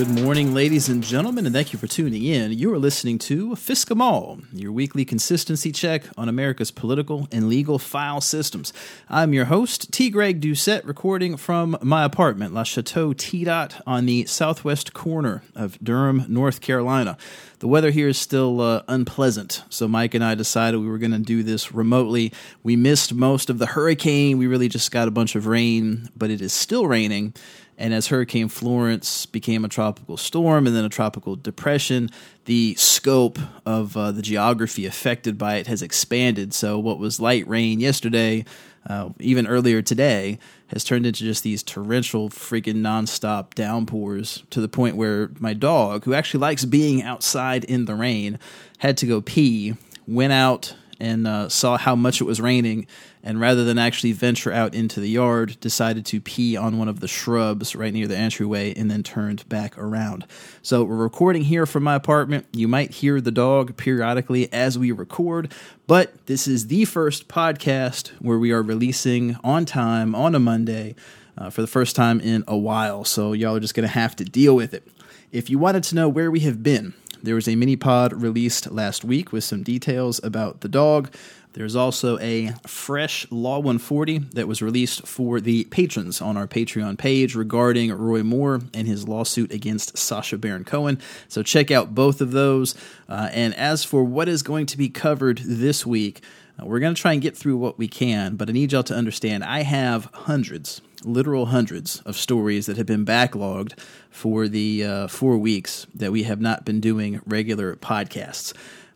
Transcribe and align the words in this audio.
Good 0.00 0.22
morning, 0.22 0.54
ladies 0.54 0.88
and 0.88 1.02
gentlemen, 1.04 1.44
and 1.44 1.54
thank 1.54 1.74
you 1.74 1.78
for 1.78 1.86
tuning 1.86 2.24
in. 2.24 2.52
You 2.52 2.72
are 2.72 2.78
listening 2.78 3.18
to 3.18 3.50
Fsckemall, 3.50 4.42
your 4.50 4.72
weekly 4.72 5.04
consistency 5.04 5.72
check 5.72 6.04
on 6.16 6.26
America's 6.26 6.70
political 6.70 7.28
and 7.30 7.50
legal 7.50 7.78
file 7.78 8.22
systems. 8.22 8.72
I'm 9.10 9.34
your 9.34 9.44
host, 9.44 9.92
T. 9.92 10.08
Greg 10.08 10.40
Doucette, 10.40 10.86
recording 10.86 11.36
from 11.36 11.76
my 11.82 12.02
apartment, 12.02 12.54
La 12.54 12.62
Chateau 12.62 13.12
T. 13.12 13.44
Dot, 13.44 13.82
on 13.86 14.06
the 14.06 14.24
southwest 14.24 14.94
corner 14.94 15.42
of 15.54 15.78
Durham, 15.84 16.24
North 16.30 16.62
Carolina. 16.62 17.18
The 17.58 17.68
weather 17.68 17.90
here 17.90 18.08
is 18.08 18.16
still 18.16 18.62
uh, 18.62 18.82
unpleasant, 18.88 19.64
so 19.68 19.86
Mike 19.86 20.14
and 20.14 20.24
I 20.24 20.34
decided 20.34 20.80
we 20.80 20.88
were 20.88 20.96
going 20.96 21.10
to 21.10 21.18
do 21.18 21.42
this 21.42 21.72
remotely. 21.72 22.32
We 22.62 22.74
missed 22.74 23.12
most 23.12 23.50
of 23.50 23.58
the 23.58 23.66
hurricane. 23.66 24.38
We 24.38 24.46
really 24.46 24.70
just 24.70 24.90
got 24.92 25.08
a 25.08 25.10
bunch 25.10 25.34
of 25.34 25.46
rain, 25.46 26.08
but 26.16 26.30
it 26.30 26.40
is 26.40 26.54
still 26.54 26.86
raining. 26.86 27.34
And 27.80 27.94
as 27.94 28.08
Hurricane 28.08 28.48
Florence 28.48 29.24
became 29.24 29.64
a 29.64 29.68
tropical 29.68 30.18
storm 30.18 30.66
and 30.66 30.76
then 30.76 30.84
a 30.84 30.90
tropical 30.90 31.34
depression, 31.34 32.10
the 32.44 32.74
scope 32.74 33.38
of 33.64 33.96
uh, 33.96 34.12
the 34.12 34.20
geography 34.20 34.84
affected 34.84 35.38
by 35.38 35.56
it 35.56 35.66
has 35.66 35.80
expanded. 35.80 36.52
So, 36.52 36.78
what 36.78 36.98
was 36.98 37.20
light 37.20 37.48
rain 37.48 37.80
yesterday, 37.80 38.44
uh, 38.86 39.08
even 39.18 39.46
earlier 39.46 39.80
today, 39.80 40.38
has 40.66 40.84
turned 40.84 41.06
into 41.06 41.24
just 41.24 41.42
these 41.42 41.62
torrential, 41.62 42.28
freaking 42.28 42.82
nonstop 42.82 43.54
downpours 43.54 44.42
to 44.50 44.60
the 44.60 44.68
point 44.68 44.96
where 44.96 45.30
my 45.38 45.54
dog, 45.54 46.04
who 46.04 46.12
actually 46.12 46.40
likes 46.40 46.66
being 46.66 47.02
outside 47.02 47.64
in 47.64 47.86
the 47.86 47.94
rain, 47.94 48.38
had 48.76 48.98
to 48.98 49.06
go 49.06 49.22
pee, 49.22 49.74
went 50.06 50.34
out 50.34 50.74
and 51.00 51.26
uh, 51.26 51.48
saw 51.48 51.78
how 51.78 51.96
much 51.96 52.20
it 52.20 52.24
was 52.24 52.42
raining, 52.42 52.86
and 53.22 53.40
rather 53.40 53.64
than 53.64 53.78
actually 53.78 54.12
venture 54.12 54.52
out 54.52 54.74
into 54.74 55.00
the 55.00 55.08
yard, 55.08 55.56
decided 55.60 56.06
to 56.06 56.20
pee 56.20 56.56
on 56.56 56.78
one 56.78 56.88
of 56.88 57.00
the 57.00 57.08
shrubs 57.08 57.76
right 57.76 57.92
near 57.92 58.06
the 58.06 58.16
entryway 58.16 58.72
and 58.74 58.90
then 58.90 59.02
turned 59.02 59.48
back 59.48 59.76
around. 59.76 60.26
So 60.62 60.84
we're 60.84 60.96
recording 60.96 61.42
here 61.42 61.66
from 61.66 61.82
my 61.82 61.94
apartment. 61.94 62.46
You 62.52 62.68
might 62.68 62.92
hear 62.92 63.20
the 63.20 63.30
dog 63.30 63.76
periodically 63.76 64.52
as 64.52 64.78
we 64.78 64.92
record, 64.92 65.52
but 65.86 66.26
this 66.26 66.48
is 66.48 66.68
the 66.68 66.84
first 66.84 67.28
podcast 67.28 68.08
where 68.20 68.38
we 68.38 68.52
are 68.52 68.62
releasing 68.62 69.36
on 69.44 69.64
time 69.64 70.14
on 70.14 70.34
a 70.34 70.40
Monday. 70.40 70.94
Uh, 71.38 71.48
for 71.48 71.62
the 71.62 71.66
first 71.66 71.96
time 71.96 72.20
in 72.20 72.44
a 72.46 72.56
while, 72.58 73.02
so 73.02 73.32
y'all 73.32 73.56
are 73.56 73.60
just 73.60 73.72
gonna 73.72 73.88
have 73.88 74.14
to 74.14 74.24
deal 74.24 74.54
with 74.54 74.74
it. 74.74 74.86
If 75.32 75.48
you 75.48 75.58
wanted 75.58 75.84
to 75.84 75.94
know 75.94 76.06
where 76.06 76.30
we 76.30 76.40
have 76.40 76.62
been, 76.62 76.92
there 77.22 77.34
was 77.34 77.48
a 77.48 77.56
mini 77.56 77.76
pod 77.76 78.12
released 78.12 78.70
last 78.70 79.04
week 79.04 79.32
with 79.32 79.44
some 79.44 79.62
details 79.62 80.20
about 80.24 80.60
the 80.60 80.68
dog. 80.68 81.12
There's 81.52 81.74
also 81.74 82.18
a 82.20 82.52
fresh 82.66 83.26
Law 83.30 83.56
140 83.56 84.18
that 84.34 84.46
was 84.46 84.62
released 84.62 85.06
for 85.06 85.40
the 85.40 85.64
patrons 85.64 86.20
on 86.20 86.36
our 86.36 86.46
Patreon 86.46 86.96
page 86.96 87.34
regarding 87.34 87.92
Roy 87.92 88.22
Moore 88.22 88.60
and 88.72 88.86
his 88.86 89.08
lawsuit 89.08 89.52
against 89.52 89.98
Sacha 89.98 90.38
Baron 90.38 90.64
Cohen. 90.64 91.00
So 91.28 91.42
check 91.42 91.70
out 91.70 91.94
both 91.94 92.20
of 92.20 92.30
those. 92.30 92.76
Uh, 93.08 93.30
and 93.32 93.54
as 93.54 93.84
for 93.84 94.04
what 94.04 94.28
is 94.28 94.42
going 94.42 94.66
to 94.66 94.78
be 94.78 94.88
covered 94.88 95.38
this 95.38 95.84
week, 95.84 96.22
uh, 96.60 96.66
we're 96.66 96.78
going 96.78 96.94
to 96.94 97.00
try 97.00 97.12
and 97.12 97.22
get 97.22 97.36
through 97.36 97.56
what 97.56 97.78
we 97.78 97.88
can, 97.88 98.36
but 98.36 98.48
I 98.48 98.52
need 98.52 98.70
y'all 98.72 98.82
to 98.84 98.94
understand 98.94 99.42
I 99.42 99.62
have 99.62 100.04
hundreds, 100.12 100.80
literal 101.04 101.46
hundreds 101.46 102.00
of 102.00 102.16
stories 102.16 102.66
that 102.66 102.76
have 102.76 102.86
been 102.86 103.04
backlogged 103.04 103.78
for 104.08 104.46
the 104.46 104.84
uh, 104.84 105.08
four 105.08 105.36
weeks 105.36 105.86
that 105.94 106.12
we 106.12 106.24
have 106.24 106.40
not 106.40 106.64
been 106.64 106.80
doing 106.80 107.20
regular 107.26 107.74
podcasts. 107.76 108.52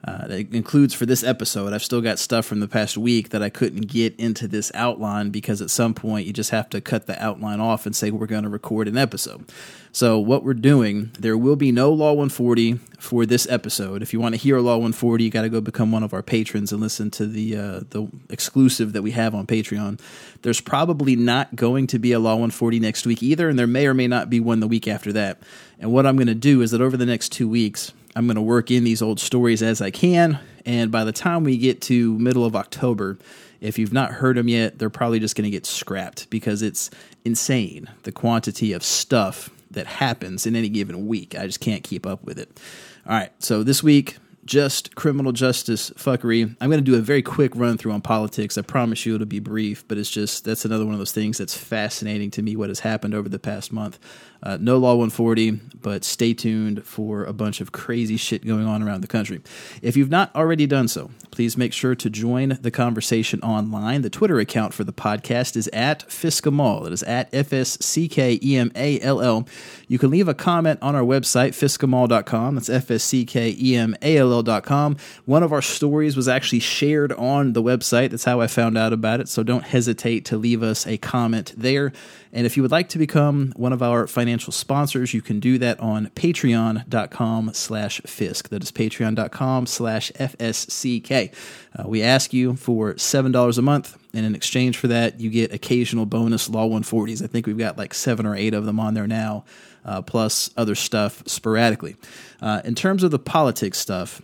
Uh, 0.07 0.27
that 0.27 0.55
includes 0.55 0.93
for 0.93 1.07
this 1.07 1.25
episode. 1.25 1.73
I've 1.73 1.83
still 1.83 2.03
got 2.03 2.19
stuff 2.19 2.45
from 2.45 2.61
the 2.61 2.69
past 2.69 2.99
week 2.99 3.31
that 3.31 3.43
I 3.43 3.49
couldn't 3.49 3.87
get 3.87 4.15
into 4.17 4.47
this 4.47 4.71
outline 4.75 5.31
because 5.31 5.63
at 5.63 5.71
some 5.71 5.95
point 5.95 6.27
you 6.27 6.33
just 6.35 6.51
have 6.51 6.69
to 6.71 6.83
cut 6.83 7.07
the 7.07 7.23
outline 7.25 7.59
off 7.59 7.87
and 7.87 7.97
say 7.97 8.11
we're 8.11 8.27
going 8.27 8.43
to 8.43 8.51
record 8.51 8.87
an 8.87 8.99
episode. 8.99 9.51
So, 9.93 10.19
what 10.19 10.45
we're 10.45 10.53
doing, 10.55 11.11
there 11.19 11.39
will 11.39 11.57
be 11.57 11.73
no 11.73 11.91
Law 11.91 12.11
140 12.13 12.81
for 12.99 13.25
this 13.25 13.49
episode. 13.49 14.03
If 14.03 14.13
you 14.13 14.21
want 14.21 14.35
to 14.35 14.41
hear 14.41 14.59
Law 14.59 14.75
140, 14.75 15.25
you 15.25 15.31
got 15.31 15.43
to 15.43 15.49
go 15.49 15.63
become 15.63 15.91
one 15.91 16.03
of 16.03 16.13
our 16.13 16.23
patrons 16.23 16.71
and 16.71 16.83
listen 16.83 17.11
to 17.13 17.27
the 17.27 17.57
uh, 17.57 17.81
the 17.89 18.09
exclusive 18.29 18.93
that 18.93 19.03
we 19.03 19.13
have 19.13 19.35
on 19.35 19.47
Patreon. 19.47 20.01
There's 20.43 20.61
probably 20.61 21.17
not 21.17 21.57
going 21.57 21.87
to 21.87 21.99
be 21.99 22.13
a 22.13 22.19
Law 22.19 22.33
140 22.33 22.79
next 22.81 23.07
week 23.07 23.23
either, 23.23 23.49
and 23.49 23.59
there 23.59 23.67
may 23.67 23.87
or 23.87 23.95
may 23.95 24.09
not 24.09 24.29
be 24.29 24.41
one 24.41 24.61
the 24.61 24.69
week 24.69 24.87
after 24.87 25.13
that. 25.13 25.41
And 25.79 25.93
what 25.93 26.05
I'm 26.05 26.17
going 26.17 26.27
to 26.27 26.35
do 26.35 26.61
is 26.61 26.73
that 26.73 26.83
over 26.83 26.97
the 26.97 27.07
next 27.07 27.31
two 27.31 27.49
weeks, 27.49 27.93
I'm 28.17 28.27
going 28.27 28.37
to 28.37 28.43
work 28.43 28.71
in 28.71 28.85
these 28.85 29.03
old 29.03 29.21
stories 29.21 29.63
as 29.63 29.81
I 29.81 29.91
can. 29.91 30.39
And 30.65 30.91
by 30.91 31.05
the 31.05 31.13
time 31.13 31.45
we 31.45 31.57
get 31.57 31.81
to 31.83 32.19
middle 32.19 32.45
of 32.45 32.57
October, 32.57 33.19
if 33.61 33.79
you've 33.79 33.93
not 33.93 34.13
heard 34.13 34.37
them 34.37 34.49
yet, 34.49 34.79
they're 34.79 34.91
probably 34.91 35.19
just 35.19 35.37
going 35.37 35.45
to 35.45 35.51
get 35.51 35.67
scrapped 35.67 36.31
because 36.31 36.63
it's 36.63 36.91
insane 37.25 37.89
the 38.03 38.13
quantity 38.13 38.73
of 38.73 38.83
stuff 38.83 39.51
that 39.71 39.87
happens 39.87 40.47
in 40.47 40.55
any 40.55 40.69
given 40.69 41.07
week. 41.07 41.35
I 41.37 41.47
just 41.47 41.61
can't 41.61 41.83
keep 41.83 42.07
up 42.07 42.23
with 42.25 42.39
it. 42.39 42.61
All 43.07 43.13
right, 43.13 43.33
so 43.41 43.63
this 43.63 43.83
week, 43.83 44.17
just 44.45 44.95
criminal 44.95 45.33
justice 45.33 45.91
fuckery. 45.91 46.55
I'm 46.61 46.71
going 46.71 46.83
to 46.83 46.91
do 46.91 46.97
a 46.97 47.01
very 47.01 47.23
quick 47.23 47.53
run 47.55 47.79
through 47.79 47.93
on 47.93 48.03
politics. 48.03 48.59
I 48.59 48.63
promise 48.63 49.07
you 49.07 49.15
it'll 49.15 49.27
be 49.27 49.41
brief, 49.41 49.87
but 49.89 49.99
it's 49.99 50.11
just 50.11 50.45
that's 50.45 50.65
another 50.65 50.85
one 50.85 50.95
of 50.95 50.99
those 50.99 51.13
things 51.13 51.39
that's 51.39 51.57
fascinating 51.57 52.31
to 52.33 52.43
me 52.43 52.57
what 52.57 52.69
has 52.69 52.81
happened 52.81 53.15
over 53.15 53.29
the 53.29 53.39
past 53.39 53.73
month. 53.73 53.99
Uh, 54.45 54.59
no 54.61 54.77
Law 54.77 54.91
140, 54.91 55.53
but 55.81 56.05
stay 56.05 56.35
tuned 56.35 56.85
for 56.85 57.25
a 57.25 57.33
bunch 57.33 57.63
of 57.63 57.73
crazy 57.73 58.19
shit 58.19 58.47
going 58.47 58.67
on 58.67 58.83
around 58.83 59.01
the 59.01 59.07
country. 59.07 59.41
If 59.81 59.97
you've 59.97 60.11
not 60.11 60.35
already 60.37 60.67
done 60.67 60.87
so, 60.87 61.11
please 61.31 61.57
make 61.57 61.73
sure 61.73 61.95
to 61.95 62.11
join 62.11 62.59
the 62.61 62.71
conversation 62.71 63.41
online. 63.41 64.03
The 64.03 64.11
Twitter 64.11 64.39
account 64.39 64.75
for 64.75 64.85
the 64.85 64.93
podcast 64.93 65.57
is 65.57 65.69
at 65.69 66.07
Fsckemall. 66.09 66.87
It 66.87 66.93
is 66.93 67.03
at 67.05 67.33
F 67.33 67.55
S 67.55 67.79
C 67.81 68.07
K 68.07 68.39
E 68.43 68.57
M 68.57 68.71
A 68.77 69.01
L 69.01 69.23
L. 69.23 69.49
You 69.89 69.99
can 69.99 70.11
leave 70.11 70.29
a 70.29 70.35
comment 70.35 70.79
on 70.83 70.95
our 70.95 71.03
website, 71.03 71.51
fsckemall.com. 71.51 72.55
That's 72.55 72.69
F 72.69 72.91
S 72.91 73.03
C 73.03 73.25
K 73.25 73.57
E 73.59 73.77
M 73.77 73.97
A 74.03 74.19
L 74.19 74.31
L.com. 74.31 74.99
One 75.25 75.43
of 75.43 75.55
our 75.55 75.63
stories 75.63 76.17
was 76.17 76.29
actually 76.29 76.61
shared 76.61 77.13
on 77.15 77.55
the 77.55 77.63
website. 77.63 78.11
That's 78.11 78.25
how 78.25 78.43
I 78.43 78.47
found 78.47 78.77
out 78.77 78.93
about 78.93 79.21
it. 79.21 79.29
So 79.29 79.43
don't 79.43 79.65
hesitate 79.65 80.27
to 80.27 80.37
leave 80.37 80.63
us 80.63 80.87
a 80.87 80.99
comment 80.99 81.55
there. 81.57 81.93
And 82.35 82.47
if 82.47 82.57
you 82.57 82.63
would 82.63 82.73
like 82.73 82.89
to 82.91 82.99
become 82.99 83.53
one 83.55 83.73
of 83.73 83.81
our 83.81 84.09
financial 84.09 84.34
sponsors, 84.41 85.15
you 85.15 85.23
can 85.23 85.41
do 85.41 85.59
that 85.59 85.81
on 85.81 86.07
patreon.com 86.11 87.53
slash 87.55 88.01
fisk. 88.03 88.49
That 88.49 88.63
is 88.63 88.73
patreon.com 88.73 89.67
slash 89.67 90.13
FSCK. 90.13 91.35
Uh, 91.77 91.89
we 91.89 92.03
ask 92.03 92.33
you 92.33 92.57
for 92.57 92.95
$7 92.95 93.59
a 93.59 93.63
month. 93.63 93.99
And 94.13 94.25
in 94.25 94.35
exchange 94.35 94.77
for 94.79 94.89
that, 94.89 95.21
you 95.21 95.31
get 95.31 95.53
occasional 95.53 96.07
bonus 96.07 96.49
Law 96.49 96.69
140s. 96.69 97.23
I 97.23 97.27
think 97.27 97.47
we've 97.47 97.59
got 97.59 97.77
like 97.77 97.95
seven 97.95 98.27
or 98.27 98.37
eight 98.37 98.55
of 98.55 98.65
them 98.65 98.79
on 98.79 98.95
there 98.95 99.09
now, 99.09 99.45
uh, 99.85 100.03
plus 100.03 100.51
other 100.57 100.75
stuff 100.75 101.23
sporadically. 101.27 101.97
Uh, 102.41 102.63
in 102.65 102.75
terms 102.75 103.03
of 103.03 103.11
the 103.11 103.19
politics 103.19 103.79
stuff, 103.79 104.23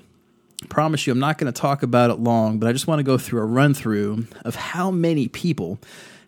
promise 0.68 1.06
you 1.06 1.12
I'm 1.12 1.18
not 1.18 1.38
going 1.38 1.52
to 1.52 1.60
talk 1.60 1.82
about 1.82 2.10
it 2.10 2.20
long, 2.20 2.58
but 2.58 2.68
I 2.68 2.72
just 2.72 2.86
want 2.86 2.98
to 2.98 3.02
go 3.02 3.18
through 3.18 3.40
a 3.40 3.46
run 3.46 3.74
through 3.74 4.26
of 4.44 4.54
how 4.54 4.90
many 4.90 5.26
people 5.26 5.78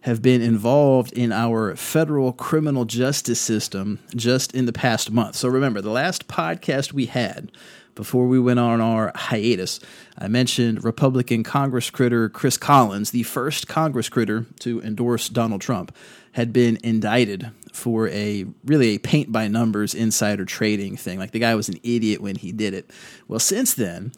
have 0.03 0.21
been 0.21 0.43
involved 0.43 1.13
in 1.13 1.33
our 1.33 1.75
federal 1.77 2.33
criminal 2.33 2.85
justice 2.85 3.41
system 3.41 4.01
just 4.15 4.55
in 4.55 4.67
the 4.67 4.73
past 4.73 5.11
month. 5.11 5.37
So 5.37 5.49
remember, 5.49 5.81
the 5.81 5.91
last 5.91 6.29
podcast 6.29 6.93
we 6.93 7.07
had 7.07 7.51
before 7.95 8.27
we 8.27 8.41
went 8.41 8.59
on 8.59 8.81
our 8.81 9.13
hiatus, 9.15 9.79
I 10.19 10.29
mentioned 10.29 10.83
Republican 10.83 11.43
Congress 11.43 11.91
critter 11.91 12.29
Chris 12.29 12.57
Collins, 12.57 13.11
the 13.11 13.23
first 13.23 13.69
Congress 13.69 14.09
critter 14.09 14.47
to 14.61 14.81
endorse 14.83 15.29
Donald 15.29 15.61
Trump, 15.61 15.95
had 16.33 16.53
been 16.53 16.78
indicted 16.83 17.51
for 17.72 18.09
a 18.09 18.47
really 18.65 18.95
a 18.95 18.98
paint 18.98 19.31
by 19.31 19.47
numbers 19.47 19.95
insider 19.95 20.45
trading 20.45 20.97
thing. 20.97 21.19
Like 21.19 21.33
the 21.33 21.39
guy 21.39 21.55
was 21.55 21.69
an 21.69 21.78
idiot 21.83 22.21
when 22.21 22.37
he 22.37 22.51
did 22.51 22.75
it. 22.75 22.91
Well, 23.28 23.41
since 23.41 23.75
then, 23.75 24.13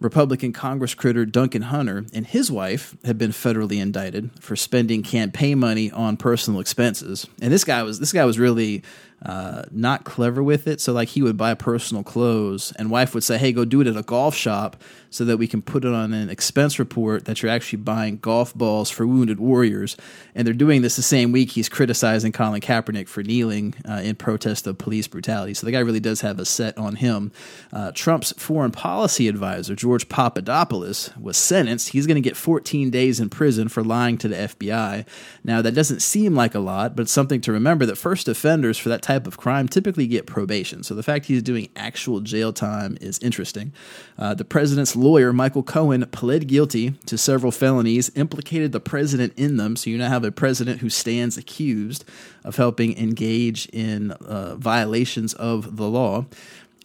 Republican 0.00 0.52
Congress 0.52 0.94
critter 0.94 1.26
Duncan 1.26 1.62
Hunter 1.62 2.06
and 2.14 2.26
his 2.26 2.50
wife 2.50 2.96
have 3.04 3.18
been 3.18 3.32
federally 3.32 3.80
indicted 3.80 4.30
for 4.40 4.56
spending 4.56 5.02
campaign 5.02 5.58
money 5.58 5.90
on 5.90 6.16
personal 6.16 6.58
expenses. 6.58 7.26
And 7.42 7.52
this 7.52 7.64
guy 7.64 7.82
was 7.82 8.00
this 8.00 8.12
guy 8.12 8.24
was 8.24 8.38
really 8.38 8.82
uh, 9.24 9.64
not 9.70 10.04
clever 10.04 10.42
with 10.42 10.66
it. 10.66 10.80
So 10.80 10.92
like 10.92 11.08
he 11.08 11.22
would 11.22 11.36
buy 11.36 11.54
personal 11.54 12.02
clothes, 12.02 12.72
and 12.76 12.90
wife 12.90 13.14
would 13.14 13.24
say, 13.24 13.38
"Hey, 13.38 13.52
go 13.52 13.64
do 13.64 13.80
it 13.80 13.86
at 13.86 13.96
a 13.96 14.02
golf 14.02 14.34
shop." 14.34 14.76
so 15.10 15.24
that 15.24 15.36
we 15.36 15.48
can 15.48 15.60
put 15.60 15.84
it 15.84 15.92
on 15.92 16.12
an 16.12 16.30
expense 16.30 16.78
report 16.78 17.24
that 17.24 17.42
you're 17.42 17.50
actually 17.50 17.80
buying 17.80 18.16
golf 18.18 18.54
balls 18.54 18.90
for 18.90 19.06
wounded 19.06 19.40
warriors. 19.40 19.96
And 20.34 20.46
they're 20.46 20.54
doing 20.54 20.82
this 20.82 20.96
the 20.96 21.02
same 21.02 21.32
week 21.32 21.50
he's 21.50 21.68
criticizing 21.68 22.30
Colin 22.30 22.60
Kaepernick 22.60 23.08
for 23.08 23.22
kneeling 23.24 23.74
uh, 23.88 24.00
in 24.04 24.14
protest 24.14 24.68
of 24.68 24.78
police 24.78 25.08
brutality. 25.08 25.52
So 25.52 25.66
the 25.66 25.72
guy 25.72 25.80
really 25.80 26.00
does 26.00 26.20
have 26.20 26.38
a 26.38 26.44
set 26.44 26.78
on 26.78 26.96
him. 26.96 27.32
Uh, 27.72 27.90
Trump's 27.92 28.32
foreign 28.38 28.70
policy 28.70 29.26
advisor, 29.26 29.74
George 29.74 30.08
Papadopoulos, 30.08 31.10
was 31.20 31.36
sentenced. 31.36 31.88
He's 31.88 32.06
going 32.06 32.14
to 32.14 32.20
get 32.20 32.36
14 32.36 32.90
days 32.90 33.18
in 33.18 33.28
prison 33.28 33.68
for 33.68 33.82
lying 33.82 34.16
to 34.18 34.28
the 34.28 34.36
FBI. 34.36 35.04
Now, 35.42 35.60
that 35.60 35.74
doesn't 35.74 36.00
seem 36.00 36.36
like 36.36 36.54
a 36.54 36.60
lot, 36.60 36.94
but 36.94 37.02
it's 37.02 37.12
something 37.12 37.40
to 37.42 37.52
remember 37.52 37.84
that 37.86 37.96
first 37.96 38.28
offenders 38.28 38.78
for 38.78 38.90
that 38.90 39.02
type 39.10 39.26
of 39.26 39.36
crime 39.36 39.66
typically 39.66 40.06
get 40.06 40.24
probation. 40.24 40.84
So 40.84 40.94
the 40.94 41.02
fact 41.02 41.26
he's 41.26 41.42
doing 41.42 41.68
actual 41.74 42.20
jail 42.20 42.52
time 42.52 42.96
is 43.00 43.18
interesting. 43.18 43.72
Uh, 44.16 44.34
the 44.34 44.44
president's 44.44 44.94
lawyer, 44.94 45.32
Michael 45.32 45.64
Cohen, 45.64 46.06
pled 46.12 46.46
guilty 46.46 46.90
to 47.06 47.18
several 47.18 47.50
felonies, 47.50 48.12
implicated 48.14 48.70
the 48.70 48.78
president 48.78 49.32
in 49.36 49.56
them. 49.56 49.74
So 49.74 49.90
you 49.90 49.98
now 49.98 50.08
have 50.08 50.22
a 50.22 50.30
president 50.30 50.80
who 50.80 50.88
stands 50.88 51.36
accused 51.36 52.04
of 52.44 52.54
helping 52.54 52.96
engage 52.96 53.66
in 53.72 54.12
uh, 54.12 54.54
violations 54.54 55.34
of 55.34 55.76
the 55.76 55.88
law. 55.88 56.26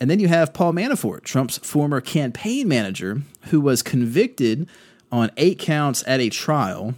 And 0.01 0.09
then 0.09 0.19
you 0.19 0.27
have 0.27 0.51
Paul 0.51 0.73
Manafort, 0.73 1.23
Trump's 1.23 1.59
former 1.59 2.01
campaign 2.01 2.67
manager, 2.67 3.21
who 3.49 3.61
was 3.61 3.83
convicted 3.83 4.67
on 5.11 5.29
eight 5.37 5.59
counts 5.59 6.03
at 6.07 6.19
a 6.19 6.29
trial 6.29 6.95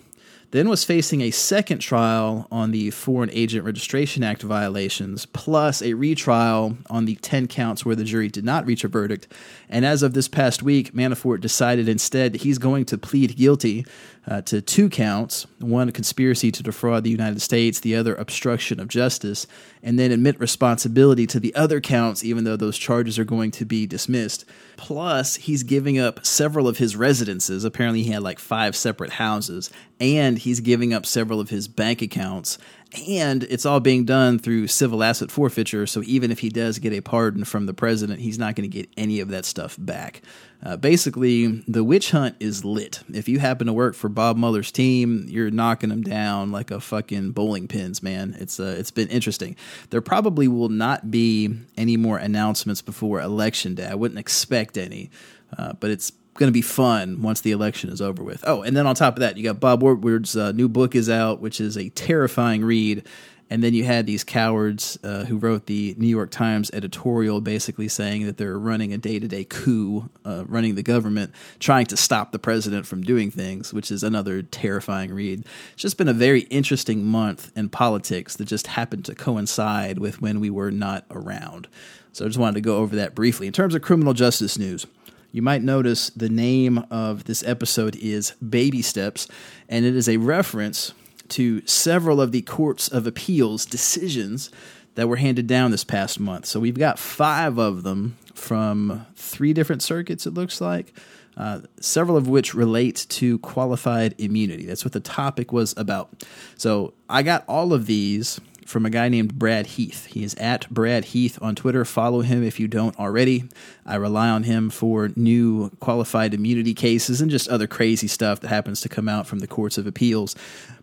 then 0.52 0.70
was 0.70 0.86
facing 0.86 1.22
a 1.22 1.32
second 1.32 1.80
trial 1.80 2.48
on 2.52 2.72
the 2.72 2.90
Foreign 2.92 3.30
Agent 3.32 3.66
Registration 3.66 4.24
Act 4.24 4.42
violations, 4.44 5.26
plus 5.26 5.82
a 5.82 5.94
retrial 5.94 6.78
on 6.90 7.06
the 7.06 7.16
10 7.16 7.48
counts 7.48 7.86
where 7.86 7.96
the 7.96 8.06
jury 8.06 8.30
did 8.30 8.46
not 8.46 8.66
reach 8.66 8.84
a 8.84 8.88
verdict. 8.88 9.28
And 9.70 9.86
as 9.86 10.04
of 10.04 10.14
this 10.14 10.30
past 10.30 10.64
week, 10.64 10.94
Manafort 10.94 11.42
decided 11.42 11.90
instead 11.90 12.36
he's 12.36 12.58
going 12.58 12.86
to 12.86 12.98
plead 12.98 13.36
guilty 13.36 13.86
uh, 14.28 14.42
to 14.42 14.62
two 14.62 14.90
counts 14.90 15.48
one 15.60 15.88
a 15.88 15.92
conspiracy 15.92 16.52
to 16.52 16.62
defraud 16.62 17.04
the 17.04 17.10
United 17.10 17.42
States, 17.42 17.80
the 17.80 17.96
other 17.96 18.14
obstruction 18.16 18.80
of 18.80 18.88
justice, 18.88 19.48
and 19.82 19.98
then 19.98 20.12
admit 20.12 20.40
responsibility 20.40 21.26
to 21.26 21.40
the 21.40 21.56
other 21.56 21.80
counts, 21.80 22.24
even 22.24 22.44
though 22.44 22.58
those 22.58 22.78
charges 22.78 23.18
are 23.18 23.24
going 23.24 23.52
to 23.52 23.66
be 23.66 23.88
dismissed. 23.88 24.46
Plus, 24.76 25.36
he's 25.36 25.64
giving 25.64 25.98
up 25.98 26.26
several 26.26 26.68
of 26.68 26.78
his 26.78 26.96
residences. 26.96 27.64
Apparently, 27.64 28.04
he 28.04 28.12
had 28.12 28.22
like 28.22 28.40
five 28.40 28.76
separate 28.76 29.12
houses, 29.12 29.72
and 30.00 30.38
he's 30.38 30.60
giving 30.60 30.94
up 30.94 31.06
several 31.06 31.40
of 31.40 31.50
his 31.50 31.68
bank 31.68 32.02
accounts 32.02 32.58
and 33.08 33.44
it's 33.44 33.66
all 33.66 33.80
being 33.80 34.06
done 34.06 34.40
through 34.40 34.68
civil 34.68 35.04
asset 35.04 35.30
forfeiture. 35.30 35.86
So 35.86 36.02
even 36.06 36.32
if 36.32 36.40
he 36.40 36.50
does 36.50 36.80
get 36.80 36.94
a 36.94 37.02
pardon 37.02 37.44
from 37.44 37.66
the 37.66 37.74
president, 37.74 38.22
he's 38.22 38.40
not 38.40 38.56
going 38.56 38.70
to 38.70 38.76
get 38.76 38.90
any 38.96 39.20
of 39.20 39.30
that 39.30 39.46
stuff 39.46 39.76
back. 39.80 40.22
Uh, 40.64 40.76
basically, 40.76 41.64
the 41.68 41.84
witch 41.84 42.12
hunt 42.12 42.36
is 42.40 42.66
lit. 42.66 43.04
If 43.14 43.30
you 43.30 43.40
happen 43.40 43.68
to 43.68 43.74
work 43.74 43.94
for 43.94 44.10
Bob 44.10 44.38
Mueller's 44.38 44.72
team, 44.72 45.26
you're 45.28 45.52
knocking 45.52 45.90
them 45.90 46.02
down 46.02 46.52
like 46.52 46.72
a 46.72 46.80
fucking 46.80 47.32
bowling 47.32 47.68
pins, 47.68 48.02
man. 48.02 48.36
It's 48.40 48.60
uh, 48.60 48.76
it's 48.80 48.90
been 48.90 49.10
interesting. 49.10 49.56
There 49.92 50.02
probably 50.02 50.48
will 50.48 50.70
not 50.70 51.12
be 51.12 51.56
any 51.78 51.96
more 51.96 52.18
announcements 52.18 52.82
before 52.82 53.22
election 53.22 53.76
day. 53.76 53.86
I 53.86 53.96
wouldn't 53.96 54.20
expect 54.20 54.78
any, 54.78 55.12
uh, 55.56 55.74
but 55.74 55.92
it's 55.92 56.12
going 56.38 56.50
to 56.50 56.54
be 56.54 56.62
fun 56.62 57.22
once 57.22 57.42
the 57.42 57.52
election 57.52 57.90
is 57.90 58.02
over 58.02 58.24
with. 58.24 58.44
Oh, 58.48 58.62
and 58.62 58.76
then 58.76 58.88
on 58.88 58.96
top 58.96 59.16
of 59.16 59.20
that, 59.22 59.38
you 59.38 59.44
got 59.44 59.60
Bob 59.60 59.84
Woodward's 59.84 60.36
uh, 60.36 60.52
new 60.52 60.70
book 60.70 60.96
is 60.96 61.10
out, 61.10 61.42
which 61.42 61.60
is 61.60 61.78
a 61.78 61.90
terrifying 61.90 62.64
read. 62.64 63.04
And 63.50 63.64
then 63.64 63.74
you 63.74 63.86
had 63.86 64.06
these 64.06 64.26
cowards 64.26 65.00
uh, 65.04 65.24
who 65.24 65.38
wrote 65.38 65.68
the 65.68 65.96
New 65.98 66.08
York 66.08 66.32
Times 66.32 66.70
editorial 66.74 67.40
basically 67.40 67.88
saying 67.88 68.26
that 68.26 68.38
they're 68.38 68.60
running 68.60 68.94
a 68.94 68.98
day 68.98 69.20
to 69.20 69.28
day 69.28 69.46
coup, 69.46 70.10
uh, 70.26 70.44
running 70.48 70.76
the 70.76 70.84
government, 70.84 71.34
trying 71.60 71.86
to 71.86 71.98
stop 71.98 72.34
the 72.34 72.40
president 72.40 72.86
from 72.86 73.04
doing 73.04 73.32
things, 73.32 73.74
which 73.74 73.90
is 73.90 74.04
another 74.04 74.42
terrifying 74.42 75.14
read. 75.14 75.46
It's 75.74 75.82
just 75.82 75.98
been 75.98 76.10
a 76.10 76.14
very 76.14 76.42
interesting 76.42 77.06
month 77.06 77.52
in 77.56 77.70
politics 77.70 78.36
that 78.36 78.46
just 78.46 78.68
happened 78.68 79.06
to 79.06 79.16
coincide 79.16 79.98
with 79.98 80.22
when 80.22 80.42
we 80.42 80.50
were 80.50 80.72
not 80.72 81.06
around. 81.10 81.70
So 82.12 82.26
I 82.26 82.28
just 82.28 82.40
wanted 82.40 82.56
to 82.56 82.62
go 82.62 82.78
over 82.78 82.98
that 82.98 83.16
briefly. 83.16 83.48
In 83.48 83.54
terms 83.54 83.76
of 83.76 83.82
criminal 83.82 84.14
justice 84.14 84.58
news, 84.58 84.88
you 85.32 85.42
might 85.42 85.62
notice 85.62 86.10
the 86.12 86.30
name 86.30 86.86
of 86.90 87.26
this 87.26 87.44
episode 87.44 87.96
is 87.98 88.32
Baby 88.34 88.82
Steps, 88.82 89.28
and 89.68 89.86
it 89.86 89.96
is 89.96 90.08
a 90.08 90.18
reference 90.18 90.94
to 91.30 91.66
several 91.66 92.22
of 92.22 92.32
the 92.32 92.42
Courts 92.42 92.88
of 92.88 93.06
Appeals 93.06 93.66
decisions 93.66 94.50
that 94.96 95.08
were 95.08 95.18
handed 95.18 95.46
down 95.46 95.72
this 95.72 95.84
past 95.84 96.20
month. 96.20 96.46
So 96.46 96.60
we've 96.60 96.78
got 96.78 96.98
five 96.98 97.58
of 97.58 97.84
them 97.84 98.18
from 98.34 99.06
three 99.16 99.54
different 99.54 99.84
circuits, 99.84 100.26
it 100.26 100.34
looks 100.34 100.62
like. 100.62 100.94
Uh, 101.36 101.62
several 101.80 102.18
of 102.18 102.28
which 102.28 102.56
relate 102.56 103.06
to 103.10 103.38
qualified 103.40 104.16
immunity. 104.18 104.66
That's 104.66 104.84
what 104.84 104.94
the 104.94 105.00
topic 105.00 105.52
was 105.52 105.76
about. 105.78 106.10
So 106.56 106.96
I 107.08 107.22
got 107.22 107.44
all 107.48 107.74
of 107.74 107.86
these 107.86 108.40
from 108.68 108.86
a 108.86 108.90
guy 108.90 109.08
named 109.08 109.40
Brad 109.40 109.66
Heath. 109.66 110.08
He 110.08 110.26
is 110.26 110.36
at 110.36 110.70
Brad 110.70 111.06
Heath 111.06 111.40
on 111.42 111.56
Twitter. 111.56 111.86
Follow 111.86 112.20
him 112.20 112.44
if 112.44 112.60
you 112.60 112.68
don't 112.68 113.00
already. 113.00 113.46
I 113.86 113.96
rely 113.96 114.28
on 114.28 114.44
him 114.44 114.70
for 114.70 115.10
new 115.16 115.70
qualified 115.80 116.34
immunity 116.34 116.74
cases 116.74 117.22
and 117.22 117.32
just 117.32 117.48
other 117.48 117.66
crazy 117.66 118.08
stuff 118.08 118.42
that 118.42 118.50
happens 118.50 118.82
to 118.82 118.90
come 118.90 119.08
out 119.08 119.26
from 119.26 119.40
the 119.40 119.48
courts 119.48 119.78
of 119.78 119.88
appeals. 119.88 120.36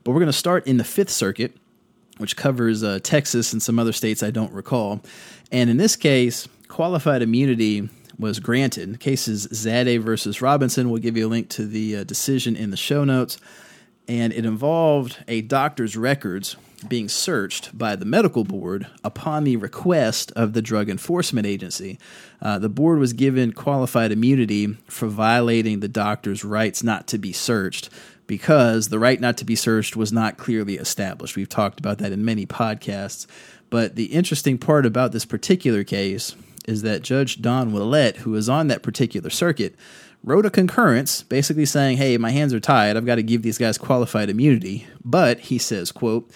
But 0.02 0.12
we're 0.12 0.20
going 0.20 0.26
to 0.26 0.32
start 0.32 0.66
in 0.66 0.78
the 0.78 0.84
Fifth 0.84 1.10
Circuit, 1.10 1.58
which 2.16 2.36
covers 2.36 2.82
uh, 2.82 3.00
Texas 3.02 3.52
and 3.52 3.62
some 3.62 3.78
other 3.78 3.92
states 3.92 4.22
I 4.22 4.30
don't 4.30 4.52
recall. 4.52 5.02
And 5.52 5.68
in 5.68 5.76
this 5.76 5.94
case, 5.94 6.48
qualified 6.68 7.20
immunity 7.20 7.90
was 8.18 8.40
granted. 8.40 8.98
Cases 8.98 9.46
Zadeh 9.48 10.00
versus 10.00 10.40
Robinson. 10.40 10.88
We'll 10.88 11.02
give 11.02 11.18
you 11.18 11.26
a 11.26 11.28
link 11.28 11.50
to 11.50 11.66
the 11.66 11.98
uh, 11.98 12.04
decision 12.04 12.56
in 12.56 12.70
the 12.70 12.78
show 12.78 13.04
notes. 13.04 13.36
And 14.08 14.32
it 14.32 14.46
involved 14.46 15.22
a 15.28 15.42
doctor's 15.42 15.98
records 15.98 16.56
being 16.88 17.08
searched 17.08 17.76
by 17.76 17.96
the 17.96 18.04
medical 18.04 18.44
board 18.44 18.86
upon 19.02 19.44
the 19.44 19.56
request 19.56 20.32
of 20.36 20.52
the 20.52 20.62
Drug 20.62 20.88
Enforcement 20.88 21.46
Agency. 21.46 21.98
Uh, 22.40 22.58
the 22.58 22.68
board 22.68 22.98
was 22.98 23.12
given 23.12 23.52
qualified 23.52 24.12
immunity 24.12 24.76
for 24.88 25.08
violating 25.08 25.80
the 25.80 25.88
doctor's 25.88 26.44
rights 26.44 26.82
not 26.82 27.06
to 27.08 27.18
be 27.18 27.32
searched 27.32 27.90
because 28.26 28.88
the 28.88 28.98
right 28.98 29.20
not 29.20 29.36
to 29.38 29.44
be 29.44 29.56
searched 29.56 29.96
was 29.96 30.12
not 30.12 30.36
clearly 30.36 30.76
established. 30.76 31.36
We've 31.36 31.48
talked 31.48 31.78
about 31.78 31.98
that 31.98 32.12
in 32.12 32.24
many 32.24 32.46
podcasts. 32.46 33.26
But 33.70 33.96
the 33.96 34.06
interesting 34.06 34.58
part 34.58 34.86
about 34.86 35.12
this 35.12 35.24
particular 35.24 35.84
case 35.84 36.36
is 36.66 36.82
that 36.82 37.02
Judge 37.02 37.42
Don 37.42 37.72
Willett, 37.72 38.18
who 38.18 38.30
was 38.30 38.48
on 38.48 38.68
that 38.68 38.82
particular 38.82 39.30
circuit, 39.30 39.74
wrote 40.22 40.46
a 40.46 40.50
concurrence 40.50 41.22
basically 41.22 41.66
saying, 41.66 41.98
"Hey, 41.98 42.16
my 42.16 42.30
hands 42.30 42.54
are 42.54 42.60
tied. 42.60 42.96
I've 42.96 43.04
got 43.04 43.16
to 43.16 43.22
give 43.22 43.42
these 43.42 43.58
guys 43.58 43.76
qualified 43.76 44.30
immunity." 44.30 44.86
But 45.04 45.40
he 45.40 45.58
says, 45.58 45.92
"quote 45.92 46.30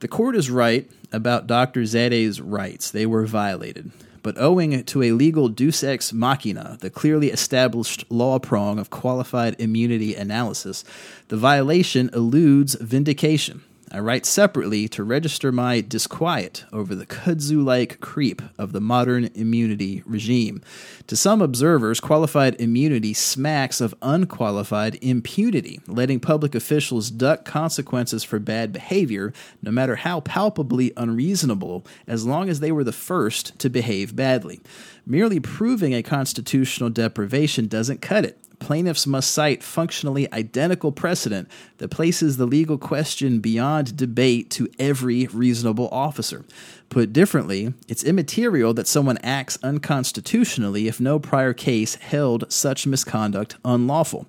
the 0.00 0.08
court 0.08 0.36
is 0.36 0.50
right 0.50 0.88
about 1.12 1.46
Dr. 1.46 1.82
Zadeh's 1.82 2.40
rights. 2.40 2.90
They 2.90 3.06
were 3.06 3.26
violated. 3.26 3.90
But 4.22 4.38
owing 4.38 4.84
to 4.84 5.02
a 5.02 5.12
legal 5.12 5.48
deus 5.48 5.82
ex 5.82 6.12
machina, 6.12 6.76
the 6.80 6.90
clearly 6.90 7.30
established 7.30 8.04
law 8.10 8.38
prong 8.38 8.78
of 8.78 8.90
qualified 8.90 9.56
immunity 9.58 10.14
analysis, 10.14 10.84
the 11.28 11.36
violation 11.36 12.10
eludes 12.12 12.74
vindication. 12.74 13.62
I 13.90 14.00
write 14.00 14.26
separately 14.26 14.86
to 14.88 15.02
register 15.02 15.50
my 15.50 15.80
disquiet 15.80 16.64
over 16.72 16.94
the 16.94 17.06
kudzu 17.06 17.64
like 17.64 18.00
creep 18.00 18.42
of 18.58 18.72
the 18.72 18.80
modern 18.80 19.30
immunity 19.34 20.02
regime. 20.04 20.62
To 21.06 21.16
some 21.16 21.40
observers, 21.40 21.98
qualified 21.98 22.60
immunity 22.60 23.14
smacks 23.14 23.80
of 23.80 23.94
unqualified 24.02 24.98
impunity, 25.00 25.80
letting 25.86 26.20
public 26.20 26.54
officials 26.54 27.10
duck 27.10 27.46
consequences 27.46 28.24
for 28.24 28.38
bad 28.38 28.74
behavior, 28.74 29.32
no 29.62 29.70
matter 29.70 29.96
how 29.96 30.20
palpably 30.20 30.92
unreasonable, 30.96 31.86
as 32.06 32.26
long 32.26 32.50
as 32.50 32.60
they 32.60 32.72
were 32.72 32.84
the 32.84 32.92
first 32.92 33.58
to 33.58 33.70
behave 33.70 34.14
badly. 34.14 34.60
Merely 35.06 35.40
proving 35.40 35.94
a 35.94 36.02
constitutional 36.02 36.90
deprivation 36.90 37.68
doesn't 37.68 38.02
cut 38.02 38.26
it 38.26 38.38
plaintiffs 38.58 39.06
must 39.06 39.30
cite 39.30 39.62
functionally 39.62 40.32
identical 40.32 40.92
precedent 40.92 41.48
that 41.78 41.88
places 41.88 42.36
the 42.36 42.46
legal 42.46 42.78
question 42.78 43.40
beyond 43.40 43.96
debate 43.96 44.50
to 44.50 44.68
every 44.78 45.26
reasonable 45.28 45.88
officer. 45.90 46.44
Put 46.88 47.12
differently, 47.12 47.74
it's 47.86 48.04
immaterial 48.04 48.74
that 48.74 48.86
someone 48.86 49.18
acts 49.18 49.58
unconstitutionally 49.62 50.88
if 50.88 51.00
no 51.00 51.18
prior 51.18 51.52
case 51.52 51.96
held 51.96 52.50
such 52.52 52.86
misconduct 52.86 53.56
unlawful. 53.64 54.26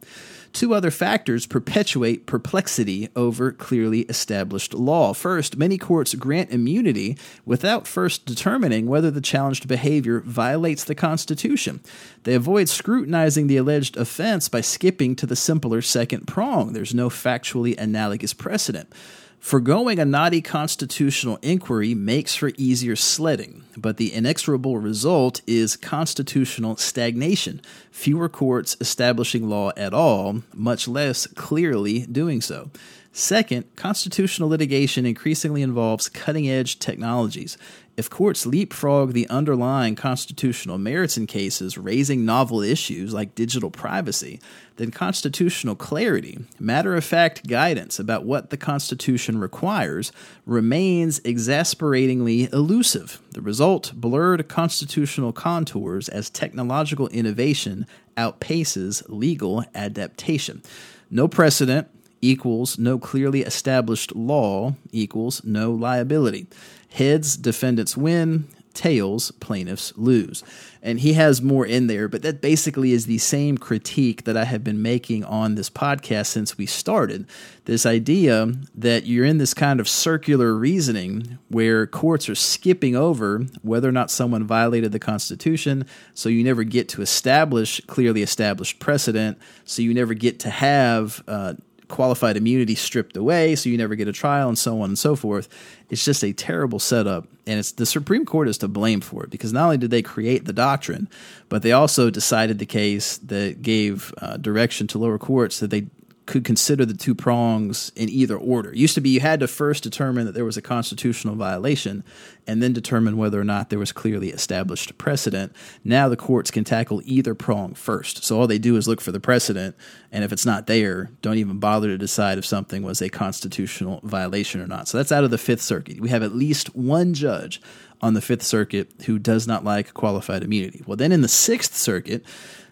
Two 0.53 0.73
other 0.73 0.91
factors 0.91 1.45
perpetuate 1.45 2.25
perplexity 2.25 3.09
over 3.15 3.51
clearly 3.51 4.01
established 4.01 4.73
law. 4.73 5.13
First, 5.13 5.57
many 5.57 5.77
courts 5.77 6.15
grant 6.15 6.51
immunity 6.51 7.17
without 7.45 7.87
first 7.87 8.25
determining 8.25 8.87
whether 8.87 9.11
the 9.11 9.21
challenged 9.21 9.67
behavior 9.67 10.21
violates 10.21 10.83
the 10.83 10.95
Constitution. 10.95 11.81
They 12.23 12.33
avoid 12.33 12.69
scrutinizing 12.69 13.47
the 13.47 13.57
alleged 13.57 13.95
offense 13.97 14.49
by 14.49 14.61
skipping 14.61 15.15
to 15.17 15.25
the 15.25 15.35
simpler 15.35 15.81
second 15.81 16.27
prong. 16.27 16.73
There's 16.73 16.93
no 16.93 17.09
factually 17.09 17.77
analogous 17.77 18.33
precedent. 18.33 18.91
Foregoing 19.39 19.99
a 19.99 20.05
knotty 20.05 20.41
constitutional 20.41 21.39
inquiry 21.41 21.95
makes 21.95 22.35
for 22.35 22.51
easier 22.57 22.97
sledding, 22.97 23.63
but 23.77 23.95
the 23.95 24.13
inexorable 24.13 24.77
result 24.77 25.41
is 25.47 25.77
constitutional 25.77 26.75
stagnation, 26.75 27.61
fewer 27.89 28.27
courts 28.27 28.75
establishing 28.81 29.47
law 29.47 29.71
at 29.77 29.93
all, 29.93 30.43
much 30.53 30.89
less 30.89 31.25
clearly 31.25 32.05
doing 32.05 32.41
so. 32.41 32.69
Second, 33.13 33.75
constitutional 33.77 34.49
litigation 34.49 35.05
increasingly 35.05 35.61
involves 35.61 36.09
cutting 36.09 36.49
edge 36.49 36.77
technologies. 36.77 37.57
If 37.99 38.09
courts 38.09 38.45
leapfrog 38.45 39.11
the 39.11 39.27
underlying 39.27 39.95
constitutional 39.97 40.77
merits 40.77 41.17
in 41.17 41.27
cases 41.27 41.77
raising 41.77 42.23
novel 42.23 42.61
issues 42.61 43.13
like 43.13 43.35
digital 43.35 43.69
privacy, 43.69 44.39
then 44.77 44.89
constitutional 44.89 45.75
clarity, 45.75 46.39
matter 46.57 46.95
of 46.95 47.03
fact 47.03 47.45
guidance 47.45 47.99
about 47.99 48.23
what 48.23 48.51
the 48.51 48.55
Constitution 48.55 49.37
requires, 49.37 50.13
remains 50.45 51.19
exasperatingly 51.25 52.47
elusive. 52.53 53.19
The 53.31 53.41
result 53.41 53.91
blurred 53.93 54.47
constitutional 54.47 55.33
contours 55.33 56.07
as 56.07 56.29
technological 56.29 57.09
innovation 57.09 57.85
outpaces 58.15 59.03
legal 59.09 59.65
adaptation. 59.75 60.63
No 61.11 61.27
precedent 61.27 61.89
equals 62.21 62.77
no 62.77 62.97
clearly 62.97 63.41
established 63.41 64.15
law 64.15 64.75
equals 64.93 65.43
no 65.43 65.71
liability. 65.71 66.47
Heads, 66.89 67.37
defendants 67.37 67.95
win. 67.95 68.47
Tails, 68.75 69.31
plaintiffs 69.31 69.91
lose. 69.97 70.43
And 70.81 70.99
he 71.01 71.13
has 71.13 71.41
more 71.41 71.65
in 71.65 71.87
there, 71.87 72.07
but 72.07 72.21
that 72.21 72.39
basically 72.39 72.93
is 72.93 73.07
the 73.07 73.17
same 73.17 73.57
critique 73.57 74.23
that 74.23 74.37
I 74.37 74.45
have 74.45 74.63
been 74.63 74.81
making 74.81 75.25
on 75.25 75.55
this 75.55 75.69
podcast 75.69 76.27
since 76.27 76.57
we 76.57 76.65
started. 76.65 77.27
This 77.65 77.85
idea 77.85 78.53
that 78.75 79.05
you're 79.05 79.25
in 79.25 79.39
this 79.39 79.53
kind 79.53 79.79
of 79.79 79.89
circular 79.89 80.53
reasoning 80.53 81.39
where 81.49 81.87
courts 81.87 82.29
are 82.29 82.35
skipping 82.35 82.95
over 82.95 83.39
whether 83.63 83.89
or 83.89 83.91
not 83.91 84.11
someone 84.11 84.45
violated 84.45 84.93
the 84.93 84.99
Constitution, 84.99 85.85
so 86.13 86.29
you 86.29 86.43
never 86.43 86.63
get 86.63 86.87
to 86.89 87.01
establish 87.01 87.81
clearly 87.87 88.21
established 88.21 88.79
precedent, 88.79 89.37
so 89.65 89.81
you 89.81 89.93
never 89.93 90.13
get 90.13 90.39
to 90.41 90.49
have. 90.49 91.23
Uh, 91.27 91.55
qualified 91.89 92.37
immunity 92.37 92.75
stripped 92.75 93.17
away, 93.17 93.55
so 93.55 93.69
you 93.69 93.77
never 93.77 93.95
get 93.95 94.07
a 94.07 94.13
trial, 94.13 94.47
and 94.47 94.57
so 94.57 94.81
on 94.81 94.91
and 94.91 94.97
so 94.97 95.15
forth. 95.15 95.49
It's 95.89 96.05
just 96.05 96.23
a 96.23 96.31
terrible 96.31 96.79
setup, 96.79 97.27
and 97.45 97.59
it's 97.59 97.73
the 97.73 97.85
Supreme 97.85 98.25
Court 98.25 98.47
is 98.47 98.57
to 98.59 98.67
blame 98.67 99.01
for 99.01 99.25
it 99.25 99.29
because 99.29 99.51
not 99.51 99.65
only 99.65 99.77
did 99.77 99.91
they 99.91 100.01
create 100.01 100.45
the 100.45 100.53
doctrine, 100.53 101.09
but 101.49 101.63
they 101.63 101.73
also 101.73 102.09
decided 102.09 102.59
the 102.59 102.65
case 102.65 103.17
that 103.17 103.61
gave 103.61 104.13
uh, 104.21 104.37
direction 104.37 104.87
to 104.87 104.97
lower 104.97 105.17
courts 105.17 105.59
that 105.59 105.71
they 105.71 105.87
could 106.29 106.45
consider 106.45 106.85
the 106.85 106.93
two 106.93 107.15
prongs 107.15 107.91
in 107.95 108.07
either 108.07 108.37
order. 108.37 108.69
It 108.69 108.77
used 108.77 108.93
to 108.93 109.01
be 109.01 109.09
you 109.09 109.19
had 109.19 109.39
to 109.39 109.47
first 109.47 109.81
determine 109.81 110.27
that 110.27 110.35
there 110.35 110.45
was 110.45 110.57
a 110.57 110.61
constitutional 110.61 111.35
violation 111.35 112.03
and 112.45 112.61
then 112.61 112.71
determine 112.71 113.17
whether 113.17 113.41
or 113.41 113.43
not 113.43 113.71
there 113.71 113.79
was 113.79 113.91
clearly 113.91 114.29
established 114.29 114.95
precedent. 114.99 115.55
Now 115.83 116.07
the 116.07 116.15
courts 116.15 116.51
can 116.51 116.63
tackle 116.63 117.01
either 117.03 117.33
prong 117.33 117.73
first. 117.73 118.23
So 118.23 118.39
all 118.39 118.45
they 118.45 118.59
do 118.59 118.77
is 118.77 118.87
look 118.87 119.01
for 119.01 119.11
the 119.11 119.19
precedent, 119.19 119.75
and 120.11 120.23
if 120.23 120.31
it's 120.31 120.45
not 120.45 120.67
there, 120.67 121.09
don't 121.23 121.39
even 121.39 121.57
bother 121.57 121.87
to 121.87 121.97
decide 121.97 122.37
if 122.37 122.45
something 122.45 122.83
was 122.83 123.01
a 123.01 123.09
constitutional 123.09 123.99
violation 124.03 124.61
or 124.61 124.67
not. 124.67 124.87
So 124.87 124.99
that's 124.99 125.11
out 125.11 125.23
of 125.23 125.31
the 125.31 125.37
Fifth 125.39 125.61
Circuit. 125.61 125.99
We 125.99 126.09
have 126.09 126.21
at 126.21 126.35
least 126.35 126.75
one 126.75 127.15
judge 127.15 127.59
on 128.01 128.13
the 128.13 128.21
Fifth 128.21 128.43
Circuit 128.43 128.91
who 129.07 129.17
does 129.17 129.47
not 129.47 129.63
like 129.63 129.95
qualified 129.95 130.43
immunity. 130.43 130.83
Well, 130.85 130.95
then 130.95 131.11
in 131.11 131.21
the 131.21 131.27
Sixth 131.27 131.75
Circuit, 131.75 132.23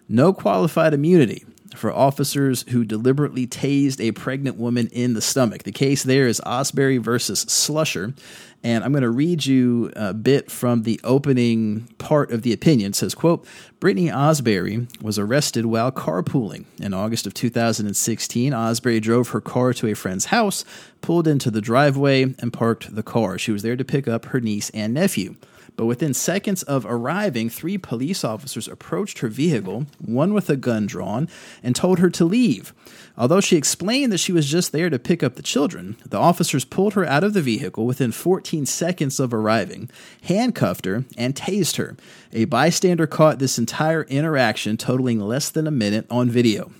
no 0.08 0.32
qualified 0.32 0.94
immunity 0.94 1.44
for 1.78 1.92
officers 1.92 2.64
who 2.70 2.84
deliberately 2.84 3.46
tased 3.46 4.00
a 4.00 4.12
pregnant 4.12 4.56
woman 4.56 4.88
in 4.88 5.14
the 5.14 5.22
stomach. 5.22 5.62
The 5.62 5.72
case 5.72 6.02
there 6.02 6.26
is 6.26 6.40
Ausberry 6.44 7.00
versus 7.00 7.44
Slusher. 7.46 8.14
And 8.64 8.82
I'm 8.82 8.90
going 8.90 9.02
to 9.02 9.10
read 9.10 9.46
you 9.46 9.92
a 9.94 10.12
bit 10.12 10.50
from 10.50 10.82
the 10.82 11.00
opening 11.04 11.88
part 11.98 12.32
of 12.32 12.42
the 12.42 12.52
opinion. 12.52 12.90
It 12.90 12.96
says, 12.96 13.14
quote, 13.14 13.46
Brittany 13.78 14.08
Ausberry 14.08 14.88
was 15.00 15.18
arrested 15.18 15.66
while 15.66 15.92
carpooling. 15.92 16.64
In 16.80 16.92
August 16.92 17.26
of 17.26 17.34
2016, 17.34 18.52
Ausberry 18.52 19.00
drove 19.00 19.28
her 19.28 19.40
car 19.40 19.72
to 19.74 19.86
a 19.86 19.94
friend's 19.94 20.26
house, 20.26 20.64
pulled 21.00 21.28
into 21.28 21.52
the 21.52 21.60
driveway, 21.60 22.34
and 22.40 22.52
parked 22.52 22.92
the 22.94 23.04
car. 23.04 23.38
She 23.38 23.52
was 23.52 23.62
there 23.62 23.76
to 23.76 23.84
pick 23.84 24.08
up 24.08 24.26
her 24.26 24.40
niece 24.40 24.70
and 24.70 24.92
nephew. 24.92 25.36
But 25.78 25.86
within 25.86 26.12
seconds 26.12 26.64
of 26.64 26.84
arriving, 26.84 27.50
three 27.50 27.78
police 27.78 28.24
officers 28.24 28.66
approached 28.66 29.20
her 29.20 29.28
vehicle, 29.28 29.86
one 30.04 30.34
with 30.34 30.50
a 30.50 30.56
gun 30.56 30.86
drawn, 30.86 31.28
and 31.62 31.76
told 31.76 32.00
her 32.00 32.10
to 32.10 32.24
leave. 32.24 32.74
Although 33.16 33.40
she 33.40 33.56
explained 33.56 34.10
that 34.10 34.18
she 34.18 34.32
was 34.32 34.50
just 34.50 34.72
there 34.72 34.90
to 34.90 34.98
pick 34.98 35.22
up 35.22 35.36
the 35.36 35.42
children, 35.42 35.96
the 36.04 36.18
officers 36.18 36.64
pulled 36.64 36.94
her 36.94 37.04
out 37.04 37.22
of 37.22 37.32
the 37.32 37.40
vehicle 37.40 37.86
within 37.86 38.10
14 38.10 38.66
seconds 38.66 39.20
of 39.20 39.32
arriving, 39.32 39.88
handcuffed 40.22 40.84
her, 40.84 41.04
and 41.16 41.36
tased 41.36 41.76
her. 41.76 41.96
A 42.32 42.46
bystander 42.46 43.06
caught 43.06 43.38
this 43.38 43.56
entire 43.56 44.02
interaction, 44.02 44.78
totaling 44.78 45.20
less 45.20 45.48
than 45.48 45.68
a 45.68 45.70
minute, 45.70 46.08
on 46.10 46.28
video. 46.28 46.72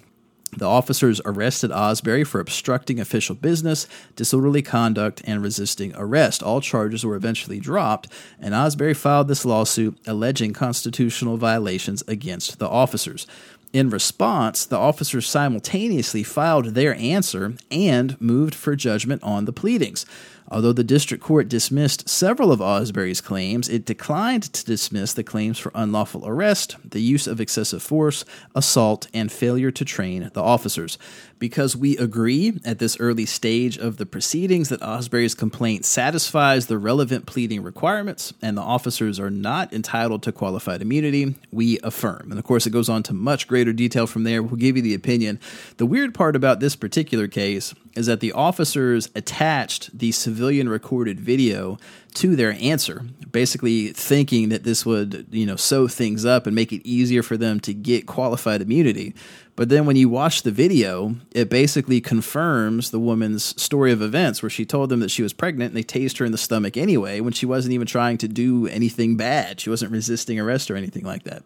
The 0.56 0.64
officers 0.64 1.20
arrested 1.24 1.70
Ausberry 1.70 2.26
for 2.26 2.40
obstructing 2.40 2.98
official 2.98 3.34
business, 3.34 3.86
disorderly 4.16 4.62
conduct, 4.62 5.22
and 5.24 5.42
resisting 5.42 5.94
arrest. 5.94 6.42
All 6.42 6.60
charges 6.60 7.04
were 7.04 7.16
eventually 7.16 7.60
dropped, 7.60 8.08
and 8.40 8.54
Ausberry 8.54 8.96
filed 8.96 9.28
this 9.28 9.44
lawsuit 9.44 9.98
alleging 10.06 10.52
constitutional 10.52 11.36
violations 11.36 12.02
against 12.08 12.58
the 12.58 12.68
officers. 12.68 13.26
In 13.72 13.90
response, 13.90 14.64
the 14.64 14.78
officers 14.78 15.28
simultaneously 15.28 16.22
filed 16.22 16.66
their 16.68 16.94
answer 16.94 17.54
and 17.70 18.18
moved 18.20 18.54
for 18.54 18.74
judgment 18.74 19.22
on 19.22 19.44
the 19.44 19.52
pleadings. 19.52 20.06
Although 20.50 20.72
the 20.72 20.84
district 20.84 21.22
court 21.22 21.48
dismissed 21.48 22.08
several 22.08 22.50
of 22.50 22.60
Ausberry's 22.60 23.20
claims, 23.20 23.68
it 23.68 23.84
declined 23.84 24.44
to 24.54 24.64
dismiss 24.64 25.12
the 25.12 25.22
claims 25.22 25.58
for 25.58 25.70
unlawful 25.74 26.26
arrest, 26.26 26.76
the 26.84 27.00
use 27.00 27.26
of 27.26 27.40
excessive 27.40 27.82
force, 27.82 28.24
assault, 28.54 29.08
and 29.12 29.30
failure 29.30 29.70
to 29.70 29.84
train 29.84 30.30
the 30.32 30.42
officers 30.42 30.98
because 31.38 31.76
we 31.76 31.96
agree 31.96 32.60
at 32.64 32.78
this 32.78 32.98
early 33.00 33.26
stage 33.26 33.78
of 33.78 33.96
the 33.96 34.06
proceedings 34.06 34.68
that 34.68 34.80
Ausberry's 34.80 35.34
complaint 35.34 35.84
satisfies 35.84 36.66
the 36.66 36.78
relevant 36.78 37.26
pleading 37.26 37.62
requirements 37.62 38.32
and 38.42 38.56
the 38.56 38.62
officers 38.62 39.20
are 39.20 39.30
not 39.30 39.72
entitled 39.72 40.22
to 40.24 40.32
qualified 40.32 40.82
immunity, 40.82 41.34
we 41.52 41.78
affirm. 41.80 42.30
And 42.30 42.38
of 42.38 42.44
course, 42.44 42.66
it 42.66 42.70
goes 42.70 42.88
on 42.88 43.02
to 43.04 43.14
much 43.14 43.48
greater 43.48 43.72
detail 43.72 44.06
from 44.06 44.24
there. 44.24 44.42
We'll 44.42 44.56
give 44.56 44.76
you 44.76 44.82
the 44.82 44.94
opinion. 44.94 45.38
The 45.76 45.86
weird 45.86 46.14
part 46.14 46.36
about 46.36 46.60
this 46.60 46.76
particular 46.76 47.28
case 47.28 47.74
is 47.94 48.06
that 48.06 48.20
the 48.20 48.32
officers 48.32 49.08
attached 49.14 49.96
the 49.98 50.12
civilian 50.12 50.68
recorded 50.68 51.20
video 51.20 51.78
to 52.14 52.36
their 52.36 52.52
answer, 52.60 53.04
basically 53.30 53.88
thinking 53.88 54.48
that 54.48 54.64
this 54.64 54.84
would, 54.84 55.26
you 55.30 55.46
know, 55.46 55.56
sew 55.56 55.88
things 55.88 56.24
up 56.24 56.46
and 56.46 56.54
make 56.54 56.72
it 56.72 56.86
easier 56.88 57.22
for 57.22 57.36
them 57.36 57.60
to 57.60 57.74
get 57.74 58.06
qualified 58.06 58.62
immunity. 58.62 59.14
But 59.58 59.70
then 59.70 59.86
when 59.86 59.96
you 59.96 60.08
watch 60.08 60.42
the 60.42 60.52
video, 60.52 61.16
it 61.32 61.50
basically 61.50 62.00
confirms 62.00 62.92
the 62.92 63.00
woman's 63.00 63.60
story 63.60 63.90
of 63.90 64.00
events 64.00 64.40
where 64.40 64.48
she 64.48 64.64
told 64.64 64.88
them 64.88 65.00
that 65.00 65.10
she 65.10 65.24
was 65.24 65.32
pregnant 65.32 65.74
and 65.74 65.76
they 65.76 65.82
tased 65.82 66.18
her 66.18 66.24
in 66.24 66.30
the 66.30 66.38
stomach 66.38 66.76
anyway 66.76 67.18
when 67.18 67.32
she 67.32 67.44
wasn't 67.44 67.72
even 67.72 67.88
trying 67.88 68.18
to 68.18 68.28
do 68.28 68.68
anything 68.68 69.16
bad. 69.16 69.58
She 69.58 69.68
wasn't 69.68 69.90
resisting 69.90 70.38
arrest 70.38 70.70
or 70.70 70.76
anything 70.76 71.04
like 71.04 71.24
that. 71.24 71.42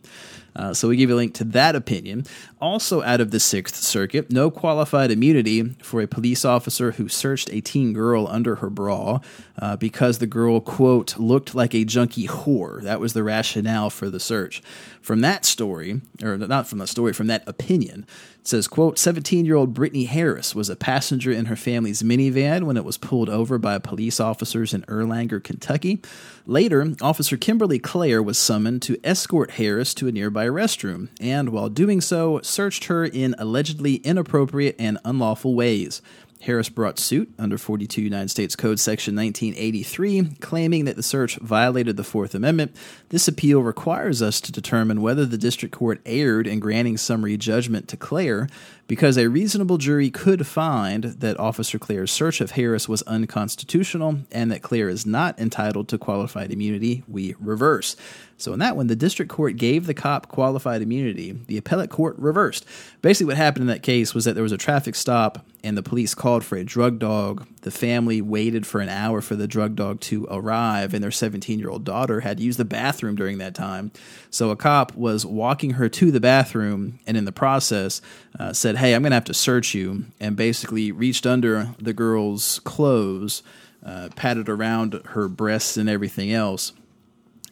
Uh, 0.54 0.74
so 0.74 0.88
we 0.88 0.96
give 0.96 1.08
you 1.08 1.14
a 1.14 1.16
link 1.16 1.34
to 1.34 1.44
that 1.44 1.74
opinion. 1.74 2.26
Also, 2.60 3.02
out 3.02 3.20
of 3.20 3.30
the 3.30 3.40
Sixth 3.40 3.76
Circuit, 3.76 4.30
no 4.30 4.50
qualified 4.50 5.10
immunity 5.10 5.62
for 5.82 6.02
a 6.02 6.06
police 6.06 6.44
officer 6.44 6.92
who 6.92 7.08
searched 7.08 7.50
a 7.50 7.60
teen 7.60 7.92
girl 7.92 8.28
under 8.28 8.56
her 8.56 8.68
bra 8.68 9.20
uh, 9.58 9.76
because 9.76 10.18
the 10.18 10.26
girl, 10.26 10.60
quote, 10.60 11.18
looked 11.18 11.54
like 11.54 11.74
a 11.74 11.84
junkie 11.84 12.26
whore. 12.26 12.82
That 12.82 13.00
was 13.00 13.14
the 13.14 13.22
rationale 13.22 13.88
for 13.88 14.10
the 14.10 14.20
search. 14.20 14.62
From 15.00 15.20
that 15.22 15.44
story, 15.44 16.00
or 16.22 16.36
not 16.36 16.68
from 16.68 16.78
the 16.78 16.86
story, 16.86 17.12
from 17.12 17.26
that 17.28 17.48
opinion, 17.48 18.01
it 18.02 18.48
says, 18.48 18.66
quote, 18.66 18.96
17-year-old 18.96 19.72
Brittany 19.72 20.04
Harris 20.04 20.54
was 20.54 20.68
a 20.68 20.76
passenger 20.76 21.30
in 21.30 21.44
her 21.46 21.56
family's 21.56 22.02
minivan 22.02 22.64
when 22.64 22.76
it 22.76 22.84
was 22.84 22.98
pulled 22.98 23.28
over 23.28 23.58
by 23.58 23.78
police 23.78 24.18
officers 24.18 24.74
in 24.74 24.82
Erlanger, 24.82 25.42
Kentucky. 25.42 26.02
Later, 26.44 26.94
Officer 27.00 27.36
Kimberly 27.36 27.78
Clare 27.78 28.22
was 28.22 28.36
summoned 28.36 28.82
to 28.82 28.98
escort 29.04 29.52
Harris 29.52 29.94
to 29.94 30.08
a 30.08 30.12
nearby 30.12 30.46
restroom, 30.46 31.08
and 31.20 31.50
while 31.50 31.68
doing 31.68 32.00
so, 32.00 32.40
searched 32.42 32.84
her 32.84 33.04
in 33.04 33.36
allegedly 33.38 33.96
inappropriate 33.96 34.74
and 34.78 34.98
unlawful 35.04 35.54
ways. 35.54 36.02
Harris 36.42 36.68
brought 36.68 36.98
suit 36.98 37.32
under 37.38 37.56
42 37.56 38.02
United 38.02 38.28
States 38.28 38.56
Code 38.56 38.80
Section 38.80 39.14
1983, 39.14 40.36
claiming 40.40 40.84
that 40.86 40.96
the 40.96 41.02
search 41.02 41.36
violated 41.36 41.96
the 41.96 42.02
Fourth 42.02 42.34
Amendment. 42.34 42.74
This 43.10 43.28
appeal 43.28 43.62
requires 43.62 44.20
us 44.20 44.40
to 44.40 44.52
determine 44.52 45.00
whether 45.00 45.24
the 45.24 45.38
district 45.38 45.74
court 45.74 46.00
erred 46.04 46.48
in 46.48 46.58
granting 46.58 46.96
summary 46.96 47.36
judgment 47.36 47.86
to 47.88 47.96
Clare 47.96 48.48
because 48.92 49.16
a 49.16 49.26
reasonable 49.26 49.78
jury 49.78 50.10
could 50.10 50.46
find 50.46 51.04
that 51.04 51.40
Officer 51.40 51.78
Clare's 51.78 52.10
search 52.10 52.42
of 52.42 52.50
Harris 52.50 52.90
was 52.90 53.00
unconstitutional 53.04 54.18
and 54.30 54.50
that 54.50 54.60
Clare 54.60 54.90
is 54.90 55.06
not 55.06 55.38
entitled 55.38 55.88
to 55.88 55.96
qualified 55.96 56.52
immunity. 56.52 57.02
We 57.08 57.34
reverse. 57.40 57.96
So 58.36 58.52
in 58.52 58.58
that 58.58 58.76
one, 58.76 58.88
the 58.88 58.94
district 58.94 59.32
court 59.32 59.56
gave 59.56 59.86
the 59.86 59.94
cop 59.94 60.28
qualified 60.28 60.82
immunity. 60.82 61.32
The 61.32 61.56
appellate 61.56 61.88
court 61.88 62.18
reversed. 62.18 62.66
Basically, 63.00 63.28
what 63.28 63.38
happened 63.38 63.62
in 63.62 63.68
that 63.68 63.82
case 63.82 64.12
was 64.12 64.26
that 64.26 64.34
there 64.34 64.42
was 64.42 64.52
a 64.52 64.58
traffic 64.58 64.94
stop, 64.94 65.46
and 65.64 65.74
the 65.74 65.82
police 65.82 66.14
called 66.14 66.44
for 66.44 66.56
a 66.56 66.64
drug 66.64 66.98
dog 66.98 67.46
the 67.62 67.70
family 67.70 68.20
waited 68.20 68.66
for 68.66 68.80
an 68.80 68.88
hour 68.88 69.20
for 69.20 69.36
the 69.36 69.46
drug 69.46 69.76
dog 69.76 70.00
to 70.00 70.26
arrive, 70.30 70.92
and 70.92 71.02
their 71.02 71.10
17 71.10 71.58
year 71.58 71.70
old 71.70 71.84
daughter 71.84 72.20
had 72.20 72.38
used 72.38 72.58
the 72.58 72.64
bathroom 72.64 73.16
during 73.16 73.38
that 73.38 73.54
time. 73.54 73.92
So 74.30 74.50
a 74.50 74.56
cop 74.56 74.94
was 74.94 75.24
walking 75.24 75.72
her 75.72 75.88
to 75.88 76.10
the 76.10 76.20
bathroom, 76.20 76.98
and 77.06 77.16
in 77.16 77.24
the 77.24 77.32
process, 77.32 78.02
uh, 78.38 78.52
said, 78.52 78.76
Hey, 78.76 78.94
I'm 78.94 79.02
going 79.02 79.12
to 79.12 79.16
have 79.16 79.24
to 79.24 79.34
search 79.34 79.74
you, 79.74 80.06
and 80.20 80.36
basically 80.36 80.92
reached 80.92 81.26
under 81.26 81.74
the 81.78 81.92
girl's 81.92 82.58
clothes, 82.60 83.42
uh, 83.84 84.08
patted 84.16 84.48
around 84.48 85.00
her 85.06 85.28
breasts 85.28 85.76
and 85.76 85.88
everything 85.88 86.32
else. 86.32 86.72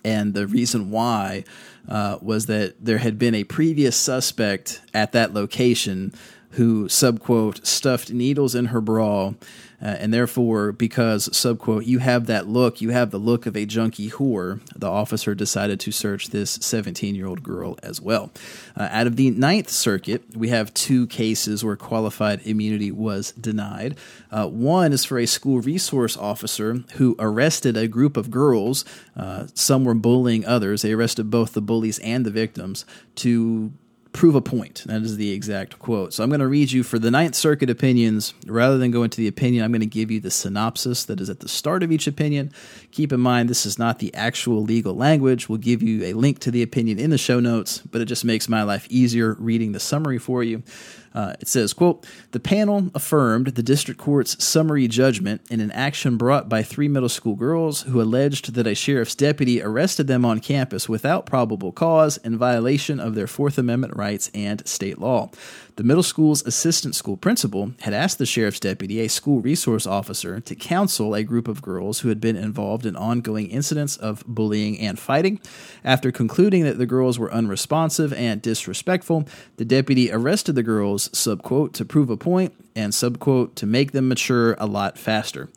And 0.04 0.34
the 0.34 0.46
reason 0.46 0.90
why 0.90 1.44
uh, 1.88 2.18
was 2.20 2.46
that 2.46 2.84
there 2.84 2.98
had 2.98 3.18
been 3.18 3.34
a 3.34 3.44
previous 3.44 3.96
suspect 3.96 4.80
at 4.94 5.12
that 5.12 5.34
location 5.34 6.14
who, 6.52 6.88
subquote, 6.88 7.64
stuffed 7.64 8.10
needles 8.10 8.54
in 8.54 8.66
her 8.66 8.80
bra 8.80 9.34
uh, 9.82 9.96
and 9.98 10.12
therefore, 10.12 10.72
because, 10.72 11.28
subquote, 11.28 11.86
you 11.86 11.98
have 11.98 12.26
that 12.26 12.46
look, 12.46 12.80
you 12.80 12.90
have 12.90 13.10
the 13.10 13.18
look 13.18 13.46
of 13.46 13.56
a 13.56 13.64
junkie 13.64 14.10
whore, 14.10 14.60
the 14.76 14.88
officer 14.88 15.34
decided 15.34 15.80
to 15.80 15.90
search 15.90 16.28
this 16.28 16.52
17 16.60 17.14
year 17.14 17.26
old 17.26 17.42
girl 17.42 17.78
as 17.82 18.00
well. 18.00 18.30
Uh, 18.76 18.88
out 18.90 19.06
of 19.06 19.16
the 19.16 19.30
Ninth 19.30 19.70
Circuit, 19.70 20.22
we 20.36 20.48
have 20.48 20.74
two 20.74 21.06
cases 21.06 21.64
where 21.64 21.76
qualified 21.76 22.46
immunity 22.46 22.90
was 22.90 23.32
denied. 23.32 23.96
Uh, 24.30 24.46
one 24.46 24.92
is 24.92 25.04
for 25.04 25.18
a 25.18 25.26
school 25.26 25.60
resource 25.60 26.16
officer 26.16 26.84
who 26.94 27.16
arrested 27.18 27.76
a 27.76 27.88
group 27.88 28.16
of 28.16 28.30
girls. 28.30 28.84
Uh, 29.16 29.46
some 29.54 29.84
were 29.84 29.94
bullying 29.94 30.44
others. 30.44 30.82
They 30.82 30.92
arrested 30.92 31.30
both 31.30 31.52
the 31.52 31.62
bullies 31.62 31.98
and 32.00 32.26
the 32.26 32.30
victims 32.30 32.84
to 33.16 33.72
prove 34.12 34.34
a 34.34 34.40
point. 34.40 34.84
That 34.86 35.02
is 35.02 35.16
the 35.16 35.30
exact 35.32 35.78
quote. 35.78 36.12
So 36.12 36.22
I'm 36.22 36.30
going 36.30 36.40
to 36.40 36.48
read 36.48 36.72
you 36.72 36.82
for 36.82 36.98
the 36.98 37.10
Ninth 37.10 37.34
Circuit 37.34 37.70
opinions. 37.70 38.34
Rather 38.46 38.76
than 38.76 38.90
go 38.90 39.02
into 39.02 39.18
the 39.18 39.28
opinion, 39.28 39.64
I'm 39.64 39.70
going 39.70 39.80
to 39.80 39.86
give 39.86 40.10
you 40.10 40.20
the 40.20 40.30
synopsis 40.30 41.04
that 41.04 41.20
is 41.20 41.30
at 41.30 41.40
the 41.40 41.48
start 41.48 41.82
of 41.82 41.92
each 41.92 42.06
opinion. 42.06 42.52
Keep 42.92 43.12
in 43.12 43.20
mind, 43.20 43.48
this 43.48 43.66
is 43.66 43.78
not 43.78 44.00
the 44.00 44.12
actual 44.14 44.62
legal 44.62 44.94
language. 44.94 45.48
We'll 45.48 45.58
give 45.58 45.80
you 45.80 46.04
a 46.04 46.12
link 46.14 46.40
to 46.40 46.50
the 46.50 46.62
opinion 46.62 46.98
in 46.98 47.10
the 47.10 47.18
show 47.18 47.38
notes, 47.38 47.78
but 47.78 48.00
it 48.00 48.06
just 48.06 48.24
makes 48.24 48.48
my 48.48 48.64
life 48.64 48.86
easier 48.90 49.34
reading 49.38 49.72
the 49.72 49.80
summary 49.80 50.18
for 50.18 50.42
you. 50.42 50.64
Uh, 51.12 51.34
it 51.40 51.48
says, 51.48 51.72
quote, 51.72 52.06
the 52.30 52.40
panel 52.40 52.90
affirmed 52.94 53.48
the 53.48 53.62
district 53.62 54.00
court's 54.00 54.42
summary 54.42 54.86
judgment 54.86 55.40
in 55.50 55.60
an 55.60 55.72
action 55.72 56.16
brought 56.16 56.48
by 56.48 56.62
three 56.62 56.86
middle 56.86 57.08
school 57.08 57.34
girls 57.34 57.82
who 57.82 58.00
alleged 58.00 58.54
that 58.54 58.66
a 58.66 58.74
sheriff's 58.74 59.16
deputy 59.16 59.60
arrested 59.60 60.06
them 60.06 60.24
on 60.24 60.38
campus 60.38 60.88
without 60.88 61.26
probable 61.26 61.72
cause 61.72 62.16
in 62.18 62.38
violation 62.38 63.00
of 63.00 63.14
their 63.14 63.26
Fourth 63.26 63.58
Amendment 63.58 63.96
rights 63.96 64.30
and 64.34 64.66
state 64.68 64.98
law. 64.98 65.30
The 65.76 65.84
middle 65.84 66.02
school's 66.02 66.44
assistant 66.46 66.94
school 66.94 67.16
principal 67.16 67.72
had 67.80 67.94
asked 67.94 68.18
the 68.18 68.26
sheriff's 68.26 68.60
deputy, 68.60 69.00
a 69.00 69.08
school 69.08 69.40
resource 69.40 69.86
officer, 69.86 70.40
to 70.40 70.54
counsel 70.54 71.14
a 71.14 71.22
group 71.22 71.48
of 71.48 71.62
girls 71.62 72.00
who 72.00 72.08
had 72.08 72.20
been 72.20 72.36
involved 72.36 72.86
in 72.86 72.96
ongoing 72.96 73.48
incidents 73.48 73.96
of 73.96 74.24
bullying 74.26 74.78
and 74.78 74.98
fighting. 74.98 75.40
After 75.84 76.12
concluding 76.12 76.64
that 76.64 76.78
the 76.78 76.86
girls 76.86 77.18
were 77.18 77.32
unresponsive 77.32 78.12
and 78.12 78.42
disrespectful, 78.42 79.28
the 79.56 79.64
deputy 79.64 80.12
arrested 80.12 80.54
the 80.54 80.62
girls, 80.62 81.08
subquote, 81.10 81.72
to 81.74 81.84
prove 81.84 82.10
a 82.10 82.16
point 82.16 82.54
and 82.74 82.92
subquote, 82.92 83.54
to 83.56 83.66
make 83.66 83.92
them 83.92 84.08
mature 84.08 84.54
a 84.58 84.66
lot 84.66 84.98
faster 84.98 85.48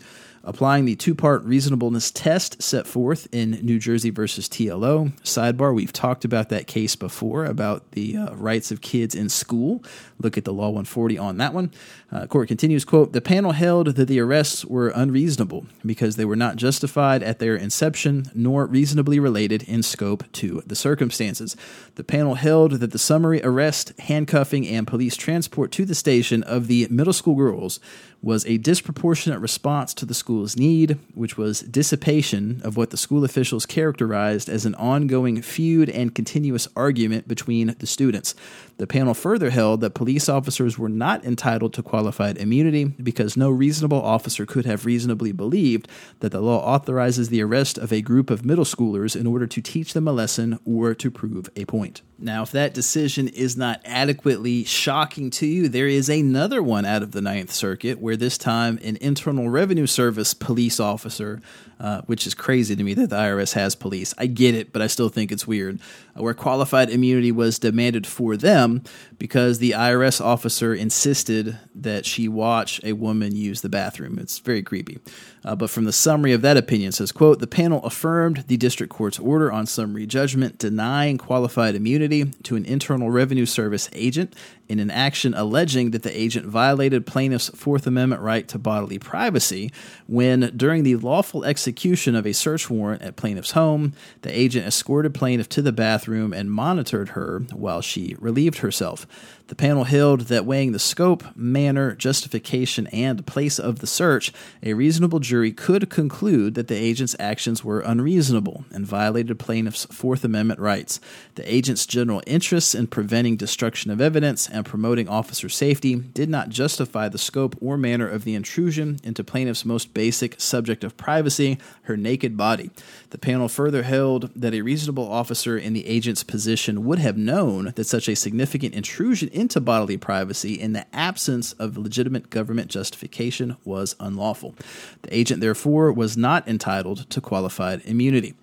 applying 0.44 0.86
the 0.86 0.96
two 0.96 1.16
part 1.16 1.44
reasonableness 1.44 2.12
test 2.12 2.62
set 2.62 2.86
forth 2.86 3.28
in 3.32 3.52
New 3.62 3.80
Jersey 3.80 4.10
versus 4.10 4.50
TLO. 4.50 5.12
Sidebar, 5.22 5.74
we've 5.74 5.94
talked 5.94 6.26
about 6.26 6.50
that 6.50 6.68
case 6.68 6.96
before 6.96 7.46
about 7.46 7.92
the 7.92 8.18
uh, 8.18 8.36
rights 8.36 8.72
of 8.72 8.82
kids 8.82 9.16
in 9.16 9.30
school. 9.30 9.84
Look 10.20 10.38
at 10.38 10.46
the 10.46 10.54
Law 10.54 10.68
140 10.68 11.18
on 11.18 11.38
that 11.38 11.54
one. 11.54 11.72
Uh, 12.14 12.28
court 12.28 12.48
continues, 12.48 12.86
quote, 12.86 13.12
The 13.12 13.22
panel 13.22 13.54
held 13.54 13.96
that 13.96 14.08
the 14.08 14.20
arrests 14.20 14.64
were 14.64 14.90
unreasonable 14.90 15.66
because 15.84 16.16
they 16.16 16.26
were 16.26 16.36
not 16.36 16.58
justified 16.58 17.24
at 17.24 17.40
their 17.40 17.56
inception 17.56 18.26
nor 18.36 18.68
reasonably 18.68 19.20
related 19.20 19.64
in 19.64 19.82
scope 19.82 20.32
to 20.34 20.62
the 20.68 20.76
circumstances. 20.76 21.58
The 21.96 22.04
panel 22.04 22.36
held 22.36 22.74
that 22.74 22.92
the 22.92 23.00
summary 23.00 23.42
arrest, 23.44 23.94
handcuffing, 23.98 24.68
and 24.68 24.86
police 24.86 25.16
transport 25.16 25.72
to 25.72 25.86
the 25.86 25.96
station 25.96 26.44
of 26.44 26.68
the 26.68 26.88
middle 26.92 27.14
school 27.14 27.34
girls 27.34 27.80
was 28.24 28.46
a 28.46 28.58
disproportionate 28.58 29.42
response 29.42 29.94
to 29.94 30.06
the 30.06 30.14
school's 30.14 30.56
need, 30.56 30.98
which 31.14 31.38
was 31.38 31.60
dissipation 31.60 32.62
of 32.64 32.78
what 32.78 32.90
the 32.90 32.98
school 32.98 33.26
officials 33.26 33.66
characterized 33.66 34.48
as 34.48 34.66
an 34.66 34.74
ongoing 34.76 35.42
feud 35.42 35.90
and 35.90 36.16
continuous 36.16 36.68
argument 36.76 37.28
between 37.28 37.76
the 37.80 37.86
students. 37.86 38.34
The 38.78 38.88
panel 38.88 39.14
further 39.14 39.50
held 39.50 39.82
that 39.82 39.94
police 39.94 40.30
officers 40.30 40.80
were 40.80 40.90
not 40.90 41.26
entitled 41.26 41.74
to 41.74 41.84
qualified 42.04 42.38
immunity 42.38 42.84
because 42.84 43.38
no 43.38 43.50
reasonable 43.50 44.02
officer 44.02 44.46
could 44.46 44.66
have 44.66 44.86
reasonably 44.86 45.32
believed 45.32 45.88
that 46.20 46.34
the 46.34 46.42
law 46.42 46.60
authorizes 46.60 47.30
the 47.30 47.42
arrest 47.42 47.78
of 47.78 47.94
a 47.94 48.02
group 48.02 48.30
of 48.30 48.44
middle 48.44 48.66
schoolers 48.66 49.16
in 49.18 49.26
order 49.26 49.48
to 49.48 49.62
teach 49.62 49.94
them 49.94 50.06
a 50.06 50.12
lesson 50.12 50.60
or 50.66 50.94
to 50.94 51.10
prove 51.10 51.50
a 51.56 51.64
point. 51.64 52.02
Now, 52.20 52.44
if 52.44 52.52
that 52.52 52.74
decision 52.74 53.30
is 53.30 53.56
not 53.56 53.82
adequately 53.86 54.66
shocking 54.66 55.30
to 55.32 55.46
you, 55.46 55.70
there 55.70 55.88
is 55.88 56.10
another 56.10 56.62
one 56.62 56.86
out 56.86 57.04
of 57.04 57.14
the 57.14 57.22
Ninth 57.22 57.52
Circuit 57.52 58.00
where 58.00 58.18
this 58.18 58.38
time 58.38 58.80
an 58.84 58.98
Internal 59.00 59.50
Revenue 59.50 59.88
Service 59.88 60.34
police 60.34 60.80
officer, 60.80 61.42
uh, 61.80 62.02
which 62.02 62.28
is 62.28 62.34
crazy 62.34 62.76
to 62.76 62.84
me 62.84 62.94
that 62.94 63.10
the 63.10 63.16
IRS 63.16 63.54
has 63.54 63.76
police. 63.76 64.14
I 64.18 64.28
get 64.28 64.56
it, 64.56 64.74
but 64.74 64.82
I 64.82 64.88
still 64.88 65.10
think 65.10 65.32
it's 65.32 65.48
weird, 65.48 65.80
where 66.16 66.34
qualified 66.34 66.90
immunity 66.90 67.32
was 67.32 67.60
demanded 67.60 68.06
for 68.06 68.38
them 68.38 68.84
because 69.18 69.60
the 69.60 69.72
IRS 69.72 70.24
officer 70.24 70.74
insisted 70.74 71.58
that 71.74 72.06
she 72.06 72.28
watch 72.28 72.80
a 72.84 72.94
woman 72.94 73.36
use 73.36 73.62
the 73.62 73.70
bathroom. 73.70 74.20
It's 74.20 74.40
very 74.40 74.62
creepy. 74.62 75.00
Uh, 75.46 75.56
but 75.56 75.70
from 75.70 75.84
the 75.84 75.92
summary 75.92 76.32
of 76.32 76.42
that 76.42 76.58
opinion, 76.58 76.92
says, 76.92 77.12
quote, 77.12 77.40
the 77.40 77.48
panel 77.48 77.84
affirmed 77.84 78.46
the 78.48 78.58
district 78.58 78.94
court's 78.94 79.20
order 79.20 79.52
on 79.52 79.66
summary 79.66 80.06
judgment 80.06 80.58
denying 80.58 81.18
qualified 81.18 81.76
immunity 81.76 82.26
to 82.44 82.56
an 82.56 82.66
Internal 82.66 83.12
Revenue 83.12 83.46
Service 83.46 83.90
agent 83.94 84.34
in 84.70 84.80
an 84.80 84.90
action 84.90 85.34
alleging 85.34 85.92
that 85.92 86.04
the 86.04 86.18
agent 86.18 86.46
violated 86.46 87.06
plaintiff's 87.06 87.50
Fourth 87.50 87.86
Amendment 87.86 88.22
right 88.22 88.48
to 88.48 88.58
bodily 88.58 88.98
privacy 88.98 89.72
when, 90.08 90.52
during 90.56 90.84
the 90.84 90.96
lawful 90.96 91.44
execution 91.44 92.16
of 92.16 92.26
a 92.26 92.34
search 92.34 92.70
warrant 92.70 93.02
at 93.02 93.18
plaintiff's 93.18 93.52
home, 93.52 93.94
the 94.22 94.38
agent 94.38 94.66
escorted 94.66 95.14
plaintiff 95.14 95.50
to 95.50 95.62
the 95.62 95.74
bathroom 95.74 96.34
and 96.34 96.52
monitored 96.52 97.10
her 97.10 97.40
while 97.52 97.82
she 97.82 98.16
relieved 98.20 98.60
herself. 98.60 99.06
The 99.48 99.56
panel 99.56 99.84
held 99.84 100.22
that 100.22 100.46
weighing 100.46 100.72
the 100.72 100.80
scope, 100.80 101.24
manner, 101.36 101.94
justification, 101.96 102.88
and 102.88 103.28
place 103.28 103.60
of 103.60 103.80
the 103.80 103.88
search, 103.88 104.32
a 104.64 104.74
reasonable 104.74 105.20
jury 105.20 105.33
could 105.42 105.90
conclude 105.90 106.54
that 106.54 106.68
the 106.68 106.76
agent's 106.76 107.16
actions 107.20 107.64
were 107.64 107.80
unreasonable 107.80 108.66
and 108.72 108.86
violated 108.86 109.40
plaintiff's 109.40 109.86
Fourth 109.86 110.24
Amendment 110.24 110.60
rights. 110.60 111.00
The 111.36 111.54
agent's 111.54 111.88
general 111.88 112.22
interests 112.28 112.76
in 112.76 112.88
preventing 112.88 113.36
destruction 113.36 113.90
of 113.90 114.00
evidence 114.00 114.48
and 114.48 114.66
promoting 114.66 115.10
officer 115.10 115.50
safety 115.50 115.96
did 115.96 116.30
not 116.30 116.50
justify 116.50 117.10
the 117.10 117.18
scope 117.18 117.56
or 117.60 117.78
manner 117.78 118.08
of 118.08 118.24
the 118.24 118.36
intrusion 118.36 119.00
into 119.04 119.24
plaintiff's 119.24 119.66
most 119.66 119.94
basic 119.94 120.40
subject 120.40 120.84
of 120.84 120.98
privacy, 120.98 121.58
her 121.84 121.98
naked 121.98 122.38
body. 122.38 122.70
The 123.10 123.18
panel 123.18 123.48
further 123.48 123.84
held 123.84 124.30
that 124.36 124.54
a 124.54 124.62
reasonable 124.62 125.12
officer 125.12 125.58
in 125.58 125.74
the 125.74 125.88
agent's 125.88 126.24
position 126.24 126.86
would 126.86 127.00
have 127.00 127.18
known 127.18 127.74
that 127.76 127.86
such 127.86 128.08
a 128.08 128.16
significant 128.16 128.76
intrusion 128.76 129.30
into 129.30 129.60
bodily 129.60 129.98
privacy 129.98 130.54
in 130.54 130.74
the 130.74 130.86
absence 130.94 131.54
of 131.54 131.78
legitimate 131.78 132.30
government 132.30 132.70
justification 132.70 133.56
was 133.64 133.96
unlawful. 134.00 134.56
The 135.02 135.18
agent, 135.24 135.40
therefore, 135.40 135.94
was 135.94 136.18
not 136.18 136.46
entitled 136.50 137.10
to 137.10 137.22
qualified 137.22 137.82
immunity. 137.86 138.34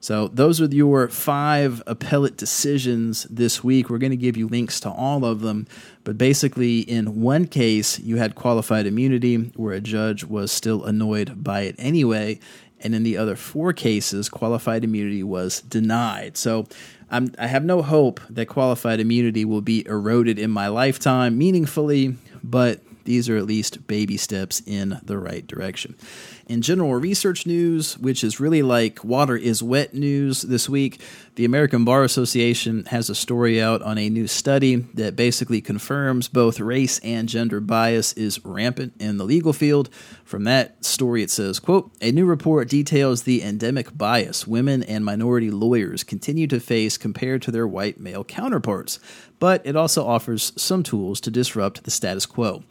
So, 0.00 0.28
those 0.28 0.62
are 0.62 0.64
your 0.64 1.08
five 1.08 1.82
appellate 1.86 2.38
decisions 2.38 3.24
this 3.24 3.62
week. 3.62 3.90
We're 3.90 3.98
going 3.98 4.18
to 4.18 4.26
give 4.26 4.38
you 4.38 4.48
links 4.48 4.80
to 4.80 4.90
all 4.90 5.26
of 5.26 5.40
them. 5.40 5.66
But 6.04 6.16
basically, 6.16 6.80
in 6.80 7.20
one 7.20 7.46
case, 7.46 8.00
you 8.00 8.16
had 8.16 8.34
qualified 8.34 8.86
immunity 8.86 9.36
where 9.56 9.74
a 9.74 9.80
judge 9.80 10.24
was 10.24 10.50
still 10.50 10.84
annoyed 10.84 11.44
by 11.44 11.60
it 11.68 11.76
anyway. 11.78 12.40
And 12.80 12.94
in 12.94 13.02
the 13.02 13.18
other 13.18 13.36
four 13.36 13.74
cases, 13.74 14.30
qualified 14.30 14.84
immunity 14.84 15.22
was 15.22 15.60
denied. 15.60 16.38
So, 16.38 16.66
I'm, 17.10 17.34
I 17.38 17.46
have 17.46 17.64
no 17.64 17.82
hope 17.82 18.22
that 18.30 18.46
qualified 18.46 19.00
immunity 19.00 19.44
will 19.44 19.60
be 19.60 19.86
eroded 19.86 20.38
in 20.38 20.50
my 20.50 20.68
lifetime 20.68 21.36
meaningfully, 21.36 22.16
but 22.42 22.80
these 23.04 23.28
are 23.28 23.36
at 23.36 23.46
least 23.46 23.86
baby 23.86 24.16
steps 24.16 24.62
in 24.66 25.00
the 25.02 25.18
right 25.18 25.46
direction. 25.46 25.94
In 26.52 26.60
general 26.60 26.92
research 26.96 27.46
news, 27.46 27.96
which 27.96 28.22
is 28.22 28.38
really 28.38 28.60
like 28.60 29.02
water 29.02 29.38
is 29.38 29.62
wet 29.62 29.94
news 29.94 30.42
this 30.42 30.68
week, 30.68 31.00
the 31.36 31.46
American 31.46 31.86
Bar 31.86 32.04
Association 32.04 32.84
has 32.90 33.08
a 33.08 33.14
story 33.14 33.62
out 33.62 33.80
on 33.80 33.96
a 33.96 34.10
new 34.10 34.26
study 34.26 34.76
that 34.92 35.16
basically 35.16 35.62
confirms 35.62 36.28
both 36.28 36.60
race 36.60 36.98
and 36.98 37.26
gender 37.26 37.58
bias 37.58 38.12
is 38.12 38.44
rampant 38.44 38.92
in 39.00 39.16
the 39.16 39.24
legal 39.24 39.54
field. 39.54 39.88
From 40.24 40.44
that 40.44 40.84
story, 40.84 41.22
it 41.22 41.30
says, 41.30 41.58
quote, 41.58 41.90
a 42.02 42.12
new 42.12 42.26
report 42.26 42.68
details 42.68 43.22
the 43.22 43.42
endemic 43.42 43.96
bias 43.96 44.46
women 44.46 44.82
and 44.82 45.06
minority 45.06 45.50
lawyers 45.50 46.04
continue 46.04 46.46
to 46.48 46.60
face 46.60 46.98
compared 46.98 47.40
to 47.40 47.50
their 47.50 47.66
white 47.66 47.98
male 47.98 48.24
counterparts, 48.24 49.00
but 49.38 49.64
it 49.64 49.74
also 49.74 50.06
offers 50.06 50.52
some 50.56 50.82
tools 50.82 51.18
to 51.22 51.30
disrupt 51.30 51.84
the 51.84 51.90
status 51.90 52.26
quo. 52.26 52.62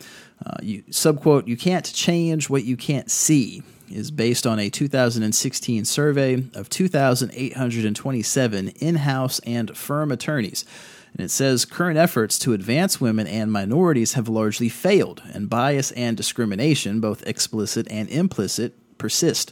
Uh, 0.45 0.57
you, 0.61 0.83
subquote, 0.83 1.47
you 1.47 1.57
can't 1.57 1.91
change 1.93 2.49
what 2.49 2.63
you 2.63 2.77
can't 2.77 3.11
see 3.11 3.63
is 3.89 4.11
based 4.11 4.47
on 4.47 4.59
a 4.59 4.69
2016 4.69 5.85
survey 5.85 6.43
of 6.55 6.69
2,827 6.69 8.69
in 8.69 8.95
house 8.95 9.39
and 9.39 9.77
firm 9.77 10.11
attorneys. 10.11 10.65
And 11.13 11.25
it 11.25 11.29
says 11.29 11.65
current 11.65 11.97
efforts 11.97 12.39
to 12.39 12.53
advance 12.53 13.01
women 13.01 13.27
and 13.27 13.51
minorities 13.51 14.13
have 14.13 14.29
largely 14.29 14.69
failed, 14.69 15.21
and 15.33 15.49
bias 15.49 15.91
and 15.91 16.15
discrimination, 16.15 17.01
both 17.01 17.27
explicit 17.27 17.85
and 17.91 18.07
implicit, 18.09 18.97
persist. 18.97 19.51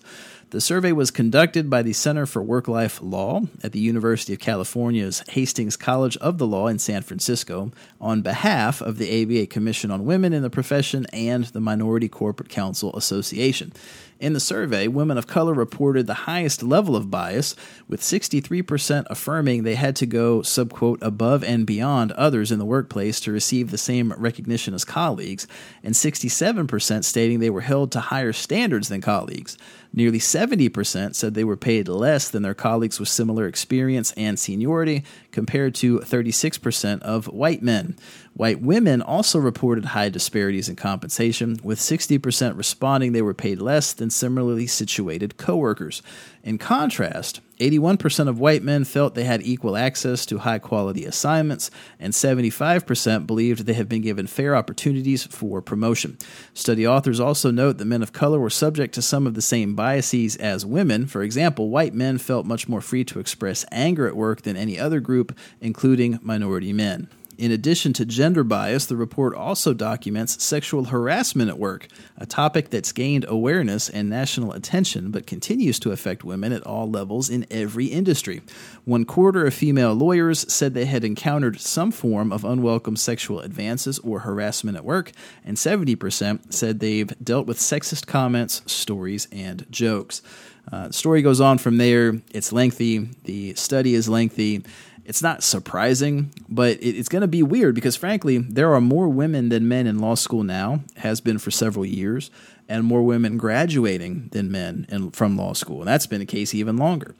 The 0.51 0.61
survey 0.61 0.93
was 0.93 1.11
conducted 1.11 1.69
by 1.69 1.83
the 1.83 1.93
Center 1.93 2.25
for 2.25 2.41
Work 2.41 2.67
Life 2.67 2.99
Law 3.03 3.41
at 3.61 3.71
the 3.71 3.79
University 3.79 4.33
of 4.33 4.39
California's 4.39 5.23
Hastings 5.29 5.77
College 5.77 6.17
of 6.17 6.39
the 6.39 6.47
Law 6.47 6.65
in 6.65 6.79
San 6.79 7.03
Francisco 7.03 7.71
on 8.01 8.23
behalf 8.23 8.81
of 8.81 8.97
the 8.97 9.21
ABA 9.21 9.45
Commission 9.45 9.91
on 9.91 10.05
Women 10.05 10.33
in 10.33 10.41
the 10.41 10.49
Profession 10.49 11.05
and 11.13 11.43
the 11.45 11.59
Minority 11.59 12.09
Corporate 12.09 12.49
Counsel 12.49 12.95
Association. 12.95 13.73
In 14.19 14.33
the 14.33 14.39
survey, 14.39 14.87
women 14.87 15.17
of 15.17 15.27
color 15.27 15.53
reported 15.53 16.07
the 16.07 16.25
highest 16.25 16.61
level 16.61 16.95
of 16.95 17.11
bias, 17.11 17.55
with 17.87 18.01
63% 18.01 19.05
affirming 19.09 19.63
they 19.63 19.75
had 19.75 19.95
to 19.97 20.05
go, 20.05 20.39
subquote, 20.39 20.97
above 21.01 21.43
and 21.43 21.65
beyond 21.65 22.11
others 22.13 22.51
in 22.51 22.59
the 22.59 22.65
workplace 22.65 23.21
to 23.21 23.31
receive 23.31 23.71
the 23.71 23.77
same 23.77 24.11
recognition 24.17 24.73
as 24.73 24.83
colleagues, 24.83 25.47
and 25.83 25.93
67% 25.93 27.05
stating 27.05 27.39
they 27.39 27.49
were 27.51 27.61
held 27.61 27.93
to 27.93 28.01
higher 28.01 28.33
standards 28.33 28.89
than 28.89 28.99
colleagues. 28.99 29.57
Nearly 29.91 30.19
70% 30.19 31.15
said 31.15 31.33
they 31.33 31.43
were 31.43 31.57
paid 31.57 31.87
less 31.87 32.29
than 32.29 32.43
their 32.43 32.53
colleagues 32.53 32.99
with 32.99 33.09
similar 33.09 33.47
experience 33.47 34.11
and 34.13 34.37
seniority, 34.37 35.03
compared 35.31 35.73
to 35.75 35.99
36% 35.99 37.01
of 37.01 37.25
white 37.27 37.63
men. 37.63 37.95
White 38.33 38.61
women 38.61 39.01
also 39.01 39.39
reported 39.39 39.85
high 39.85 40.09
disparities 40.09 40.69
in 40.69 40.75
compensation, 40.75 41.59
with 41.63 41.79
60% 41.79 42.55
responding 42.55 43.11
they 43.11 43.21
were 43.21 43.33
paid 43.33 43.59
less 43.59 43.91
than 43.93 44.09
similarly 44.09 44.67
situated 44.67 45.37
coworkers. 45.37 46.03
In 46.43 46.57
contrast, 46.57 47.41
81% 47.59 48.27
of 48.27 48.39
white 48.39 48.63
men 48.63 48.85
felt 48.85 49.15
they 49.15 49.25
had 49.25 49.41
equal 49.43 49.75
access 49.75 50.25
to 50.25 50.39
high 50.39 50.59
quality 50.59 51.05
assignments, 51.05 51.69
and 51.99 52.13
75% 52.13 53.27
believed 53.27 53.65
they 53.65 53.73
have 53.73 53.89
been 53.89 54.01
given 54.01 54.27
fair 54.27 54.55
opportunities 54.55 55.25
for 55.25 55.61
promotion. 55.61 56.17
Study 56.53 56.87
authors 56.87 57.19
also 57.19 57.51
note 57.51 57.77
that 57.77 57.85
men 57.85 58.01
of 58.01 58.13
color 58.13 58.39
were 58.39 58.49
subject 58.49 58.93
to 58.95 59.01
some 59.01 59.27
of 59.27 59.33
the 59.33 59.41
same 59.41 59.75
biases 59.75 60.35
as 60.37 60.65
women. 60.65 61.05
For 61.05 61.21
example, 61.21 61.69
white 61.69 61.93
men 61.93 62.17
felt 62.17 62.45
much 62.45 62.69
more 62.69 62.81
free 62.81 63.03
to 63.05 63.19
express 63.19 63.65
anger 63.71 64.07
at 64.07 64.15
work 64.15 64.43
than 64.43 64.55
any 64.55 64.79
other 64.79 64.99
group, 64.99 65.37
including 65.59 66.19
minority 66.21 66.71
men. 66.71 67.09
In 67.39 67.53
addition 67.53 67.93
to 67.93 68.05
gender 68.05 68.43
bias, 68.43 68.85
the 68.85 68.97
report 68.97 69.33
also 69.33 69.73
documents 69.73 70.43
sexual 70.43 70.83
harassment 70.83 71.49
at 71.49 71.57
work, 71.57 71.87
a 72.17 72.25
topic 72.25 72.69
that's 72.69 72.91
gained 72.91 73.23
awareness 73.29 73.87
and 73.87 74.09
national 74.09 74.51
attention 74.51 75.09
but 75.09 75.25
continues 75.25 75.79
to 75.79 75.93
affect 75.93 76.25
women 76.25 76.51
at 76.51 76.63
all 76.63 76.91
levels 76.91 77.29
in 77.29 77.47
every 77.49 77.85
industry. 77.85 78.41
One 78.83 79.05
quarter 79.05 79.45
of 79.45 79.53
female 79.53 79.93
lawyers 79.93 80.51
said 80.51 80.73
they 80.73 80.83
had 80.83 81.05
encountered 81.05 81.61
some 81.61 81.91
form 81.91 82.33
of 82.33 82.43
unwelcome 82.43 82.97
sexual 82.97 83.39
advances 83.39 83.99
or 83.99 84.19
harassment 84.19 84.75
at 84.75 84.83
work, 84.83 85.13
and 85.45 85.55
70% 85.55 86.51
said 86.51 86.81
they've 86.81 87.13
dealt 87.23 87.47
with 87.47 87.57
sexist 87.57 88.05
comments, 88.05 88.63
stories, 88.69 89.29
and 89.31 89.65
jokes. 89.71 90.21
Uh, 90.69 90.87
the 90.87 90.93
story 90.93 91.21
goes 91.21 91.39
on 91.39 91.57
from 91.57 91.77
there. 91.77 92.21
It's 92.31 92.51
lengthy. 92.51 93.09
The 93.23 93.53
study 93.55 93.95
is 93.95 94.09
lengthy 94.09 94.63
it's 95.09 95.23
not 95.23 95.41
surprising, 95.41 96.31
but 96.47 96.77
it's 96.81 97.09
going 97.09 97.23
to 97.23 97.27
be 97.27 97.41
weird 97.41 97.73
because, 97.73 97.95
frankly, 97.95 98.37
there 98.37 98.75
are 98.75 98.79
more 98.79 99.09
women 99.09 99.49
than 99.49 99.67
men 99.67 99.87
in 99.87 99.97
law 99.97 100.13
school 100.13 100.43
now, 100.43 100.83
has 100.97 101.19
been 101.19 101.39
for 101.39 101.49
several 101.49 101.83
years, 101.83 102.29
and 102.67 102.83
more 102.83 103.01
women 103.01 103.35
graduating 103.35 104.29
than 104.33 104.51
men 104.51 104.85
in, 104.87 105.09
from 105.09 105.35
law 105.35 105.53
school. 105.53 105.79
And 105.79 105.87
that's 105.87 106.05
been 106.05 106.19
the 106.19 106.27
case 106.27 106.53
even 106.53 106.77
longer. 106.77 107.15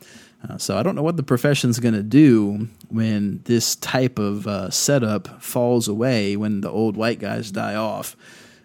Uh, 0.48 0.60
so 0.60 0.78
I 0.78 0.84
don't 0.84 0.94
know 0.94 1.02
what 1.02 1.18
the 1.18 1.24
profession's 1.24 1.80
going 1.80 1.96
to 1.96 2.04
do 2.04 2.68
when 2.90 3.42
this 3.46 3.76
type 3.78 4.20
of 4.20 4.46
uh, 4.46 4.70
setup 4.70 5.42
falls 5.42 5.88
away 5.88 6.38
when 6.38 6.62
the 6.62 6.70
old 6.70 6.96
white 6.96 7.18
guys 7.18 7.50
die 7.50 7.74
off. 7.74 8.16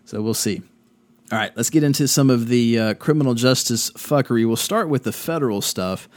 So 0.04 0.20
we'll 0.20 0.34
see. 0.34 0.60
All 1.32 1.38
right, 1.38 1.56
let's 1.56 1.70
get 1.70 1.82
into 1.82 2.06
some 2.08 2.28
of 2.28 2.48
the 2.48 2.78
uh, 2.78 2.94
criminal 2.94 3.32
justice 3.32 3.90
fuckery. 3.92 4.46
We'll 4.46 4.56
start 4.56 4.90
with 4.90 5.04
the 5.04 5.12
federal 5.12 5.62
stuff. 5.62 6.10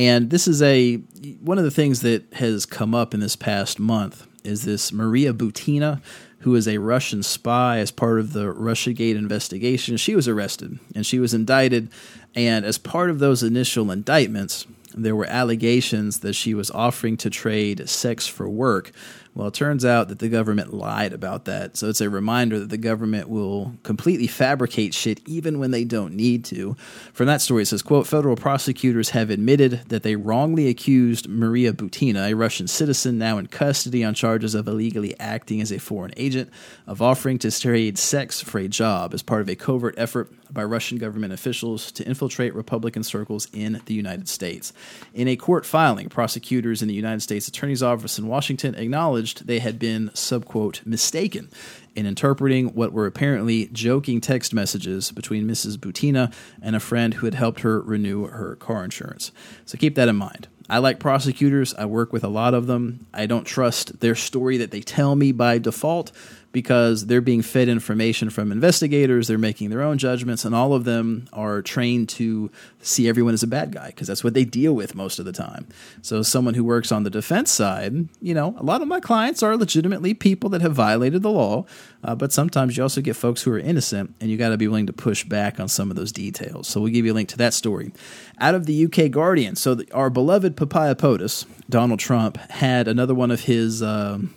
And 0.00 0.30
this 0.30 0.48
is 0.48 0.62
a 0.62 0.94
one 1.42 1.58
of 1.58 1.64
the 1.64 1.70
things 1.70 2.00
that 2.00 2.32
has 2.32 2.64
come 2.64 2.94
up 2.94 3.12
in 3.12 3.20
this 3.20 3.36
past 3.36 3.78
month 3.78 4.26
is 4.42 4.64
this 4.64 4.94
Maria 4.94 5.34
Butina, 5.34 6.00
who 6.38 6.54
is 6.54 6.66
a 6.66 6.78
Russian 6.78 7.22
spy 7.22 7.80
as 7.80 7.90
part 7.90 8.18
of 8.18 8.32
the 8.32 8.46
Russiagate 8.46 9.16
investigation. 9.16 9.98
She 9.98 10.16
was 10.16 10.26
arrested 10.26 10.78
and 10.94 11.04
she 11.04 11.18
was 11.18 11.34
indicted. 11.34 11.90
And 12.34 12.64
as 12.64 12.78
part 12.78 13.10
of 13.10 13.18
those 13.18 13.42
initial 13.42 13.90
indictments, 13.90 14.66
there 14.94 15.14
were 15.14 15.26
allegations 15.26 16.20
that 16.20 16.32
she 16.32 16.54
was 16.54 16.70
offering 16.70 17.18
to 17.18 17.28
trade 17.28 17.86
sex 17.86 18.26
for 18.26 18.48
work 18.48 18.92
well, 19.34 19.46
it 19.48 19.54
turns 19.54 19.84
out 19.84 20.08
that 20.08 20.18
the 20.18 20.28
government 20.28 20.74
lied 20.74 21.12
about 21.12 21.44
that. 21.44 21.76
So 21.76 21.88
it's 21.88 22.00
a 22.00 22.10
reminder 22.10 22.58
that 22.58 22.70
the 22.70 22.76
government 22.76 23.28
will 23.28 23.74
completely 23.84 24.26
fabricate 24.26 24.92
shit 24.92 25.20
even 25.26 25.60
when 25.60 25.70
they 25.70 25.84
don't 25.84 26.14
need 26.14 26.44
to. 26.46 26.74
From 27.12 27.26
that 27.26 27.40
story, 27.40 27.62
it 27.62 27.66
says, 27.66 27.82
quote, 27.82 28.08
federal 28.08 28.34
prosecutors 28.34 29.10
have 29.10 29.30
admitted 29.30 29.82
that 29.88 30.02
they 30.02 30.16
wrongly 30.16 30.68
accused 30.68 31.28
Maria 31.28 31.72
Butina, 31.72 32.30
a 32.30 32.34
Russian 32.34 32.66
citizen 32.66 33.18
now 33.18 33.38
in 33.38 33.46
custody 33.46 34.04
on 34.04 34.14
charges 34.14 34.56
of 34.56 34.66
illegally 34.66 35.18
acting 35.20 35.60
as 35.60 35.70
a 35.70 35.78
foreign 35.78 36.12
agent, 36.16 36.50
of 36.88 37.00
offering 37.00 37.38
to 37.38 37.50
trade 37.50 37.98
sex 37.98 38.40
for 38.40 38.58
a 38.58 38.68
job 38.68 39.14
as 39.14 39.22
part 39.22 39.42
of 39.42 39.48
a 39.48 39.54
covert 39.54 39.94
effort 39.96 40.32
by 40.52 40.64
Russian 40.64 40.98
government 40.98 41.32
officials 41.32 41.92
to 41.92 42.06
infiltrate 42.06 42.54
Republican 42.54 43.02
circles 43.02 43.48
in 43.52 43.80
the 43.86 43.94
United 43.94 44.28
States. 44.28 44.72
In 45.14 45.28
a 45.28 45.36
court 45.36 45.64
filing, 45.64 46.08
prosecutors 46.08 46.82
in 46.82 46.88
the 46.88 46.94
United 46.94 47.20
States 47.20 47.48
Attorney's 47.48 47.82
Office 47.82 48.18
in 48.18 48.26
Washington 48.26 48.74
acknowledged 48.74 49.46
they 49.46 49.58
had 49.58 49.78
been, 49.78 50.10
subquote, 50.10 50.84
mistaken 50.86 51.50
in 51.94 52.06
interpreting 52.06 52.68
what 52.68 52.92
were 52.92 53.06
apparently 53.06 53.68
joking 53.72 54.20
text 54.20 54.54
messages 54.54 55.10
between 55.10 55.46
Mrs. 55.46 55.76
Butina 55.76 56.32
and 56.62 56.76
a 56.76 56.80
friend 56.80 57.14
who 57.14 57.26
had 57.26 57.34
helped 57.34 57.60
her 57.60 57.80
renew 57.80 58.26
her 58.26 58.56
car 58.56 58.84
insurance. 58.84 59.32
So 59.64 59.76
keep 59.76 59.94
that 59.96 60.08
in 60.08 60.16
mind. 60.16 60.48
I 60.70 60.78
like 60.78 61.00
prosecutors. 61.00 61.74
I 61.74 61.86
work 61.86 62.12
with 62.12 62.22
a 62.22 62.28
lot 62.28 62.54
of 62.54 62.68
them. 62.68 63.06
I 63.12 63.26
don't 63.26 63.44
trust 63.44 63.98
their 63.98 64.14
story 64.14 64.56
that 64.58 64.70
they 64.70 64.80
tell 64.80 65.16
me 65.16 65.32
by 65.32 65.58
default 65.58 66.12
because 66.52 67.06
they're 67.06 67.20
being 67.20 67.42
fed 67.42 67.68
information 67.68 68.28
from 68.28 68.50
investigators, 68.50 69.28
they're 69.28 69.38
making 69.38 69.70
their 69.70 69.82
own 69.82 69.98
judgments, 69.98 70.44
and 70.44 70.54
all 70.54 70.72
of 70.72 70.84
them 70.84 71.28
are 71.32 71.62
trained 71.62 72.08
to 72.08 72.50
see 72.80 73.08
everyone 73.08 73.34
as 73.34 73.42
a 73.42 73.46
bad 73.46 73.72
guy 73.72 73.86
because 73.88 74.08
that's 74.08 74.24
what 74.24 74.34
they 74.34 74.44
deal 74.44 74.74
with 74.74 74.94
most 74.94 75.18
of 75.18 75.24
the 75.24 75.32
time. 75.32 75.66
So, 76.02 76.22
someone 76.22 76.54
who 76.54 76.64
works 76.64 76.90
on 76.90 77.04
the 77.04 77.10
defense 77.10 77.50
side, 77.52 78.08
you 78.20 78.34
know, 78.34 78.56
a 78.58 78.64
lot 78.64 78.82
of 78.82 78.88
my 78.88 79.00
clients 79.00 79.42
are 79.42 79.56
legitimately 79.56 80.14
people 80.14 80.50
that 80.50 80.60
have 80.60 80.74
violated 80.74 81.22
the 81.22 81.30
law, 81.30 81.66
uh, 82.02 82.14
but 82.16 82.32
sometimes 82.32 82.76
you 82.76 82.82
also 82.82 83.00
get 83.00 83.14
folks 83.14 83.42
who 83.42 83.52
are 83.52 83.58
innocent, 83.58 84.14
and 84.20 84.30
you 84.30 84.36
got 84.36 84.48
to 84.48 84.56
be 84.56 84.66
willing 84.66 84.86
to 84.86 84.92
push 84.92 85.24
back 85.24 85.60
on 85.60 85.68
some 85.68 85.90
of 85.90 85.96
those 85.96 86.10
details. 86.10 86.66
So, 86.66 86.80
we'll 86.80 86.92
give 86.92 87.06
you 87.06 87.12
a 87.12 87.14
link 87.14 87.28
to 87.30 87.38
that 87.38 87.54
story. 87.54 87.92
Out 88.40 88.56
of 88.56 88.66
the 88.66 88.86
UK 88.86 89.10
Guardian, 89.10 89.54
so 89.54 89.76
the, 89.76 89.92
our 89.92 90.10
beloved 90.10 90.56
Papaya 90.56 90.96
POTUS, 90.96 91.46
Donald 91.68 92.00
Trump, 92.00 92.38
had 92.50 92.88
another 92.88 93.14
one 93.14 93.30
of 93.30 93.42
his. 93.42 93.82
Um, 93.82 94.34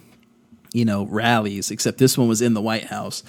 you 0.74 0.84
know, 0.84 1.06
rallies, 1.06 1.72
except 1.72 2.00
this 2.00 2.18
one 2.18 2.28
was 2.28 2.42
in 2.42 2.54
the 2.54 2.62
White 2.62 2.86
House. 2.86 3.24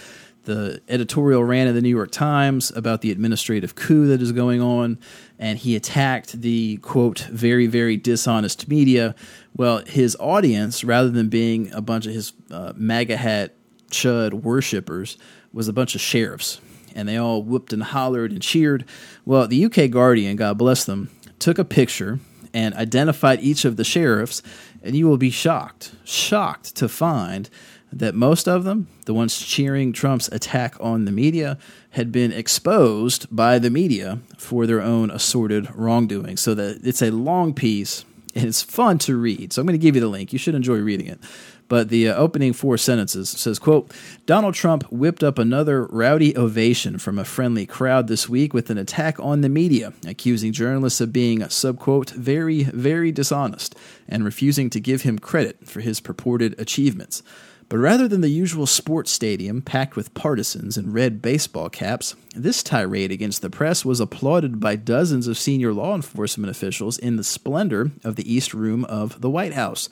The 0.45 0.83
editorial 0.89 1.45
ran 1.45 1.69
in 1.69 1.75
the 1.75 1.81
New 1.81 1.89
York 1.89 2.11
Times 2.11 2.71
about 2.75 3.01
the 3.01 3.11
administrative 3.11 3.75
coup 3.75 4.07
that 4.09 4.21
is 4.21 4.33
going 4.33 4.61
on, 4.61 4.99
and 5.39 5.59
he 5.59 5.77
attacked 5.77 6.41
the 6.41 6.79
quote, 6.79 7.21
very, 7.31 7.67
very 7.67 7.97
dishonest 7.97 8.69
media. 8.69 9.15
Well, 9.57 9.79
his 9.87 10.17
audience, 10.21 10.85
rather 10.85 11.09
than 11.09 11.29
being 11.29 11.73
a 11.73 11.81
bunch 11.81 12.07
of 12.07 12.13
his 12.13 12.33
uh, 12.51 12.73
MAGA 12.77 13.17
hat 13.17 13.55
chud 13.91 14.35
worshippers, 14.35 15.17
was 15.53 15.69
a 15.69 15.73
bunch 15.73 15.95
of 15.95 16.01
sheriffs, 16.01 16.61
and 16.95 17.09
they 17.09 17.17
all 17.17 17.43
whooped 17.43 17.73
and 17.73 17.83
hollered 17.83 18.33
and 18.33 18.43
cheered. 18.43 18.85
Well, 19.25 19.47
the 19.47 19.65
UK 19.65 19.91
Guardian, 19.91 20.37
God 20.37 20.59
bless 20.59 20.85
them, 20.85 21.11
took 21.39 21.59
a 21.59 21.65
picture 21.65 22.21
and 22.53 22.75
identified 22.75 23.41
each 23.41 23.65
of 23.65 23.77
the 23.77 23.85
sheriffs 23.85 24.43
and 24.85 24.95
you 24.95 25.09
will 25.09 25.17
be 25.17 25.31
shocked, 25.31 25.93
shocked 26.05 26.77
to 26.77 26.89
find 26.89 27.49
that 27.91 28.15
most 28.15 28.47
of 28.47 28.65
them, 28.65 28.89
the 29.07 29.15
ones 29.15 29.39
cheering 29.39 29.93
Trump's 29.93 30.29
attack 30.29 30.77
on 30.79 31.05
the 31.05 31.13
media, 31.13 31.59
had 31.91 32.13
been 32.13 32.33
exposed 32.33 33.27
by 33.35 33.59
the 33.59 33.71
media 33.71 34.19
for 34.37 34.67
their 34.67 34.83
own 34.83 35.11
assorted 35.11 35.69
wrongdoing. 35.75 36.37
So 36.37 36.55
that 36.55 36.81
it's 36.85 37.03
a 37.03 37.11
long 37.11 37.55
piece 37.55 38.05
and 38.35 38.47
it's 38.47 38.63
fun 38.63 38.99
to 38.99 39.17
read. 39.17 39.53
So 39.53 39.63
I'm 39.63 39.67
going 39.67 39.79
to 39.79 39.83
give 39.83 39.95
you 39.95 40.01
the 40.01 40.09
link. 40.09 40.33
You 40.33 40.39
should 40.39 40.55
enjoy 40.55 40.79
reading 40.79 41.07
it. 41.07 41.21
But 41.69 41.89
the 41.89 42.09
uh, 42.09 42.17
opening 42.17 42.53
four 42.53 42.77
sentences 42.77 43.31
says, 43.31 43.59
quote, 43.59 43.91
Donald 44.27 44.55
Trump 44.55 44.85
whipped 44.91 45.23
up 45.23 45.39
another 45.39 45.87
rowdy 45.87 46.37
ovation 46.37 46.99
from 46.99 47.19
a 47.19 47.25
friendly 47.25 47.67
crowd 47.67 48.07
this 48.07 48.29
week 48.29 48.53
with 48.53 48.71
an 48.71 48.79
attack 48.79 49.19
on 49.19 49.41
the 49.41 49.49
media, 49.49 49.93
accusing 50.07 50.53
journalists 50.53 51.01
of 51.01 51.13
being, 51.13 51.41
subquote, 51.41 52.11
very, 52.11 52.65
very 52.65 53.11
dishonest 53.13 53.75
and 54.09 54.25
refusing 54.25 54.69
to 54.71 54.81
give 54.81 55.03
him 55.03 55.19
credit 55.19 55.67
for 55.67 55.81
his 55.81 56.01
purported 56.01 56.59
achievements. 56.61 57.23
But 57.69 57.79
rather 57.79 58.07
than 58.07 58.21
the 58.21 58.29
usual 58.29 58.67
sports 58.67 59.11
stadium 59.11 59.63
packed 59.63 59.97
with 59.97 60.15
partisans 60.15 60.77
in 60.77 60.93
red 60.93 61.23
baseball 61.23 61.71
caps, 61.71 62.15
this 62.35 62.63
tirade 62.63 63.11
against 63.11 63.43
the 63.43 63.51
press 63.51 63.85
was 63.85 64.01
applauded 64.01 64.61
by 64.61 64.77
dozens 64.77 65.27
of 65.27 65.39
senior 65.39 65.73
law 65.73 65.95
enforcement 65.95 66.51
officials 66.51 66.99
in 66.99 67.17
the 67.17 67.25
splendor 67.25 67.91
of 68.05 68.17
the 68.17 68.33
East 68.33 68.53
Room 68.53 68.85
of 68.85 69.21
the 69.21 69.31
White 69.31 69.55
House. 69.55 69.89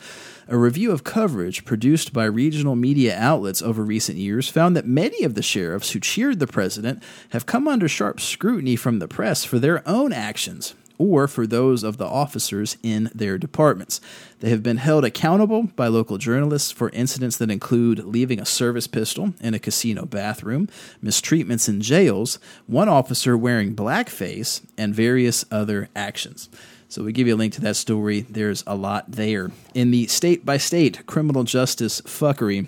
A 0.48 0.58
review 0.58 0.92
of 0.92 1.04
coverage 1.04 1.64
produced 1.64 2.12
by 2.12 2.24
regional 2.24 2.76
media 2.76 3.16
outlets 3.18 3.62
over 3.62 3.82
recent 3.82 4.18
years 4.18 4.48
found 4.48 4.76
that 4.76 4.86
many 4.86 5.24
of 5.24 5.34
the 5.34 5.42
sheriffs 5.42 5.92
who 5.92 6.00
cheered 6.00 6.40
the 6.40 6.46
president 6.46 7.02
have 7.30 7.46
come 7.46 7.66
under 7.66 7.88
sharp 7.88 8.20
scrutiny 8.20 8.76
from 8.76 8.98
the 8.98 9.08
press 9.08 9.44
for 9.44 9.58
their 9.58 9.86
own 9.88 10.12
actions 10.12 10.74
or 10.98 11.28
for 11.28 11.46
those 11.46 11.82
of 11.82 11.96
the 11.96 12.06
officers 12.06 12.76
in 12.82 13.10
their 13.14 13.38
departments. 13.38 14.00
They 14.40 14.50
have 14.50 14.62
been 14.62 14.78
held 14.78 15.04
accountable 15.04 15.64
by 15.76 15.88
local 15.88 16.18
journalists 16.18 16.72
for 16.72 16.90
incidents 16.90 17.36
that 17.38 17.50
include 17.50 18.04
leaving 18.04 18.40
a 18.40 18.44
service 18.46 18.86
pistol 18.86 19.34
in 19.40 19.54
a 19.54 19.58
casino 19.58 20.04
bathroom, 20.04 20.68
mistreatments 21.02 21.68
in 21.68 21.80
jails, 21.80 22.38
one 22.66 22.88
officer 22.88 23.36
wearing 23.36 23.74
blackface, 23.74 24.64
and 24.76 24.94
various 24.94 25.44
other 25.50 25.88
actions. 25.94 26.48
So 26.88 27.02
we 27.02 27.12
give 27.12 27.26
you 27.26 27.34
a 27.34 27.36
link 27.36 27.54
to 27.54 27.60
that 27.62 27.76
story. 27.76 28.26
There's 28.28 28.62
a 28.66 28.74
lot 28.74 29.12
there. 29.12 29.50
In 29.72 29.92
the 29.92 30.06
state 30.08 30.44
by 30.44 30.58
state 30.58 31.06
criminal 31.06 31.44
justice 31.44 32.02
fuckery, 32.02 32.66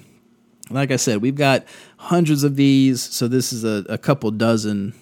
like 0.70 0.90
I 0.90 0.96
said, 0.96 1.20
we've 1.20 1.34
got 1.34 1.64
hundreds 1.98 2.42
of 2.42 2.56
these. 2.56 3.02
So 3.02 3.28
this 3.28 3.52
is 3.52 3.64
a, 3.64 3.84
a 3.88 3.98
couple 3.98 4.30
dozen 4.30 4.94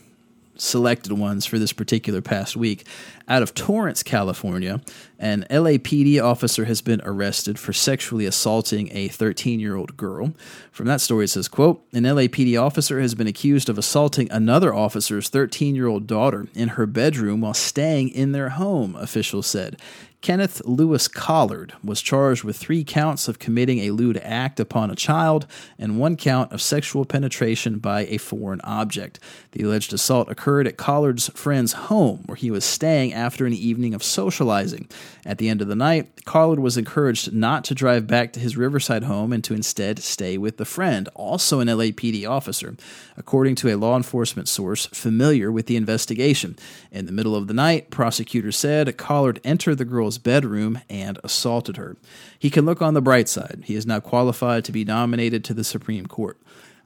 selected 0.56 1.12
ones 1.12 1.46
for 1.46 1.58
this 1.58 1.72
particular 1.72 2.20
past 2.20 2.56
week. 2.56 2.86
Out 3.28 3.42
of 3.42 3.54
Torrance, 3.54 4.02
California, 4.02 4.80
an 5.18 5.46
LAPD 5.48 6.22
officer 6.22 6.64
has 6.66 6.80
been 6.80 7.00
arrested 7.04 7.58
for 7.58 7.72
sexually 7.72 8.26
assaulting 8.26 8.88
a 8.92 9.08
13-year-old 9.08 9.96
girl. 9.96 10.34
From 10.70 10.86
that 10.86 11.00
story 11.00 11.24
it 11.24 11.28
says, 11.28 11.48
quote, 11.48 11.82
"An 11.92 12.04
LAPD 12.04 12.60
officer 12.60 13.00
has 13.00 13.14
been 13.14 13.26
accused 13.26 13.68
of 13.68 13.78
assaulting 13.78 14.30
another 14.30 14.74
officer's 14.74 15.30
13-year-old 15.30 16.06
daughter 16.06 16.48
in 16.54 16.70
her 16.70 16.86
bedroom 16.86 17.40
while 17.40 17.54
staying 17.54 18.10
in 18.10 18.32
their 18.32 18.50
home," 18.50 18.96
officials 18.96 19.46
said. 19.46 19.80
Kenneth 20.22 20.62
Lewis 20.64 21.08
Collard 21.08 21.72
was 21.82 22.00
charged 22.00 22.44
with 22.44 22.56
three 22.56 22.84
counts 22.84 23.26
of 23.26 23.40
committing 23.40 23.80
a 23.80 23.90
lewd 23.90 24.16
act 24.18 24.60
upon 24.60 24.88
a 24.88 24.94
child 24.94 25.48
and 25.80 25.98
one 25.98 26.16
count 26.16 26.52
of 26.52 26.62
sexual 26.62 27.04
penetration 27.04 27.80
by 27.80 28.06
a 28.06 28.18
foreign 28.18 28.60
object. 28.62 29.18
The 29.50 29.64
alleged 29.64 29.92
assault 29.92 30.30
occurred 30.30 30.68
at 30.68 30.76
Collard's 30.76 31.28
friend's 31.30 31.72
home, 31.72 32.22
where 32.26 32.36
he 32.36 32.52
was 32.52 32.64
staying 32.64 33.12
after 33.12 33.46
an 33.46 33.52
evening 33.52 33.94
of 33.94 34.04
socializing. 34.04 34.88
At 35.26 35.38
the 35.38 35.48
end 35.48 35.60
of 35.60 35.66
the 35.66 35.74
night, 35.74 36.24
Collard 36.24 36.60
was 36.60 36.76
encouraged 36.76 37.32
not 37.32 37.64
to 37.64 37.74
drive 37.74 38.06
back 38.06 38.32
to 38.34 38.40
his 38.40 38.56
Riverside 38.56 39.02
home 39.02 39.32
and 39.32 39.42
to 39.42 39.54
instead 39.54 39.98
stay 39.98 40.38
with 40.38 40.56
the 40.56 40.64
friend, 40.64 41.08
also 41.16 41.58
an 41.58 41.66
LAPD 41.66 42.28
officer, 42.28 42.76
according 43.16 43.56
to 43.56 43.74
a 43.74 43.76
law 43.76 43.96
enforcement 43.96 44.48
source 44.48 44.86
familiar 44.86 45.50
with 45.50 45.66
the 45.66 45.74
investigation. 45.74 46.56
In 46.92 47.06
the 47.06 47.12
middle 47.12 47.34
of 47.34 47.46
the 47.46 47.54
night, 47.54 47.88
prosecutors 47.88 48.58
said 48.58 48.98
Collard 48.98 49.40
entered 49.44 49.78
the 49.78 49.86
girl's 49.86 50.18
bedroom 50.18 50.78
and 50.90 51.18
assaulted 51.24 51.78
her. 51.78 51.96
He 52.38 52.50
can 52.50 52.66
look 52.66 52.82
on 52.82 52.92
the 52.92 53.00
bright 53.00 53.30
side. 53.30 53.62
He 53.64 53.74
is 53.74 53.86
now 53.86 53.98
qualified 53.98 54.66
to 54.66 54.72
be 54.72 54.84
nominated 54.84 55.42
to 55.44 55.54
the 55.54 55.64
Supreme 55.64 56.04
Court. 56.04 56.36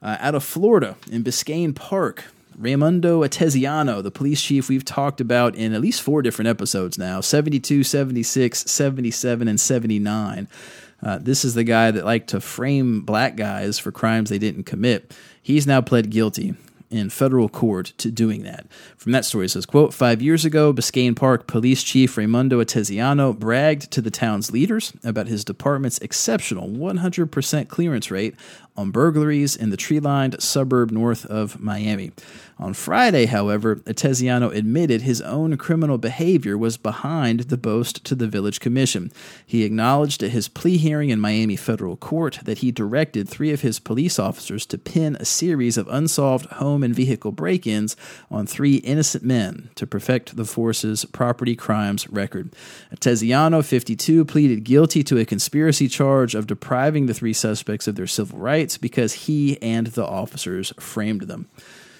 Uh, 0.01 0.15
out 0.21 0.33
of 0.33 0.45
Florida, 0.45 0.95
in 1.11 1.25
Biscayne 1.25 1.75
Park, 1.75 2.23
Raimundo 2.57 3.21
Atesiano, 3.21 4.01
the 4.01 4.09
police 4.09 4.41
chief 4.41 4.69
we've 4.69 4.85
talked 4.85 5.19
about 5.19 5.55
in 5.55 5.73
at 5.73 5.81
least 5.81 6.01
four 6.01 6.21
different 6.21 6.47
episodes 6.47 6.97
now 6.97 7.19
72, 7.19 7.83
76, 7.83 8.59
77, 8.71 9.47
and 9.49 9.59
79. 9.59 10.47
Uh, 11.03 11.17
this 11.17 11.43
is 11.43 11.53
the 11.53 11.65
guy 11.65 11.91
that 11.91 12.05
liked 12.05 12.29
to 12.29 12.39
frame 12.39 13.01
black 13.01 13.35
guys 13.35 13.77
for 13.77 13.91
crimes 13.91 14.29
they 14.29 14.39
didn't 14.39 14.63
commit. 14.63 15.13
He's 15.41 15.67
now 15.67 15.81
pled 15.81 16.09
guilty 16.09 16.55
in 16.89 17.09
federal 17.09 17.49
court 17.49 17.93
to 17.97 18.11
doing 18.11 18.43
that. 18.43 18.65
From 18.95 19.11
that 19.11 19.25
story, 19.25 19.45
it 19.45 19.49
says, 19.49 19.65
quote, 19.65 19.93
Five 19.93 20.21
years 20.21 20.45
ago, 20.45 20.73
Biscayne 20.73 21.15
Park 21.15 21.47
Police 21.47 21.83
Chief 21.83 22.17
Raimundo 22.17 22.63
Atesiano 22.63 23.37
bragged 23.37 23.91
to 23.91 24.01
the 24.01 24.11
town's 24.11 24.51
leaders 24.51 24.93
about 25.03 25.27
his 25.27 25.43
department's 25.43 25.97
exceptional 25.99 26.69
100% 26.69 27.67
clearance 27.67 28.11
rate 28.11 28.35
on 28.77 28.91
burglaries 28.91 29.55
in 29.55 29.71
the 29.71 29.77
tree 29.77 29.99
lined 29.99 30.41
suburb 30.41 30.91
north 30.91 31.25
of 31.25 31.59
Miami. 31.59 32.11
On 32.59 32.73
Friday, 32.73 33.25
however, 33.25 33.75
Atesiano 33.75 34.51
admitted 34.53 35.01
his 35.03 35.21
own 35.21 35.57
criminal 35.57 35.99
behavior 35.99 36.57
was 36.57 36.75
behind 36.75 37.41
the 37.41 37.57
boast 37.57 38.03
to 38.05 38.15
the 38.15 38.27
village 38.27 38.59
commission. 38.59 39.11
He 39.45 39.63
acknowledged 39.63 40.23
at 40.23 40.31
his 40.31 40.47
plea 40.47 40.77
hearing 40.77 41.11
in 41.11 41.19
Miami 41.19 41.55
federal 41.55 41.95
court 41.95 42.39
that 42.45 42.59
he 42.59 42.71
directed 42.71 43.29
three 43.29 43.51
of 43.51 43.61
his 43.61 43.79
police 43.79 44.17
officers 44.17 44.65
to 44.67 44.79
pin 44.79 45.15
a 45.19 45.25
series 45.25 45.77
of 45.77 45.87
unsolved 45.87 46.47
home 46.53 46.81
and 46.81 46.95
vehicle 46.95 47.31
break 47.31 47.67
ins 47.67 47.95
on 48.31 48.47
three 48.47 48.77
innocent 48.77 49.23
men 49.23 49.69
to 49.75 49.85
perfect 49.85 50.35
the 50.35 50.45
force's 50.45 51.05
property 51.05 51.55
crimes 51.55 52.09
record. 52.09 52.51
Atesiano, 52.91 53.63
52, 53.63 54.25
pleaded 54.25 54.63
guilty 54.63 55.03
to 55.03 55.19
a 55.19 55.25
conspiracy 55.25 55.87
charge 55.87 56.33
of 56.33 56.47
depriving 56.47 57.05
the 57.05 57.13
three 57.13 57.33
suspects 57.33 57.87
of 57.87 57.95
their 57.95 58.07
civil 58.07 58.39
rights 58.39 58.66
because 58.75 59.13
he 59.13 59.61
and 59.61 59.87
the 59.87 60.05
officers 60.05 60.73
framed 60.79 61.21
them. 61.21 61.47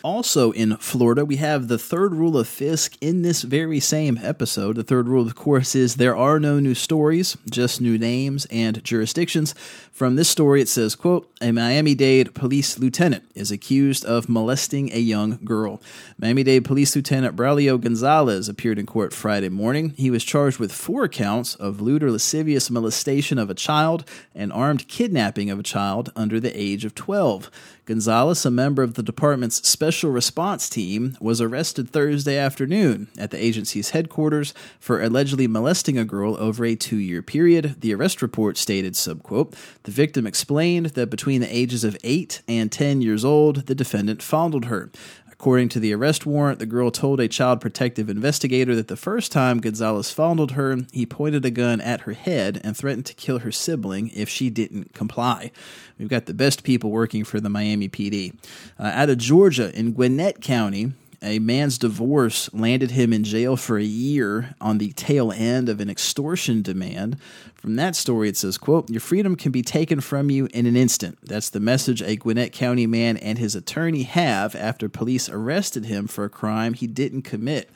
Also 0.04 0.52
in 0.52 0.78
Florida, 0.78 1.26
we 1.26 1.38
have 1.38 1.68
the 1.68 1.78
third 1.78 2.14
rule 2.14 2.38
of 2.38 2.48
Fisk 2.48 2.96
in 3.02 3.24
this 3.24 3.42
very 3.42 3.80
same 3.80 4.20
episode. 4.22 4.76
The 4.76 4.84
third 4.84 5.08
rule, 5.08 5.26
of 5.26 5.36
course, 5.36 5.76
is 5.76 5.96
there 5.96 6.16
are 6.16 6.40
no 6.40 6.60
new 6.60 6.76
stories, 6.76 7.36
just 7.50 7.82
new 7.82 7.98
names 7.98 8.46
and 8.52 8.84
jurisdictions. 8.84 9.54
From 9.92 10.16
this 10.16 10.30
story, 10.30 10.62
it 10.62 10.70
says, 10.70 10.96
quote, 10.96 11.30
a 11.42 11.52
Miami-Dade 11.52 12.36
police 12.36 12.78
lieutenant 12.78 13.24
is 13.34 13.52
accused 13.52 14.06
of 14.06 14.30
molesting 14.30 14.92
a 14.94 15.00
young 15.00 15.40
girl. 15.44 15.82
Miami-Dade 16.20 16.66
Police 16.66 16.96
Lieutenant 16.96 17.36
Braulio 17.36 17.82
Gonzalez 17.82 18.48
appeared 18.48 18.78
in 18.78 18.86
court 18.86 19.14
Friday 19.14 19.50
morning. 19.50 19.90
He 19.98 20.12
was 20.12 20.24
charged 20.24 20.60
with 20.60 20.72
four 20.72 21.08
counts 21.08 21.56
of 21.56 21.82
lewd 21.82 22.04
or 22.04 22.12
lascivious 22.12 22.70
molestation 22.70 23.40
of 23.40 23.50
a 23.50 23.56
child 23.56 24.08
and 24.36 24.54
armed 24.54 24.88
kidnapping 24.88 25.50
of 25.50 25.60
a 25.60 25.64
child 25.64 26.12
under 26.16 26.40
the 26.40 26.56
age 26.60 26.86
of 26.86 26.94
12. 26.94 27.50
Gonzalez, 27.88 28.46
a 28.46 28.52
member 28.52 28.84
of 28.84 28.96
the 28.96 29.02
department's 29.02 29.66
special 29.66 30.12
response 30.12 30.68
team, 30.68 31.16
was 31.22 31.40
arrested 31.40 31.90
Thursday 31.90 32.38
afternoon 32.38 33.08
at 33.18 33.32
the 33.32 33.42
agency's 33.42 33.92
headquarters 33.92 34.54
for 34.78 35.02
allegedly 35.02 35.48
molesting 35.48 35.98
a 35.98 36.04
girl 36.04 36.36
over 36.36 36.66
a 36.66 36.76
two 36.76 36.98
year 36.98 37.22
period. 37.22 37.78
The 37.80 37.94
arrest 37.94 38.22
report 38.22 38.58
stated, 38.58 38.96
subquote, 38.96 39.56
the 39.84 39.92
victim 39.92 40.28
explained 40.28 40.88
that 40.88 41.10
between 41.10 41.40
the 41.40 41.56
ages 41.56 41.86
of 41.86 41.96
8 42.04 42.42
and 42.46 42.70
10 42.70 43.02
years 43.02 43.24
old, 43.24 43.68
the 43.68 43.76
defendant 43.76 44.22
fondled 44.22 44.66
her. 44.66 44.92
According 45.40 45.70
to 45.70 45.80
the 45.80 45.94
arrest 45.94 46.26
warrant, 46.26 46.58
the 46.58 46.66
girl 46.66 46.90
told 46.90 47.20
a 47.20 47.28
child 47.28 47.62
protective 47.62 48.10
investigator 48.10 48.76
that 48.76 48.88
the 48.88 48.98
first 48.98 49.32
time 49.32 49.60
Gonzalez 49.60 50.10
fondled 50.10 50.54
her, 50.54 50.78
he 50.92 51.06
pointed 51.06 51.46
a 51.46 51.52
gun 51.52 51.80
at 51.80 52.02
her 52.02 52.14
head 52.14 52.60
and 52.64 52.76
threatened 52.76 53.06
to 53.06 53.14
kill 53.14 53.40
her 53.40 53.52
sibling 53.52 54.10
if 54.16 54.30
she 54.30 54.50
didn't 54.50 54.96
comply. 54.96 55.52
We've 56.00 56.10
got 56.10 56.26
the 56.26 56.34
best 56.34 56.64
people 56.64 56.90
working 56.90 57.24
for 57.24 57.40
the 57.40 57.50
Miami 57.50 57.88
PD. 57.88 58.34
Uh, 58.80 58.92
out 58.96 59.12
of 59.12 59.20
Georgia, 59.20 59.72
in 59.78 59.94
Gwinnett 59.94 60.42
County, 60.42 60.94
a 61.22 61.40
man's 61.40 61.78
divorce 61.78 62.52
landed 62.54 62.92
him 62.92 63.12
in 63.12 63.24
jail 63.24 63.58
for 63.58 63.78
a 63.78 63.84
year 63.84 64.56
on 64.62 64.78
the 64.78 64.92
tail 64.94 65.32
end 65.32 65.68
of 65.70 65.80
an 65.80 65.90
extortion 65.90 66.62
demand. 66.62 67.18
From 67.56 67.76
that 67.76 67.96
story, 67.96 68.30
it 68.30 68.38
says, 68.38 68.58
quote, 68.58 68.90
Your 68.90 69.02
freedom 69.02 69.36
can 69.36 69.52
be 69.52 69.64
taken 69.64 70.00
from 70.00 70.30
you 70.30 70.48
in 70.54 70.66
an 70.66 70.76
instant. 70.76 71.18
That's 71.24 71.50
the 71.50 71.60
message 71.60 72.02
a 72.02 72.16
Gwinnett 72.16 72.52
County 72.52 72.86
man 72.86 73.18
and 73.18 73.38
his 73.40 73.56
attorney 73.56 74.04
have 74.04 74.56
after 74.56 74.88
police 74.88 75.28
arrested 75.28 75.86
him 75.86 76.08
for 76.08 76.24
a 76.24 76.30
crime 76.30 76.74
he 76.74 76.88
didn't 76.88 77.24
commit. 77.24 77.70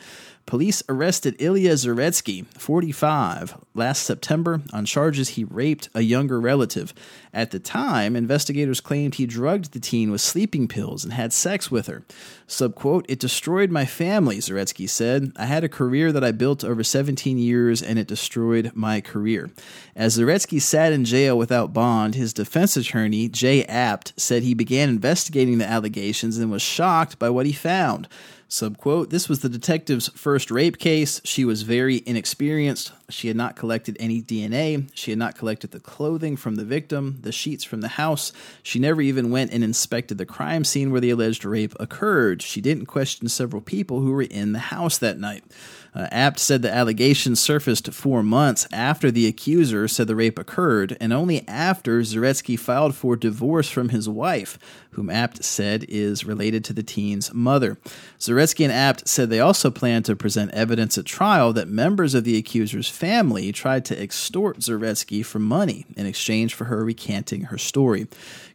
Police 0.46 0.84
arrested 0.90 1.36
Ilya 1.40 1.74
Zaretsky, 1.74 2.46
45, 2.58 3.58
last 3.74 4.04
September 4.04 4.62
on 4.74 4.86
charges 4.86 5.30
he 5.30 5.44
raped 5.44 5.90
a 5.94 6.02
younger 6.02 6.42
relative. 6.42 6.94
At 7.34 7.52
the 7.52 7.60
time, 7.60 8.16
investigators 8.16 8.82
claimed 8.82 9.16
he 9.16 9.26
drugged 9.26 9.72
the 9.72 9.80
teen 9.80 10.12
with 10.12 10.20
sleeping 10.20 10.68
pills 10.68 11.04
and 11.04 11.14
had 11.14 11.32
sex 11.32 11.72
with 11.72 11.88
her. 11.88 12.04
Subquote, 12.48 13.06
It 13.08 13.20
destroyed 13.20 13.72
my 13.72 13.86
family, 13.86 14.38
Zaretsky 14.38 14.90
said. 14.90 15.32
I 15.38 15.46
had 15.46 15.64
a 15.64 15.70
career 15.70 16.12
that 16.12 16.24
I 16.24 16.32
built 16.32 16.66
over 16.66 16.84
17 16.84 17.38
years 17.38 17.82
and 17.82 17.98
it 17.98 18.08
destroyed 18.08 18.72
my 18.74 19.00
career. 19.00 19.52
As 19.96 20.18
Zaretsky 20.18 20.62
sat 20.62 20.92
in 20.92 21.06
jail 21.06 21.38
without 21.38 21.72
bond, 21.72 22.16
his 22.16 22.34
defense 22.34 22.76
attorney, 22.76 23.30
Jay 23.30 23.64
Abt, 23.66 24.12
said 24.18 24.44
he 24.44 24.54
began 24.54 24.90
investigating 24.90 25.60
the 25.60 25.70
allegations 25.70 26.38
and 26.38 26.52
was 26.52 26.62
shocked 26.62 27.18
by 27.18 27.30
what 27.30 27.46
he 27.46 27.54
found. 27.54 28.10
Subquote, 28.52 29.12
this 29.12 29.30
was 29.30 29.40
the 29.40 29.48
detective's 29.48 30.10
first 30.10 30.52
rape 30.52 30.78
case. 30.78 31.22
She 31.24 31.46
was 31.46 31.62
very 31.62 32.04
inexperienced. 32.06 32.92
She 33.10 33.30
had 33.30 33.38
not 33.38 33.56
collected 33.56 33.96
any 33.98 34.22
DNA. 34.22 34.90
She 34.94 35.12
had 35.12 35.18
not 35.18 35.38
collected 35.38 35.72
the 35.72 35.80
clothing 35.80 36.36
from 36.36 36.56
the 36.56 36.66
victim, 36.66 37.20
the 37.22 37.32
sheets 37.32 37.64
from 37.64 37.80
the 37.80 37.88
house. 37.88 38.34
She 38.62 38.78
never 38.78 39.02
even 39.02 39.32
went 39.32 39.54
and 39.54 39.64
inspected 39.64 40.18
the 40.18 40.26
crime 40.26 40.66
scene 40.66 40.92
where 40.92 41.00
the 41.00 41.12
alleged 41.12 41.46
rape 41.46 41.74
occurred. 41.80 42.42
She 42.42 42.60
didn't 42.60 42.88
question 42.88 43.30
several 43.30 43.62
people 43.62 44.02
who 44.02 44.12
were 44.12 44.24
in 44.24 44.52
the 44.52 44.60
house 44.60 44.98
that 44.98 45.18
night. 45.18 45.46
Uh, 45.94 46.08
Abt 46.12 46.40
said 46.40 46.62
the 46.62 46.74
allegations 46.74 47.40
surfaced 47.40 47.92
four 47.94 48.24
months 48.24 48.66
after 48.72 49.12
the 49.12 49.28
accuser 49.28 49.88
said 49.88 50.08
the 50.08 50.16
rape 50.16 50.40
occurred, 50.40 50.96
and 51.02 51.12
only 51.12 51.46
after 51.48 52.02
Zaretsky 52.02 52.58
filed 52.58 52.96
for 52.96 53.16
divorce 53.16 53.70
from 53.70 53.90
his 53.90 54.08
wife, 54.08 54.58
whom 54.92 55.10
Abt 55.10 55.44
said 55.44 55.86
is 55.88 56.26
related 56.26 56.64
to 56.66 56.74
the 56.74 56.84
teen's 56.84 57.34
mother. 57.34 57.78
Zaretsky 58.20 58.64
and 58.64 58.74
Abt 58.74 59.08
said 59.08 59.30
they 59.30 59.40
also 59.40 59.72
plan 59.72 60.04
to 60.04 60.16
present 60.16 60.52
evidence 60.52 60.98
at 60.98 61.06
trial 61.06 61.54
that 61.54 61.68
members 61.68 62.14
of 62.14 62.24
the 62.24 62.38
accuser's 62.38 62.90
family 62.90 63.52
tried 63.52 63.86
to 63.86 64.02
extort 64.02 64.60
Zaretsky 64.60 65.26
for 65.26 65.40
money 65.40 65.86
in 65.96 66.06
exchange 66.06 66.54
for 66.54 66.66
her 66.66 66.84
recanting 66.84 67.44
her 67.44 67.58
story. 67.58 68.08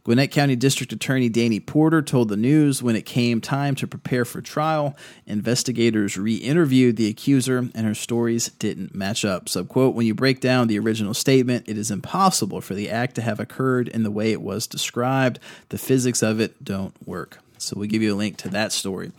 Gwinnett 0.07 0.31
County 0.31 0.55
District 0.55 0.93
Attorney 0.93 1.29
Danny 1.29 1.59
Porter 1.59 2.01
told 2.01 2.29
the 2.29 2.37
news 2.37 2.81
when 2.81 2.95
it 2.95 3.05
came 3.05 3.41
time 3.41 3.75
to 3.75 3.89
prepare 3.89 4.25
for 4.25 4.41
trial, 4.41 4.97
investigators 5.27 6.17
re 6.17 6.37
interviewed 6.37 6.95
the 6.95 7.09
accuser 7.09 7.59
and 7.59 7.87
her 7.87 7.95
stories 7.95 8.51
didn't 8.51 8.95
match 8.95 9.25
up. 9.25 9.49
So, 9.49 9.65
quote, 9.65 9.97
when 9.97 10.07
you 10.07 10.15
break 10.15 10.41
down 10.41 10.69
the 10.69 10.79
original 10.79 11.13
statement, 11.13 11.69
it 11.69 11.77
is 11.77 11.91
impossible 11.91 12.61
for 12.61 12.75
the 12.75 12.89
act 12.89 13.17
to 13.17 13.23
have 13.23 13.41
occurred 13.41 13.89
in 13.89 14.05
the 14.05 14.13
way 14.13 14.31
it 14.31 14.43
was 14.43 14.69
described. 14.69 15.41
The 15.71 15.79
physics 15.79 16.23
of 16.27 16.41
it 16.41 16.63
don't 16.63 16.95
work. 17.07 17.39
So, 17.59 17.79
we 17.79 17.89
give 17.89 18.03
you 18.03 18.15
a 18.15 18.17
link 18.17 18.37
to 18.39 18.49
that 18.51 18.73
story. 18.73 19.13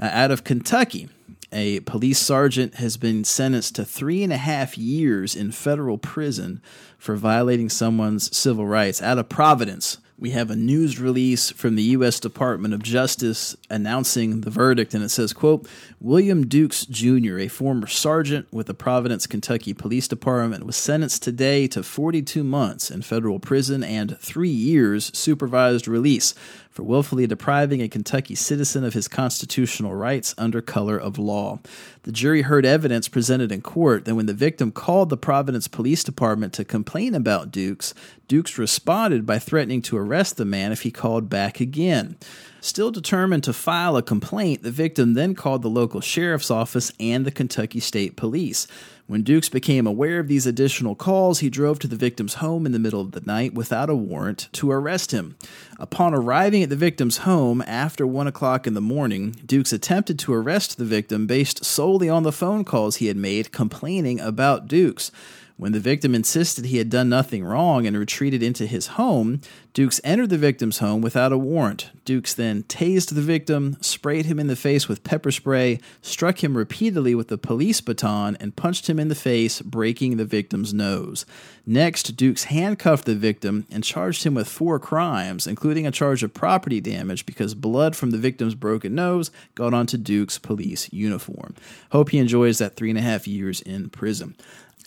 Uh, 0.00 0.10
out 0.12 0.32
of 0.32 0.42
Kentucky, 0.42 1.08
a 1.52 1.80
police 1.80 2.18
sergeant 2.18 2.74
has 2.76 2.96
been 2.96 3.22
sentenced 3.22 3.76
to 3.76 3.84
three 3.84 4.24
and 4.24 4.32
a 4.32 4.36
half 4.36 4.76
years 4.76 5.36
in 5.36 5.52
federal 5.52 5.98
prison 5.98 6.60
for 6.98 7.14
violating 7.14 7.68
someone's 7.68 8.36
civil 8.36 8.66
rights 8.66 9.00
out 9.00 9.18
of 9.18 9.28
Providence 9.28 9.98
we 10.16 10.30
have 10.30 10.50
a 10.50 10.56
news 10.56 11.00
release 11.00 11.50
from 11.50 11.74
the 11.74 11.82
U.S. 11.82 12.20
Department 12.20 12.72
of 12.72 12.82
Justice 12.82 13.56
announcing 13.68 14.42
the 14.42 14.50
verdict, 14.50 14.94
and 14.94 15.02
it 15.02 15.08
says, 15.08 15.32
quote, 15.32 15.68
William 16.00 16.46
Dukes 16.46 16.86
Jr., 16.86 17.38
a 17.38 17.48
former 17.48 17.88
sergeant 17.88 18.46
with 18.52 18.68
the 18.68 18.74
Providence, 18.74 19.26
Kentucky 19.26 19.74
Police 19.74 20.06
Department, 20.06 20.66
was 20.66 20.76
sentenced 20.76 21.24
today 21.24 21.66
to 21.68 21.82
42 21.82 22.44
months 22.44 22.90
in 22.90 23.02
federal 23.02 23.40
prison 23.40 23.82
and 23.82 24.16
three 24.20 24.48
years 24.48 25.10
supervised 25.18 25.88
release 25.88 26.32
for 26.74 26.82
willfully 26.82 27.24
depriving 27.24 27.80
a 27.80 27.88
Kentucky 27.88 28.34
citizen 28.34 28.82
of 28.82 28.94
his 28.94 29.06
constitutional 29.06 29.94
rights 29.94 30.34
under 30.36 30.60
color 30.60 30.98
of 30.98 31.18
law. 31.18 31.60
The 32.02 32.10
jury 32.10 32.42
heard 32.42 32.66
evidence 32.66 33.08
presented 33.08 33.52
in 33.52 33.62
court 33.62 34.04
that 34.04 34.16
when 34.16 34.26
the 34.26 34.34
victim 34.34 34.72
called 34.72 35.08
the 35.08 35.16
Providence 35.16 35.68
Police 35.68 36.02
Department 36.02 36.52
to 36.54 36.64
complain 36.64 37.14
about 37.14 37.52
Dukes, 37.52 37.94
Dukes 38.26 38.58
responded 38.58 39.24
by 39.24 39.38
threatening 39.38 39.82
to 39.82 39.96
arrest 40.04 40.36
the 40.36 40.44
man 40.44 40.72
if 40.72 40.82
he 40.82 40.90
called 40.90 41.30
back 41.30 41.60
again. 41.60 42.16
Still 42.60 42.90
determined 42.90 43.44
to 43.44 43.52
file 43.52 43.96
a 43.96 44.02
complaint, 44.02 44.62
the 44.62 44.70
victim 44.70 45.14
then 45.14 45.34
called 45.34 45.62
the 45.62 45.68
local 45.68 46.00
sheriff's 46.00 46.50
office 46.50 46.92
and 46.98 47.26
the 47.26 47.30
Kentucky 47.30 47.80
State 47.80 48.16
Police. 48.16 48.66
When 49.06 49.22
Dukes 49.22 49.50
became 49.50 49.86
aware 49.86 50.18
of 50.18 50.28
these 50.28 50.46
additional 50.46 50.94
calls, 50.94 51.40
he 51.40 51.50
drove 51.50 51.78
to 51.80 51.86
the 51.86 51.94
victim's 51.94 52.34
home 52.34 52.64
in 52.64 52.72
the 52.72 52.78
middle 52.78 53.02
of 53.02 53.12
the 53.12 53.20
night 53.20 53.52
without 53.52 53.90
a 53.90 53.94
warrant 53.94 54.48
to 54.52 54.70
arrest 54.70 55.10
him. 55.10 55.36
Upon 55.78 56.14
arriving 56.14 56.62
at 56.62 56.70
the 56.70 56.76
victim's 56.76 57.18
home 57.18 57.62
after 57.66 58.06
1 58.06 58.26
o'clock 58.26 58.66
in 58.66 58.72
the 58.72 58.80
morning, 58.80 59.36
Dukes 59.44 59.74
attempted 59.74 60.18
to 60.20 60.32
arrest 60.32 60.78
the 60.78 60.86
victim 60.86 61.26
based 61.26 61.66
solely 61.66 62.08
on 62.08 62.22
the 62.22 62.32
phone 62.32 62.64
calls 62.64 62.96
he 62.96 63.08
had 63.08 63.18
made 63.18 63.52
complaining 63.52 64.20
about 64.20 64.68
Dukes. 64.68 65.12
When 65.56 65.70
the 65.70 65.78
victim 65.78 66.16
insisted 66.16 66.64
he 66.64 66.78
had 66.78 66.90
done 66.90 67.08
nothing 67.08 67.44
wrong 67.44 67.86
and 67.86 67.96
retreated 67.96 68.42
into 68.42 68.66
his 68.66 68.88
home, 68.88 69.40
Dukes 69.72 70.00
entered 70.02 70.30
the 70.30 70.38
victim's 70.38 70.78
home 70.78 71.00
without 71.00 71.32
a 71.32 71.38
warrant. 71.38 71.90
Dukes 72.04 72.34
then 72.34 72.64
tased 72.64 73.14
the 73.14 73.20
victim, 73.20 73.76
sprayed 73.80 74.26
him 74.26 74.40
in 74.40 74.48
the 74.48 74.56
face 74.56 74.88
with 74.88 75.04
pepper 75.04 75.30
spray, 75.30 75.78
struck 76.02 76.42
him 76.42 76.56
repeatedly 76.56 77.14
with 77.14 77.28
the 77.28 77.38
police 77.38 77.80
baton, 77.80 78.36
and 78.40 78.56
punched 78.56 78.88
him 78.88 78.98
in 78.98 79.08
the 79.08 79.14
face, 79.14 79.62
breaking 79.62 80.16
the 80.16 80.24
victim's 80.24 80.74
nose. 80.74 81.24
Next, 81.64 82.16
Dukes 82.16 82.44
handcuffed 82.44 83.04
the 83.04 83.14
victim 83.14 83.66
and 83.70 83.84
charged 83.84 84.24
him 84.24 84.34
with 84.34 84.48
four 84.48 84.80
crimes, 84.80 85.46
including 85.46 85.86
a 85.86 85.92
charge 85.92 86.24
of 86.24 86.34
property 86.34 86.80
damage 86.80 87.26
because 87.26 87.54
blood 87.54 87.94
from 87.94 88.10
the 88.10 88.18
victim's 88.18 88.56
broken 88.56 88.94
nose 88.94 89.30
got 89.54 89.72
onto 89.72 89.96
Dukes' 89.96 90.38
police 90.38 90.92
uniform. 90.92 91.54
Hope 91.92 92.10
he 92.10 92.18
enjoys 92.18 92.58
that 92.58 92.74
three 92.74 92.90
and 92.90 92.98
a 92.98 93.02
half 93.02 93.28
years 93.28 93.60
in 93.60 93.88
prison 93.88 94.34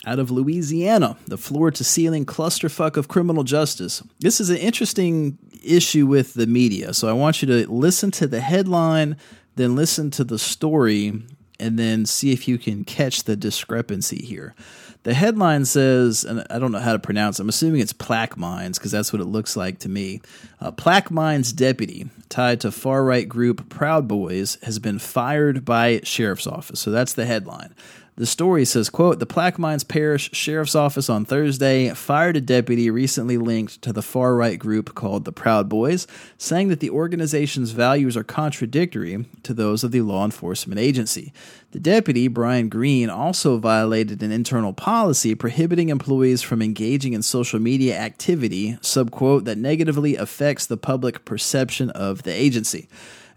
out 0.08 0.20
of 0.20 0.32
Louisiana, 0.32 1.17
the 1.28 1.38
floor 1.38 1.70
to 1.70 1.84
ceiling 1.84 2.26
clusterfuck 2.26 2.96
of 2.96 3.10
criminal 3.10 3.43
justice. 3.43 4.02
This 4.20 4.39
is 4.39 4.50
an 4.50 4.58
interesting 4.58 5.38
issue 5.63 6.08
with 6.08 6.34
the 6.34 6.48
media. 6.48 6.93
So 6.93 7.10
I 7.10 7.13
want 7.13 7.41
you 7.41 7.48
to 7.50 7.70
listen 7.70 8.10
to 8.12 8.26
the 8.26 8.39
headline, 8.39 9.17
then 9.58 9.76
listen 9.76 10.10
to 10.12 10.24
the 10.24 10.39
story, 10.39 11.22
and 11.60 11.78
then 11.78 12.06
see 12.06 12.32
if 12.32 12.48
you 12.48 12.58
can 12.58 12.86
catch 12.86 13.24
the 13.24 13.36
discrepancy 13.36 14.24
here. 14.24 14.56
The 15.04 15.13
headline 15.13 15.65
says, 15.65 16.24
and 16.24 16.46
I 16.50 16.58
don't 16.60 16.72
know 16.72 16.80
how 16.80 16.93
to 16.93 17.00
pronounce 17.00 17.39
it, 17.39 17.43
I'm 17.43 17.50
assuming 17.50 17.82
it's 17.82 17.93
Plaquemines 17.93 18.76
because 18.76 18.91
that's 18.91 19.12
what 19.12 19.22
it 19.22 19.26
looks 19.26 19.58
like 19.58 19.80
to 19.80 19.89
me. 19.89 20.22
Uh, 20.62 20.72
Plaquemines 20.72 21.56
deputy 21.56 22.10
tied 22.30 22.62
to 22.62 22.72
far 22.72 23.04
right 23.04 23.28
group 23.28 23.70
Proud 23.70 24.08
Boys 24.08 24.58
has 24.63 24.80
been 24.80 25.00
fired 25.00 25.65
by 25.65 26.02
sheriff's 26.04 26.48
office. 26.48 26.80
So 26.80 26.91
that's 26.91 27.13
the 27.13 27.26
headline. 27.26 27.74
The 28.17 28.25
story 28.25 28.65
says, 28.65 28.89
quote, 28.89 29.19
the 29.19 29.27
Plaquemines 29.27 29.88
Parish 29.88 30.32
Sheriff's 30.34 30.73
Office 30.73 31.08
on 31.08 31.23
Thursday 31.23 31.93
fired 31.93 32.36
a 32.36 32.41
deputy 32.41 32.89
recently 32.89 33.38
linked 33.38 33.80
to 33.84 33.93
the 33.93 34.01
far 34.01 34.36
right 34.36 34.58
group 34.58 34.95
called 34.95 35.23
the 35.23 35.32
Proud 35.32 35.69
Boys, 35.69 36.08
saying 36.36 36.69
that 36.69 36.80
the 36.80 36.89
organization's 36.89 37.69
values 37.71 38.17
are 38.17 38.23
contradictory 38.23 39.23
to 39.43 39.53
those 39.53 39.84
of 39.84 39.91
the 39.91 40.01
law 40.01 40.25
enforcement 40.25 40.80
agency. 40.80 41.32
The 41.73 41.80
deputy, 41.80 42.27
Brian 42.27 42.69
Green, 42.69 43.08
also 43.08 43.60
violated 43.60 44.23
an 44.23 44.32
internal 44.32 44.73
policy 44.73 45.36
prohibiting 45.36 45.89
employees 45.89 46.41
from 46.41 46.63
engaging 46.63 47.13
in 47.13 47.21
social 47.21 47.60
media 47.60 47.99
activity, 47.99 48.80
subquote, 48.82 49.45
that 49.45 49.60
negatively 49.60 50.15
affects 50.15 50.65
the 50.65 50.75
public 50.75 51.23
perception 51.23 51.91
of 51.91 52.23
the 52.23 52.34
agency. 52.34 52.89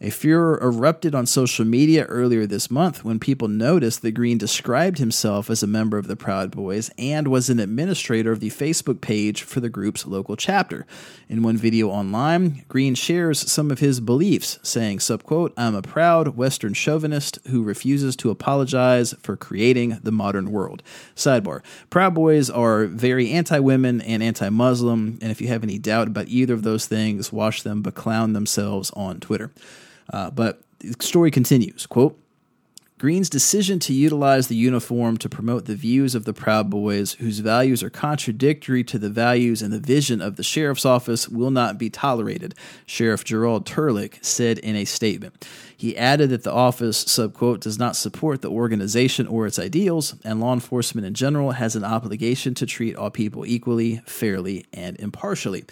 A 0.02 0.08
furor 0.08 0.58
erupted 0.62 1.14
on 1.14 1.26
social 1.26 1.66
media 1.66 2.06
earlier 2.06 2.46
this 2.46 2.70
month 2.70 3.04
when 3.04 3.18
people 3.18 3.48
noticed 3.48 4.00
that 4.00 4.12
Green 4.12 4.38
described 4.38 4.96
himself 4.96 5.50
as 5.50 5.62
a 5.62 5.66
member 5.66 5.98
of 5.98 6.06
the 6.06 6.16
Proud 6.16 6.50
Boys 6.50 6.90
and 6.96 7.28
was 7.28 7.50
an 7.50 7.60
administrator 7.60 8.32
of 8.32 8.40
the 8.40 8.48
Facebook 8.48 9.02
page 9.02 9.42
for 9.42 9.60
the 9.60 9.68
group's 9.68 10.06
local 10.06 10.36
chapter. 10.36 10.86
In 11.28 11.42
one 11.42 11.58
video 11.58 11.90
online, 11.90 12.64
Green 12.66 12.94
shares 12.94 13.40
some 13.52 13.70
of 13.70 13.80
his 13.80 14.00
beliefs, 14.00 14.58
saying, 14.62 15.00
subquote, 15.00 15.52
I'm 15.58 15.74
a 15.74 15.82
proud 15.82 16.28
Western 16.28 16.72
chauvinist 16.72 17.38
who 17.48 17.62
refuses 17.62 18.16
to 18.16 18.30
apologize 18.30 19.14
for 19.20 19.36
creating 19.36 19.98
the 20.02 20.12
modern 20.12 20.50
world. 20.50 20.82
Sidebar 21.14 21.60
Proud 21.90 22.14
Boys 22.14 22.48
are 22.48 22.86
very 22.86 23.30
anti 23.32 23.58
women 23.58 24.00
and 24.00 24.22
anti 24.22 24.48
Muslim, 24.48 25.18
and 25.20 25.30
if 25.30 25.42
you 25.42 25.48
have 25.48 25.62
any 25.62 25.78
doubt 25.78 26.08
about 26.08 26.28
either 26.28 26.54
of 26.54 26.62
those 26.62 26.86
things, 26.86 27.30
watch 27.30 27.64
them 27.64 27.82
beclown 27.82 28.32
themselves 28.32 28.90
on 28.92 29.20
Twitter. 29.20 29.50
Uh, 30.12 30.30
but 30.30 30.62
the 30.80 30.94
story 31.00 31.30
continues. 31.30 31.86
Quote, 31.86 32.18
Green's 33.00 33.30
decision 33.30 33.78
to 33.78 33.94
utilize 33.94 34.48
the 34.48 34.56
uniform 34.56 35.16
to 35.16 35.28
promote 35.30 35.64
the 35.64 35.74
views 35.74 36.14
of 36.14 36.26
the 36.26 36.34
Proud 36.34 36.68
Boys, 36.68 37.14
whose 37.14 37.38
values 37.38 37.82
are 37.82 37.88
contradictory 37.88 38.84
to 38.84 38.98
the 38.98 39.08
values 39.08 39.62
and 39.62 39.72
the 39.72 39.80
vision 39.80 40.20
of 40.20 40.36
the 40.36 40.42
sheriff's 40.42 40.84
office, 40.84 41.26
will 41.26 41.50
not 41.50 41.78
be 41.78 41.88
tolerated, 41.88 42.54
Sheriff 42.84 43.24
Gerald 43.24 43.64
Turlich 43.64 44.22
said 44.22 44.58
in 44.58 44.76
a 44.76 44.84
statement. 44.84 45.48
He 45.74 45.96
added 45.96 46.28
that 46.28 46.42
the 46.42 46.52
office, 46.52 47.02
subquote, 47.02 47.60
does 47.60 47.78
not 47.78 47.96
support 47.96 48.42
the 48.42 48.50
organization 48.50 49.26
or 49.26 49.46
its 49.46 49.58
ideals, 49.58 50.14
and 50.22 50.38
law 50.38 50.52
enforcement 50.52 51.06
in 51.06 51.14
general 51.14 51.52
has 51.52 51.74
an 51.74 51.84
obligation 51.84 52.52
to 52.56 52.66
treat 52.66 52.96
all 52.96 53.08
people 53.08 53.46
equally, 53.46 54.02
fairly, 54.04 54.66
and 54.74 55.00
impartially. 55.00 55.64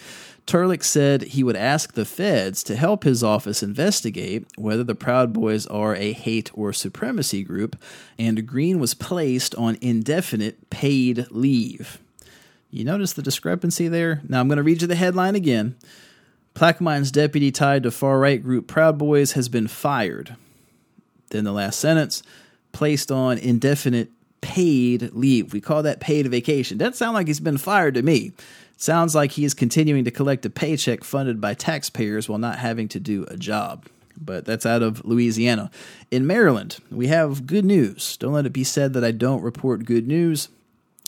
Turlich 0.49 0.83
said 0.83 1.21
he 1.21 1.43
would 1.43 1.55
ask 1.55 1.93
the 1.93 2.05
feds 2.05 2.63
to 2.63 2.75
help 2.75 3.03
his 3.03 3.23
office 3.23 3.61
investigate 3.61 4.47
whether 4.57 4.83
the 4.83 4.95
Proud 4.95 5.31
Boys 5.31 5.67
are 5.67 5.95
a 5.95 6.11
hate 6.11 6.49
or 6.55 6.73
supremacy 6.73 7.43
group, 7.43 7.79
and 8.17 8.47
Green 8.47 8.79
was 8.79 8.95
placed 8.95 9.53
on 9.53 9.77
indefinite 9.79 10.71
paid 10.71 11.27
leave. 11.29 11.99
You 12.71 12.83
notice 12.83 13.13
the 13.13 13.21
discrepancy 13.21 13.87
there? 13.87 14.21
Now 14.27 14.39
I'm 14.39 14.47
going 14.47 14.57
to 14.57 14.63
read 14.63 14.81
you 14.81 14.87
the 14.87 14.95
headline 14.95 15.35
again. 15.35 15.75
Plaquemines 16.55 17.11
deputy 17.11 17.51
tied 17.51 17.83
to 17.83 17.91
far 17.91 18.17
right 18.17 18.41
group 18.41 18.65
Proud 18.65 18.97
Boys 18.97 19.33
has 19.33 19.49
been 19.49 19.67
fired. 19.67 20.35
Then 21.29 21.43
the 21.43 21.51
last 21.51 21.79
sentence 21.79 22.23
placed 22.71 23.11
on 23.11 23.37
indefinite 23.37 24.09
paid 24.41 25.13
leave. 25.13 25.53
We 25.53 25.61
call 25.61 25.83
that 25.83 25.99
paid 25.99 26.25
vacation. 26.25 26.79
Doesn't 26.79 26.95
sound 26.95 27.13
like 27.13 27.27
he's 27.27 27.39
been 27.39 27.59
fired 27.59 27.93
to 27.93 28.01
me. 28.01 28.31
Sounds 28.81 29.13
like 29.13 29.33
he 29.33 29.43
is 29.43 29.53
continuing 29.53 30.05
to 30.05 30.11
collect 30.11 30.45
a 30.45 30.49
paycheck 30.49 31.03
funded 31.03 31.41
by 31.41 31.53
taxpayers 31.53 32.29
while 32.29 32.39
not 32.39 32.59
having 32.59 32.87
to 32.87 32.99
do 32.99 33.25
a 33.27 33.35
job. 33.35 33.85
but 34.21 34.45
that's 34.45 34.65
out 34.65 34.81
of 34.81 35.03
Louisiana. 35.05 35.69
In 36.11 36.25
Maryland, 36.27 36.77
we 36.91 37.07
have 37.07 37.45
good 37.47 37.65
news. 37.65 38.17
Don't 38.17 38.33
let 38.33 38.45
it 38.45 38.53
be 38.53 38.63
said 38.63 38.93
that 38.93 39.03
I 39.03 39.11
don't 39.11 39.41
report 39.41 39.85
good 39.85 40.07
news. 40.07 40.49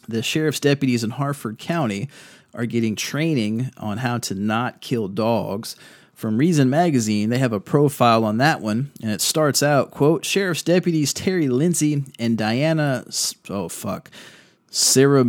The 0.07 0.23
sheriff's 0.23 0.59
deputies 0.59 1.03
in 1.03 1.11
Harford 1.11 1.57
County 1.59 2.09
are 2.53 2.65
getting 2.65 2.95
training 2.95 3.71
on 3.77 3.97
how 3.99 4.17
to 4.19 4.35
not 4.35 4.81
kill 4.81 5.07
dogs. 5.07 5.75
From 6.13 6.37
Reason 6.37 6.69
Magazine, 6.69 7.29
they 7.29 7.39
have 7.39 7.53
a 7.53 7.59
profile 7.59 8.23
on 8.23 8.37
that 8.37 8.61
one, 8.61 8.91
and 9.01 9.11
it 9.11 9.21
starts 9.21 9.63
out, 9.63 9.91
quote, 9.91 10.23
Sheriff's 10.23 10.61
deputies 10.63 11.13
Terry 11.13 11.47
Lindsay 11.49 12.03
and 12.19 12.37
Diana, 12.37 13.05
oh 13.49 13.67
fuck, 13.69 14.11
Sarah, 14.73 15.25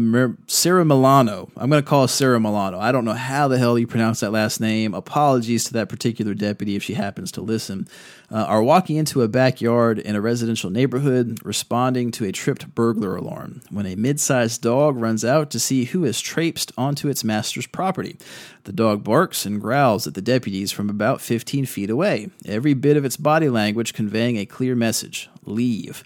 Sarah 0.46 0.84
Milano. 0.84 1.50
I'm 1.56 1.68
going 1.68 1.82
to 1.82 1.88
call 1.88 2.06
Sarah 2.06 2.38
Milano. 2.38 2.78
I 2.78 2.92
don't 2.92 3.04
know 3.04 3.12
how 3.12 3.48
the 3.48 3.58
hell 3.58 3.76
you 3.76 3.88
pronounce 3.88 4.20
that 4.20 4.30
last 4.30 4.60
name. 4.60 4.94
Apologies 4.94 5.64
to 5.64 5.72
that 5.72 5.88
particular 5.88 6.32
deputy 6.32 6.76
if 6.76 6.84
she 6.84 6.94
happens 6.94 7.32
to 7.32 7.40
listen. 7.40 7.88
Uh, 8.30 8.44
are 8.44 8.62
walking 8.62 8.94
into 8.94 9.20
a 9.20 9.26
backyard 9.26 9.98
in 9.98 10.14
a 10.14 10.20
residential 10.20 10.70
neighborhood, 10.70 11.40
responding 11.42 12.12
to 12.12 12.24
a 12.24 12.30
tripped 12.30 12.72
burglar 12.76 13.16
alarm 13.16 13.62
when 13.68 13.84
a 13.84 13.96
mid 13.96 14.20
sized 14.20 14.62
dog 14.62 14.96
runs 14.96 15.24
out 15.24 15.50
to 15.50 15.58
see 15.58 15.86
who 15.86 16.04
has 16.04 16.20
traipsed 16.20 16.70
onto 16.78 17.08
its 17.08 17.24
master's 17.24 17.66
property. 17.66 18.16
The 18.62 18.72
dog 18.72 19.02
barks 19.02 19.44
and 19.44 19.60
growls 19.60 20.06
at 20.06 20.14
the 20.14 20.22
deputies 20.22 20.70
from 20.70 20.88
about 20.88 21.20
15 21.20 21.66
feet 21.66 21.90
away, 21.90 22.30
every 22.46 22.74
bit 22.74 22.96
of 22.96 23.04
its 23.04 23.16
body 23.16 23.48
language 23.48 23.92
conveying 23.92 24.36
a 24.36 24.46
clear 24.46 24.76
message 24.76 25.28
leave. 25.44 26.04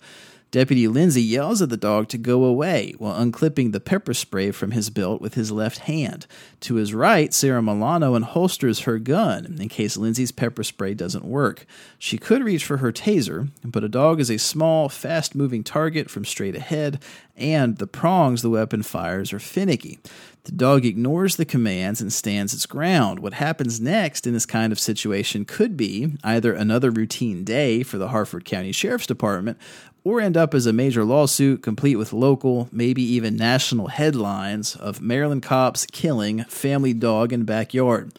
Deputy 0.52 0.86
Lindsay 0.86 1.22
yells 1.22 1.60
at 1.60 1.70
the 1.70 1.76
dog 1.76 2.08
to 2.08 2.18
go 2.18 2.44
away 2.44 2.94
while 2.98 3.20
unclipping 3.20 3.72
the 3.72 3.80
pepper 3.80 4.14
spray 4.14 4.52
from 4.52 4.70
his 4.70 4.90
belt 4.90 5.20
with 5.20 5.34
his 5.34 5.50
left 5.50 5.80
hand. 5.80 6.26
To 6.60 6.76
his 6.76 6.94
right, 6.94 7.34
Sarah 7.34 7.62
Milano 7.62 8.16
unholsters 8.16 8.84
her 8.84 8.98
gun 8.98 9.56
in 9.60 9.68
case 9.68 9.96
Lindsay's 9.96 10.32
pepper 10.32 10.62
spray 10.62 10.94
doesn't 10.94 11.24
work. 11.24 11.66
She 11.98 12.16
could 12.16 12.44
reach 12.44 12.64
for 12.64 12.76
her 12.76 12.92
taser, 12.92 13.50
but 13.64 13.84
a 13.84 13.88
dog 13.88 14.20
is 14.20 14.30
a 14.30 14.38
small, 14.38 14.88
fast 14.88 15.34
moving 15.34 15.64
target 15.64 16.08
from 16.08 16.24
straight 16.24 16.54
ahead, 16.54 17.02
and 17.36 17.78
the 17.78 17.86
prongs 17.86 18.42
the 18.42 18.50
weapon 18.50 18.82
fires 18.82 19.32
are 19.32 19.40
finicky. 19.40 19.98
The 20.44 20.52
dog 20.52 20.84
ignores 20.84 21.34
the 21.34 21.44
commands 21.44 22.00
and 22.00 22.12
stands 22.12 22.54
its 22.54 22.66
ground. 22.66 23.18
What 23.18 23.34
happens 23.34 23.80
next 23.80 24.28
in 24.28 24.32
this 24.32 24.46
kind 24.46 24.72
of 24.72 24.78
situation 24.78 25.44
could 25.44 25.76
be 25.76 26.14
either 26.22 26.52
another 26.52 26.92
routine 26.92 27.42
day 27.42 27.82
for 27.82 27.98
the 27.98 28.08
Harford 28.08 28.44
County 28.44 28.70
Sheriff's 28.70 29.08
Department 29.08 29.58
or 30.06 30.20
end 30.20 30.36
up 30.36 30.54
as 30.54 30.66
a 30.66 30.72
major 30.72 31.04
lawsuit 31.04 31.64
complete 31.64 31.96
with 31.96 32.12
local, 32.12 32.68
maybe 32.70 33.02
even 33.02 33.34
national 33.34 33.88
headlines 33.88 34.76
of 34.76 35.00
Maryland 35.00 35.42
cops 35.42 35.84
killing 35.86 36.44
family 36.44 36.92
dog 36.92 37.32
in 37.32 37.42
backyard. 37.42 38.16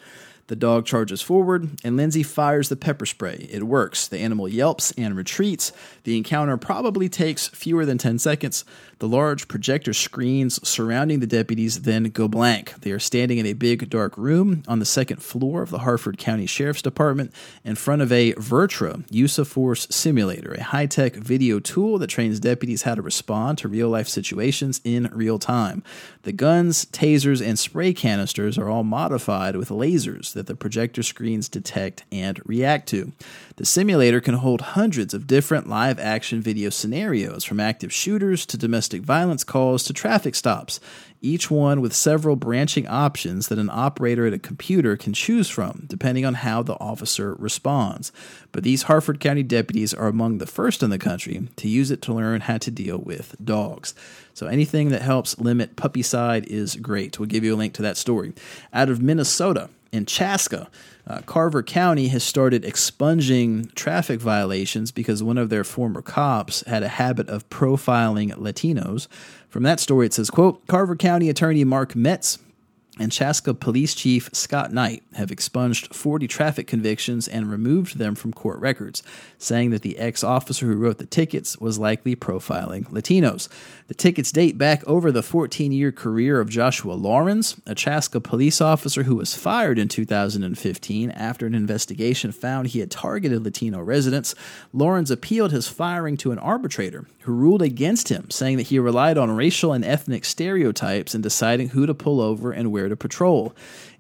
The 0.48 0.56
dog 0.56 0.86
charges 0.86 1.22
forward, 1.22 1.70
and 1.84 1.98
Lindsay 1.98 2.24
fires 2.24 2.70
the 2.70 2.78
pepper 2.78 3.06
spray. 3.06 3.48
It 3.52 3.64
works. 3.64 4.08
The 4.08 4.20
animal 4.20 4.48
yelps 4.48 4.93
and 4.98 5.16
retreats. 5.16 5.74
The 6.04 6.16
encounter 6.16 6.56
probably 6.56 7.10
takes 7.10 7.50
fewer 7.50 7.86
than 7.86 7.98
10 7.98 8.18
seconds. 8.20 8.64
The 9.00 9.10
large 9.10 9.48
projector 9.48 9.93
screens 9.93 10.66
surrounding 10.68 11.20
the 11.20 11.28
deputies 11.28 11.82
then 11.82 12.06
go 12.06 12.28
blank. 12.28 12.74
They 12.82 12.91
are 12.91 13.00
standing 13.00 13.38
in 13.38 13.45
a 13.45 13.54
big 13.54 13.89
dark 13.89 14.18
room 14.18 14.64
on 14.68 14.80
the 14.80 14.86
second 14.86 15.22
floor 15.22 15.62
of 15.62 15.70
the 15.70 15.80
Harford 15.80 16.18
County 16.18 16.45
Sheriff's 16.45 16.82
Department 16.82 17.34
in 17.64 17.76
front 17.76 18.02
of 18.02 18.12
a 18.12 18.34
Virtra 18.34 19.04
use 19.12 19.38
of 19.38 19.48
force 19.48 19.86
simulator, 19.91 20.54
a 20.54 20.64
high 20.64 20.86
tech 20.88 21.14
video 21.16 21.60
tool 21.60 22.00
that 22.00 22.08
trains 22.08 22.39
deputies 22.39 22.84
how 22.84 22.95
to 22.95 23.02
respond 23.02 23.58
to 23.60 23.68
real 23.68 23.89
life 23.89 24.08
situations 24.08 24.82
in 24.84 25.10
real 25.12 25.38
time. 25.38 25.84
The 26.24 26.32
guns, 26.32 26.86
tasers, 26.86 27.45
and 27.45 27.60
spray 27.60 27.93
canisters 27.93 28.58
are 28.58 28.70
all 28.70 28.84
modified 28.84 29.56
with 29.58 29.70
lasers 29.70 30.34
that 30.38 30.47
the 30.47 30.55
projector 30.55 31.03
screens 31.03 31.49
detect 31.49 32.05
and 32.11 32.39
react 32.45 32.88
to. 32.89 33.11
The 33.57 33.65
simulator 33.65 34.21
can 34.21 34.35
hold 34.35 34.61
hundreds 34.61 35.13
of 35.13 35.27
different 35.27 35.67
live 35.67 35.99
action 35.99 36.41
video 36.41 36.69
scenarios, 36.69 37.43
from 37.43 37.59
active 37.59 37.91
shooters 37.91 38.45
to 38.45 38.57
domestic 38.57 39.01
violence 39.01 39.43
calls 39.43 39.83
to 39.83 39.93
traffic 39.93 40.35
stops, 40.35 40.79
each 41.19 41.49
one 41.49 41.81
with 41.81 41.95
several 41.95 42.35
branching 42.35 42.88
options 42.88 43.47
that 43.47 43.57
an 43.57 43.71
operator 43.71 44.27
at 44.27 44.33
a 44.33 44.39
computer 44.39 44.95
can 44.95 45.13
choose 45.13 45.49
from, 45.49 45.85
depending 45.88 46.25
on 46.25 46.35
how 46.35 46.61
the 46.61 46.75
officer 46.75 47.33
responds. 47.35 48.11
But 48.51 48.63
these 48.63 48.83
Harford 48.83 49.19
County 49.19 49.41
deputies 49.41 49.93
are 49.93 50.07
among 50.07 50.38
the 50.38 50.45
first 50.45 50.83
in 50.83 50.91
the 50.91 50.99
country 50.99 51.47
to 51.55 51.67
use 51.67 51.89
it 51.89 52.01
to 52.03 52.13
learn 52.13 52.41
how 52.41 52.59
to 52.59 52.69
deal 52.69 52.99
with 52.99 53.35
dogs. 53.43 53.95
So 54.35 54.45
anything 54.45 54.89
that 54.89 55.01
helps 55.01 55.39
limit 55.39 55.75
puppycide 55.75 56.45
is 56.45 56.75
great. 56.75 57.19
We'll 57.19 57.25
give 57.25 57.43
you 57.43 57.55
a 57.55 57.57
link 57.57 57.73
to 57.73 57.81
that 57.81 57.97
story. 57.97 58.33
Out 58.71 58.89
of 58.89 59.01
Minnesota, 59.01 59.71
in 59.91 60.05
Chaska, 60.05 60.69
uh, 61.07 61.21
Carver 61.25 61.63
County 61.63 62.09
has 62.09 62.23
started 62.23 62.65
expunging 62.65 63.71
traffic 63.75 64.19
violations 64.19 64.91
because 64.91 65.23
one 65.23 65.38
of 65.38 65.49
their 65.49 65.63
former 65.63 66.01
cops 66.01 66.61
had 66.67 66.83
a 66.83 66.89
habit 66.89 67.29
of 67.29 67.49
profiling 67.49 68.33
Latinos. 68.33 69.07
From 69.49 69.63
that 69.63 69.79
story, 69.79 70.05
it 70.05 70.13
says, 70.13 70.29
quote, 70.29 70.65
Carver 70.67 70.95
County 70.95 71.29
Attorney 71.29 71.63
Mark 71.63 71.95
Metz 71.95 72.39
and 72.99 73.11
Chaska 73.11 73.53
Police 73.53 73.93
Chief 73.93 74.29
Scott 74.33 74.73
Knight 74.73 75.03
have 75.13 75.31
expunged 75.31 75.93
40 75.93 76.27
traffic 76.27 76.67
convictions 76.67 77.27
and 77.27 77.49
removed 77.49 77.97
them 77.97 78.15
from 78.15 78.33
court 78.33 78.59
records, 78.59 79.03
saying 79.38 79.69
that 79.71 79.81
the 79.81 79.97
ex 79.97 80.23
officer 80.23 80.65
who 80.65 80.75
wrote 80.75 80.97
the 80.97 81.05
tickets 81.05 81.57
was 81.57 81.79
likely 81.79 82.15
profiling 82.15 82.85
Latinos. 82.89 83.47
The 83.88 83.93
tickets 83.93 84.33
date 84.33 84.57
back 84.57 84.85
over 84.85 85.13
the 85.13 85.23
14 85.23 85.71
year 85.71 85.93
career 85.93 86.41
of 86.41 86.49
Joshua 86.49 86.91
Lawrence, 86.91 87.55
a 87.65 87.73
Chaska 87.73 88.19
police 88.19 88.59
officer 88.59 89.03
who 89.03 89.15
was 89.15 89.33
fired 89.33 89.79
in 89.79 89.88
2015 89.88 91.09
after 91.11 91.45
an 91.45 91.55
investigation 91.55 92.33
found 92.33 92.67
he 92.67 92.79
had 92.79 92.91
targeted 92.91 93.45
Latino 93.45 93.79
residents. 93.79 94.35
Lawrence 94.73 95.09
appealed 95.09 95.53
his 95.53 95.69
firing 95.69 96.17
to 96.17 96.33
an 96.33 96.39
arbitrator 96.39 97.07
who 97.21 97.31
ruled 97.31 97.61
against 97.61 98.09
him, 98.09 98.29
saying 98.29 98.57
that 98.57 98.67
he 98.67 98.77
relied 98.77 99.17
on 99.17 99.31
racial 99.31 99.71
and 99.71 99.85
ethnic 99.85 100.25
stereotypes 100.25 101.15
in 101.15 101.21
deciding 101.21 101.69
who 101.69 101.85
to 101.85 101.93
pull 101.93 102.19
over 102.19 102.51
and 102.51 102.73
where 102.73 102.89
to 102.89 102.97
patrol. 102.97 103.55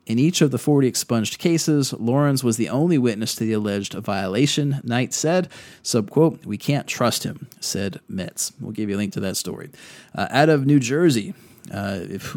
In 0.07 0.19
each 0.19 0.39
of 0.39 0.51
the 0.51 0.57
40 0.57 0.87
expunged 0.87 1.37
cases, 1.37 1.91
Lawrence 1.91 2.41
was 2.41 2.55
the 2.55 2.69
only 2.69 2.97
witness 2.97 3.35
to 3.35 3.43
the 3.43 3.51
alleged 3.51 3.93
violation. 3.93 4.79
Knight 4.85 5.13
said, 5.13 5.49
subquote, 5.83 6.45
we 6.45 6.57
can't 6.57 6.87
trust 6.87 7.25
him, 7.25 7.49
said 7.59 7.99
Metz. 8.07 8.53
We'll 8.61 8.71
give 8.71 8.89
you 8.89 8.95
a 8.95 8.97
link 8.97 9.11
to 9.13 9.19
that 9.19 9.35
story. 9.35 9.69
Uh, 10.15 10.27
out 10.31 10.47
of 10.47 10.65
New 10.65 10.79
Jersey, 10.79 11.33
uh, 11.73 11.99
if, 12.03 12.33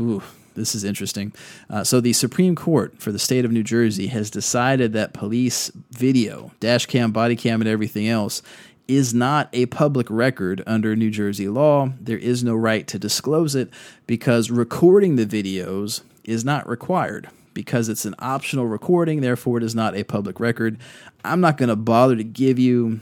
this 0.57 0.75
is 0.75 0.83
interesting. 0.83 1.33
Uh, 1.71 1.85
so, 1.85 2.01
the 2.01 2.12
Supreme 2.12 2.57
Court 2.57 3.01
for 3.01 3.12
the 3.12 3.21
state 3.21 3.45
of 3.45 3.53
New 3.53 3.62
Jersey 3.62 4.09
has 4.09 4.31
decided 4.31 4.93
that 4.95 5.12
police 5.12 5.71
video, 5.93 6.51
dash 6.59 6.87
cam, 6.87 7.12
body 7.12 7.37
cam, 7.37 7.61
and 7.61 7.71
everything 7.71 8.09
else 8.09 8.43
is 8.89 9.14
not 9.14 9.49
a 9.53 9.66
public 9.66 10.09
record 10.11 10.61
under 10.66 10.97
New 10.97 11.11
Jersey 11.11 11.47
law. 11.47 11.93
There 12.01 12.18
is 12.18 12.43
no 12.43 12.57
right 12.57 12.89
to 12.89 12.99
disclose 12.99 13.55
it 13.55 13.71
because 14.09 14.51
recording 14.51 15.14
the 15.14 15.25
videos 15.25 16.03
is 16.25 16.45
not 16.45 16.68
required 16.68 17.29
because 17.55 17.88
it's 17.88 18.05
an 18.05 18.14
optional 18.18 18.66
recording, 18.66 19.20
therefore, 19.20 19.59
it 19.59 19.64
is 19.64 19.74
not 19.74 19.96
a 19.96 20.05
public 20.05 20.40
record. 20.40 20.78
I'm 21.24 21.40
not 21.40 21.57
going 21.57 21.68
to 21.68 21.76
bother 21.76 22.16
to 22.16 22.24
give 22.24 22.59
you 22.59 23.01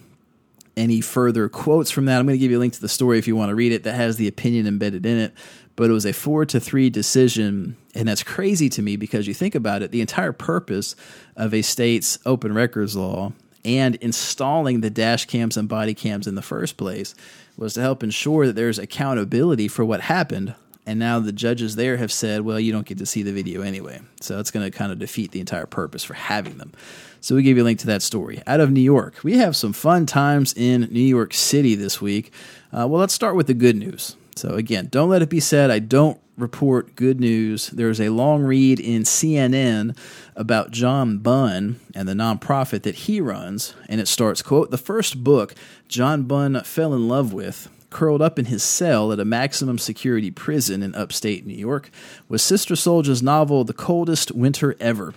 any 0.77 1.01
further 1.01 1.49
quotes 1.49 1.91
from 1.91 2.07
that. 2.07 2.19
I'm 2.19 2.27
going 2.27 2.39
to 2.39 2.41
give 2.41 2.51
you 2.51 2.59
a 2.59 2.61
link 2.61 2.73
to 2.75 2.81
the 2.81 2.89
story 2.89 3.19
if 3.19 3.27
you 3.27 3.37
want 3.37 3.51
to 3.51 3.55
read 3.55 3.73
it 3.73 3.83
that 3.83 3.95
has 3.95 4.17
the 4.17 4.29
opinion 4.29 4.67
embedded 4.67 5.05
in 5.05 5.19
it. 5.19 5.35
But 5.77 5.91
it 5.91 5.93
was 5.93 6.07
a 6.07 6.13
four 6.13 6.45
to 6.47 6.61
three 6.61 6.91
decision. 6.91 7.77
And 7.95 8.09
that's 8.09 8.23
crazy 8.23 8.69
to 8.71 8.83
me 8.83 8.97
because 8.97 9.27
you 9.27 9.35
think 9.35 9.55
about 9.55 9.83
it, 9.83 9.91
the 9.91 10.01
entire 10.01 10.33
purpose 10.33 10.95
of 11.37 11.53
a 11.53 11.63
state's 11.63 12.19
open 12.25 12.53
records 12.53 12.97
law 12.97 13.33
and 13.65 13.97
installing 13.97 14.81
the 14.81 14.91
dash 14.91 15.27
cams 15.27 15.57
and 15.57 15.69
body 15.69 15.95
cams 15.95 16.27
in 16.27 16.37
the 16.37 16.43
first 16.43 16.77
place 16.77 17.15
was 17.57 17.75
to 17.75 17.81
help 17.81 18.03
ensure 18.03 18.47
that 18.47 18.55
there's 18.55 18.79
accountability 18.79 19.69
for 19.69 19.85
what 19.85 20.03
happened. 20.03 20.55
And 20.89 20.99
now 20.99 21.21
the 21.21 21.33
judges 21.33 21.77
there 21.77 21.99
have 21.99 22.11
said, 22.11 22.41
well, 22.41 22.59
you 22.59 22.73
don't 22.73 22.87
get 22.87 22.97
to 22.97 23.05
see 23.05 23.23
the 23.23 23.31
video 23.31 23.61
anyway. 23.61 24.01
So 24.23 24.37
that's 24.37 24.51
going 24.51 24.65
to 24.65 24.77
kind 24.77 24.91
of 24.91 24.99
defeat 24.99 25.33
the 25.33 25.39
entire 25.39 25.67
purpose 25.67 26.03
for 26.03 26.15
having 26.15 26.57
them. 26.57 26.73
So 27.21 27.35
we 27.35 27.43
give 27.43 27.59
you 27.59 27.63
a 27.63 27.67
link 27.67 27.79
to 27.81 27.87
that 27.89 28.01
story. 28.01 28.43
Out 28.47 28.61
of 28.61 28.71
New 28.71 28.81
York, 28.81 29.23
we 29.23 29.37
have 29.37 29.55
some 29.55 29.75
fun 29.75 30.07
times 30.07 30.55
in 30.57 30.89
New 30.91 31.01
York 31.01 31.35
City 31.35 31.75
this 31.75 32.01
week. 32.01 32.33
Uh, 32.73 32.89
well, 32.89 33.01
let's 33.01 33.13
start 33.13 33.37
with 33.37 33.49
the 33.49 33.53
good 33.53 33.77
news. 33.77 34.17
So, 34.35 34.55
again, 34.55 34.89
don't 34.91 35.11
let 35.11 35.21
it 35.21 35.29
be 35.29 35.41
said 35.41 35.71
I 35.71 35.79
don't 35.79 36.19
report 36.39 36.97
good 36.97 37.21
news. 37.21 37.69
There's 37.69 38.01
a 38.01 38.09
long 38.09 38.45
read 38.45 38.81
in 38.81 39.03
CNN 39.03 39.95
about 40.37 40.71
John 40.71 41.19
Bunn 41.19 41.81
and 41.95 42.09
the 42.09 42.15
nonprofit 42.15 42.83
that 42.85 42.95
he 42.95 43.21
runs, 43.21 43.75
and 43.91 44.01
it 44.01 44.09
starts, 44.09 44.41
quote, 44.41 44.71
the 44.71 44.79
first 44.79 45.23
book 45.23 45.55
John 45.87 46.23
Bunn 46.23 46.59
fell 46.63 46.95
in 46.95 47.09
love 47.09 47.35
with 47.35 47.69
curled 47.91 48.23
up 48.23 48.39
in 48.39 48.47
his 48.47 48.63
cell 48.63 49.13
at 49.13 49.21
a 49.21 49.25
maximum 49.25 49.79
security 49.79 50.31
prison 50.31 50.83
in 50.83 50.95
upstate 50.95 51.47
New 51.47 51.55
York 51.55 51.91
was 52.29 52.43
Sister 52.43 52.75
Souljah's 52.75 53.23
novel 53.23 53.65
The 53.65 53.73
Coldest 53.73 54.33
Winter 54.33 54.77
Ever. 54.81 55.15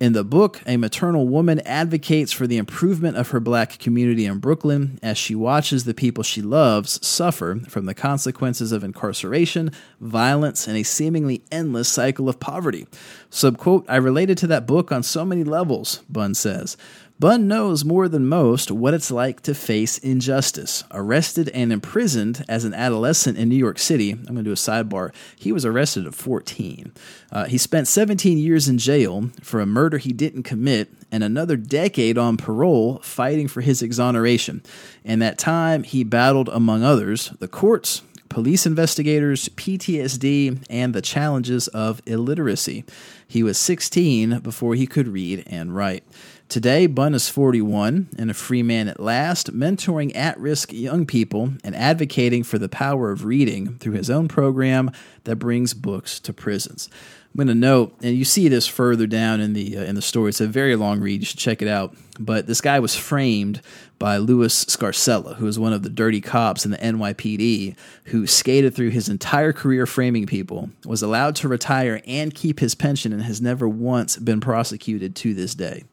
In 0.00 0.14
the 0.14 0.24
book, 0.24 0.62
a 0.64 0.78
maternal 0.78 1.28
woman 1.28 1.60
advocates 1.60 2.32
for 2.32 2.46
the 2.46 2.56
improvement 2.56 3.18
of 3.18 3.30
her 3.30 3.40
black 3.40 3.78
community 3.78 4.24
in 4.24 4.38
Brooklyn 4.38 4.98
as 5.02 5.18
she 5.18 5.34
watches 5.34 5.84
the 5.84 5.92
people 5.92 6.24
she 6.24 6.40
loves 6.40 7.06
suffer 7.06 7.60
from 7.68 7.84
the 7.84 7.92
consequences 7.92 8.72
of 8.72 8.82
incarceration, 8.82 9.70
violence, 10.00 10.66
and 10.66 10.78
a 10.78 10.84
seemingly 10.84 11.42
endless 11.52 11.90
cycle 11.90 12.30
of 12.30 12.40
poverty. 12.40 12.86
Subquote, 13.30 13.84
I 13.90 13.96
related 13.96 14.38
to 14.38 14.46
that 14.46 14.66
book 14.66 14.90
on 14.90 15.02
so 15.02 15.26
many 15.26 15.44
levels, 15.44 16.00
Bunn 16.08 16.32
says. 16.32 16.78
Bunn 17.20 17.46
knows 17.46 17.84
more 17.84 18.08
than 18.08 18.26
most 18.26 18.70
what 18.70 18.94
it's 18.94 19.10
like 19.10 19.42
to 19.42 19.54
face 19.54 19.98
injustice. 19.98 20.84
Arrested 20.90 21.50
and 21.50 21.70
imprisoned 21.70 22.42
as 22.48 22.64
an 22.64 22.72
adolescent 22.72 23.36
in 23.36 23.50
New 23.50 23.56
York 23.56 23.78
City, 23.78 24.12
I'm 24.12 24.24
going 24.24 24.36
to 24.36 24.42
do 24.42 24.52
a 24.52 24.54
sidebar. 24.54 25.12
He 25.36 25.52
was 25.52 25.66
arrested 25.66 26.06
at 26.06 26.14
14. 26.14 26.94
Uh, 27.30 27.44
he 27.44 27.58
spent 27.58 27.88
17 27.88 28.38
years 28.38 28.68
in 28.70 28.78
jail 28.78 29.28
for 29.42 29.60
a 29.60 29.66
murder 29.66 29.98
he 29.98 30.14
didn't 30.14 30.44
commit 30.44 30.88
and 31.12 31.22
another 31.22 31.58
decade 31.58 32.16
on 32.16 32.38
parole 32.38 33.00
fighting 33.00 33.48
for 33.48 33.60
his 33.60 33.82
exoneration. 33.82 34.62
In 35.04 35.18
that 35.18 35.36
time, 35.36 35.82
he 35.82 36.02
battled, 36.02 36.48
among 36.48 36.82
others, 36.82 37.34
the 37.38 37.48
courts, 37.48 38.00
police 38.30 38.64
investigators, 38.64 39.50
PTSD, 39.50 40.64
and 40.70 40.94
the 40.94 41.02
challenges 41.02 41.68
of 41.68 42.00
illiteracy. 42.06 42.84
He 43.28 43.42
was 43.42 43.58
16 43.58 44.38
before 44.38 44.74
he 44.74 44.86
could 44.86 45.08
read 45.08 45.44
and 45.46 45.76
write. 45.76 46.04
Today, 46.50 46.88
Bunn 46.88 47.14
is 47.14 47.28
41 47.28 48.08
and 48.18 48.28
a 48.28 48.34
free 48.34 48.64
man 48.64 48.88
at 48.88 48.98
last, 48.98 49.56
mentoring 49.56 50.10
at 50.16 50.36
risk 50.36 50.72
young 50.72 51.06
people 51.06 51.52
and 51.62 51.76
advocating 51.76 52.42
for 52.42 52.58
the 52.58 52.68
power 52.68 53.12
of 53.12 53.24
reading 53.24 53.78
through 53.78 53.92
his 53.92 54.10
own 54.10 54.26
program 54.26 54.90
that 55.22 55.36
brings 55.36 55.74
books 55.74 56.18
to 56.18 56.32
prisons. 56.32 56.88
I'm 57.32 57.36
going 57.36 57.46
to 57.46 57.54
note, 57.54 57.94
and 58.02 58.16
you 58.16 58.24
see 58.24 58.48
this 58.48 58.66
further 58.66 59.06
down 59.06 59.40
in 59.40 59.52
the 59.52 59.78
uh, 59.78 59.84
in 59.84 59.94
the 59.94 60.02
story. 60.02 60.30
It's 60.30 60.40
a 60.40 60.48
very 60.48 60.74
long 60.74 60.98
read. 60.98 61.20
You 61.20 61.24
should 61.24 61.38
check 61.38 61.62
it 61.62 61.68
out. 61.68 61.94
But 62.18 62.48
this 62.48 62.60
guy 62.60 62.80
was 62.80 62.96
framed 62.96 63.62
by 64.00 64.16
Louis 64.16 64.64
Scarcella, 64.64 65.36
who 65.36 65.44
was 65.44 65.56
one 65.56 65.72
of 65.72 65.84
the 65.84 65.88
dirty 65.88 66.20
cops 66.20 66.64
in 66.64 66.72
the 66.72 66.78
NYPD, 66.78 67.76
who 68.06 68.26
skated 68.26 68.74
through 68.74 68.90
his 68.90 69.08
entire 69.08 69.52
career 69.52 69.86
framing 69.86 70.26
people, 70.26 70.70
was 70.84 71.00
allowed 71.00 71.36
to 71.36 71.48
retire 71.48 72.02
and 72.08 72.34
keep 72.34 72.58
his 72.58 72.74
pension, 72.74 73.12
and 73.12 73.22
has 73.22 73.40
never 73.40 73.68
once 73.68 74.16
been 74.16 74.40
prosecuted 74.40 75.14
to 75.14 75.32
this 75.32 75.54
day. 75.54 75.84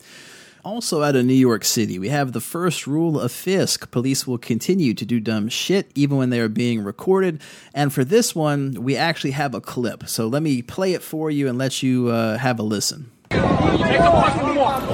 Also 0.68 1.01
out 1.01 1.15
of 1.15 1.26
New 1.26 1.34
York 1.34 1.63
City, 1.63 1.97
we 1.97 2.09
have 2.09 2.34
the 2.34 2.41
first 2.41 2.88
rule 2.88 3.18
of 3.18 3.32
Fisk. 3.32 3.89
Police 3.89 4.28
will 4.28 4.38
continue 4.38 4.93
to 4.95 5.05
do 5.05 5.22
dumb 5.22 5.47
shit 5.47 5.89
even 5.95 6.18
when 6.18 6.30
they 6.30 6.41
are 6.41 6.49
being 6.49 6.84
recorded. 6.84 7.39
And 7.74 7.93
for 7.93 8.03
this 8.03 8.36
one, 8.36 8.74
we 8.84 8.97
actually 8.97 9.32
have 9.32 9.55
a 9.55 9.61
clip. 9.61 10.09
So 10.09 10.28
let 10.28 10.43
me 10.43 10.61
play 10.61 10.91
it 10.91 11.01
for 11.01 11.32
you 11.32 11.47
and 11.47 11.57
let 11.57 11.82
you 11.82 12.09
uh, 12.09 12.38
have 12.38 12.59
a 12.59 12.63
listen. 12.63 13.09
Take 13.30 13.39
a 13.39 13.47
fucking 13.47 14.55
walk. 14.55 14.86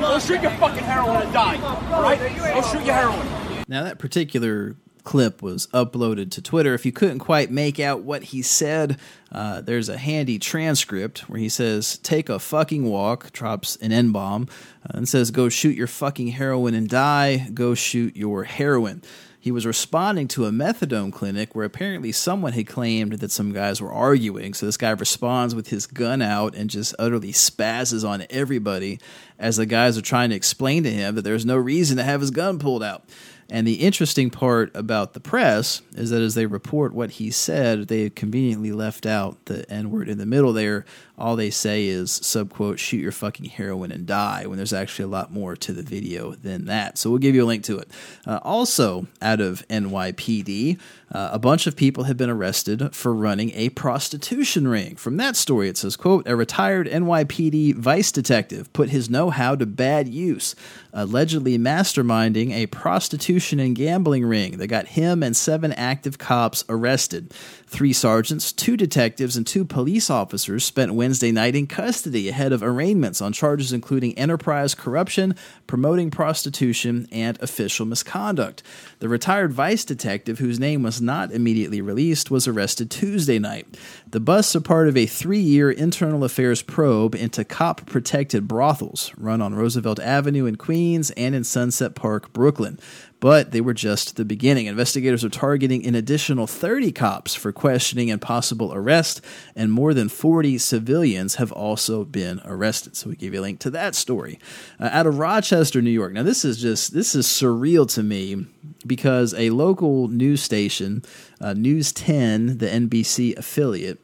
Go 0.00 0.18
shoot 0.18 0.42
your 0.42 0.50
fucking 0.50 0.82
heroin 0.82 1.22
and 1.22 1.32
die. 1.32 1.60
Right? 1.92 2.18
Go 2.52 2.62
shoot 2.62 2.84
your 2.84 2.94
heroin. 2.96 3.64
Now, 3.68 3.84
that 3.84 4.00
particular 4.00 4.74
clip 5.04 5.42
was 5.42 5.66
uploaded 5.68 6.30
to 6.32 6.42
Twitter. 6.42 6.74
If 6.74 6.86
you 6.86 6.92
couldn't 6.92 7.18
quite 7.18 7.50
make 7.50 7.80
out 7.80 8.02
what 8.02 8.24
he 8.24 8.42
said, 8.42 8.98
uh, 9.32 9.60
there's 9.60 9.88
a 9.88 9.96
handy 9.96 10.38
transcript 10.38 11.28
where 11.28 11.38
he 11.38 11.48
says, 11.48 11.98
Take 11.98 12.28
a 12.28 12.38
fucking 12.38 12.84
walk, 12.84 13.32
drops 13.32 13.76
an 13.76 13.92
N 13.92 14.12
bomb, 14.12 14.48
uh, 14.84 14.98
and 14.98 15.08
says, 15.08 15.30
Go 15.30 15.48
shoot 15.48 15.76
your 15.76 15.86
fucking 15.86 16.28
heroin 16.28 16.74
and 16.74 16.88
die, 16.88 17.48
go 17.52 17.74
shoot 17.74 18.16
your 18.16 18.44
heroin. 18.44 19.02
He 19.42 19.50
was 19.50 19.64
responding 19.64 20.28
to 20.28 20.44
a 20.44 20.50
methadone 20.50 21.10
clinic 21.10 21.54
where 21.54 21.64
apparently 21.64 22.12
someone 22.12 22.52
had 22.52 22.66
claimed 22.66 23.14
that 23.14 23.30
some 23.30 23.54
guys 23.54 23.80
were 23.80 23.90
arguing. 23.90 24.52
So 24.52 24.66
this 24.66 24.76
guy 24.76 24.90
responds 24.90 25.54
with 25.54 25.68
his 25.68 25.86
gun 25.86 26.20
out 26.20 26.54
and 26.54 26.68
just 26.68 26.94
utterly 26.98 27.32
spazzes 27.32 28.06
on 28.06 28.26
everybody 28.28 29.00
as 29.38 29.56
the 29.56 29.64
guys 29.64 29.96
are 29.96 30.02
trying 30.02 30.28
to 30.28 30.36
explain 30.36 30.82
to 30.82 30.90
him 30.90 31.14
that 31.14 31.22
there's 31.22 31.46
no 31.46 31.56
reason 31.56 31.96
to 31.96 32.02
have 32.02 32.20
his 32.20 32.30
gun 32.30 32.58
pulled 32.58 32.82
out. 32.82 33.04
And 33.50 33.66
the 33.66 33.74
interesting 33.74 34.30
part 34.30 34.70
about 34.76 35.12
the 35.12 35.20
press 35.20 35.82
is 35.94 36.10
that 36.10 36.22
as 36.22 36.34
they 36.34 36.46
report 36.46 36.94
what 36.94 37.12
he 37.12 37.30
said, 37.30 37.88
they 37.88 38.08
conveniently 38.08 38.70
left 38.70 39.06
out 39.06 39.44
the 39.46 39.68
N 39.70 39.90
word 39.90 40.08
in 40.08 40.18
the 40.18 40.26
middle 40.26 40.52
there. 40.52 40.84
All 41.20 41.36
they 41.36 41.50
say 41.50 41.86
is, 41.86 42.10
subquote, 42.10 42.78
shoot 42.78 42.98
your 43.00 43.12
fucking 43.12 43.46
heroin 43.46 43.92
and 43.92 44.06
die, 44.06 44.46
when 44.46 44.56
there's 44.56 44.72
actually 44.72 45.04
a 45.04 45.08
lot 45.08 45.30
more 45.30 45.54
to 45.56 45.72
the 45.72 45.82
video 45.82 46.32
than 46.32 46.64
that. 46.64 46.96
So 46.96 47.10
we'll 47.10 47.18
give 47.18 47.34
you 47.34 47.44
a 47.44 47.46
link 47.46 47.62
to 47.64 47.78
it. 47.78 47.90
Uh, 48.26 48.40
also, 48.42 49.06
out 49.20 49.40
of 49.40 49.66
NYPD, 49.68 50.78
uh, 51.12 51.30
a 51.32 51.38
bunch 51.38 51.66
of 51.66 51.76
people 51.76 52.04
have 52.04 52.16
been 52.16 52.30
arrested 52.30 52.94
for 52.94 53.12
running 53.12 53.50
a 53.54 53.68
prostitution 53.70 54.66
ring. 54.68 54.96
From 54.96 55.16
that 55.18 55.36
story, 55.36 55.68
it 55.68 55.76
says, 55.76 55.96
quote, 55.96 56.26
a 56.26 56.36
retired 56.36 56.86
NYPD 56.86 57.74
vice 57.74 58.12
detective 58.12 58.72
put 58.72 58.90
his 58.90 59.10
know-how 59.10 59.56
to 59.56 59.66
bad 59.66 60.08
use, 60.08 60.54
allegedly 60.92 61.58
masterminding 61.58 62.52
a 62.52 62.66
prostitution 62.66 63.58
and 63.58 63.74
gambling 63.74 64.24
ring 64.24 64.58
that 64.58 64.68
got 64.68 64.88
him 64.88 65.22
and 65.22 65.36
seven 65.36 65.72
active 65.72 66.16
cops 66.16 66.64
arrested. 66.68 67.32
Three 67.66 67.92
sergeants, 67.92 68.52
two 68.52 68.76
detectives, 68.76 69.36
and 69.36 69.46
two 69.46 69.64
police 69.64 70.10
officers 70.10 70.64
spent 70.64 70.94
Wednesday 70.94 71.09
night 71.32 71.56
in 71.56 71.66
custody 71.66 72.28
ahead 72.28 72.52
of 72.52 72.62
arraignments 72.62 73.20
on 73.20 73.32
charges 73.32 73.72
including 73.72 74.16
enterprise 74.16 74.74
corruption, 74.74 75.34
promoting 75.66 76.10
prostitution, 76.10 77.08
and 77.10 77.40
official 77.42 77.84
misconduct. 77.84 78.62
The 79.00 79.08
retired 79.08 79.52
vice 79.52 79.84
detective, 79.84 80.38
whose 80.38 80.60
name 80.60 80.84
was 80.84 81.00
not 81.00 81.32
immediately 81.32 81.80
released, 81.80 82.30
was 82.30 82.46
arrested 82.46 82.90
Tuesday 82.90 83.40
night. 83.40 83.66
The 84.08 84.20
busts 84.20 84.54
are 84.54 84.60
part 84.60 84.86
of 84.86 84.96
a 84.96 85.06
three 85.06 85.40
year 85.40 85.70
internal 85.70 86.22
affairs 86.22 86.62
probe 86.62 87.16
into 87.16 87.44
cop 87.44 87.86
protected 87.86 88.46
brothels 88.46 89.12
run 89.16 89.42
on 89.42 89.54
Roosevelt 89.54 89.98
Avenue 89.98 90.46
in 90.46 90.54
Queens 90.54 91.10
and 91.12 91.34
in 91.34 91.42
Sunset 91.42 91.96
Park, 91.96 92.32
Brooklyn 92.32 92.78
but 93.20 93.52
they 93.52 93.60
were 93.60 93.74
just 93.74 94.16
the 94.16 94.24
beginning. 94.24 94.66
Investigators 94.66 95.22
are 95.22 95.28
targeting 95.28 95.86
an 95.86 95.94
additional 95.94 96.46
30 96.46 96.90
cops 96.92 97.34
for 97.34 97.52
questioning 97.52 98.10
and 98.10 98.20
possible 98.20 98.72
arrest, 98.72 99.20
and 99.54 99.70
more 99.70 99.92
than 99.92 100.08
40 100.08 100.56
civilians 100.58 101.34
have 101.36 101.52
also 101.52 102.04
been 102.04 102.40
arrested. 102.44 102.96
So 102.96 103.10
we 103.10 103.16
give 103.16 103.34
you 103.34 103.40
a 103.40 103.42
link 103.42 103.60
to 103.60 103.70
that 103.70 103.94
story. 103.94 104.38
Uh, 104.80 104.88
out 104.90 105.06
of 105.06 105.18
Rochester, 105.18 105.82
New 105.82 105.90
York. 105.90 106.14
Now 106.14 106.22
this 106.22 106.44
is 106.44 106.60
just 106.60 106.94
this 106.94 107.14
is 107.14 107.26
surreal 107.26 107.88
to 107.94 108.02
me 108.02 108.46
because 108.86 109.34
a 109.34 109.50
local 109.50 110.08
news 110.08 110.42
station, 110.42 111.04
uh, 111.40 111.52
News 111.52 111.92
10, 111.92 112.58
the 112.58 112.66
NBC 112.66 113.36
affiliate, 113.36 113.98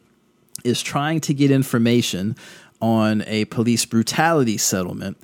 is 0.64 0.83
trying 0.83 1.21
to 1.21 1.33
get 1.33 1.51
information 1.51 2.37
on 2.81 3.23
a 3.27 3.47
police 3.47 3.87
brutality 3.87 4.59
settlement 4.59 5.17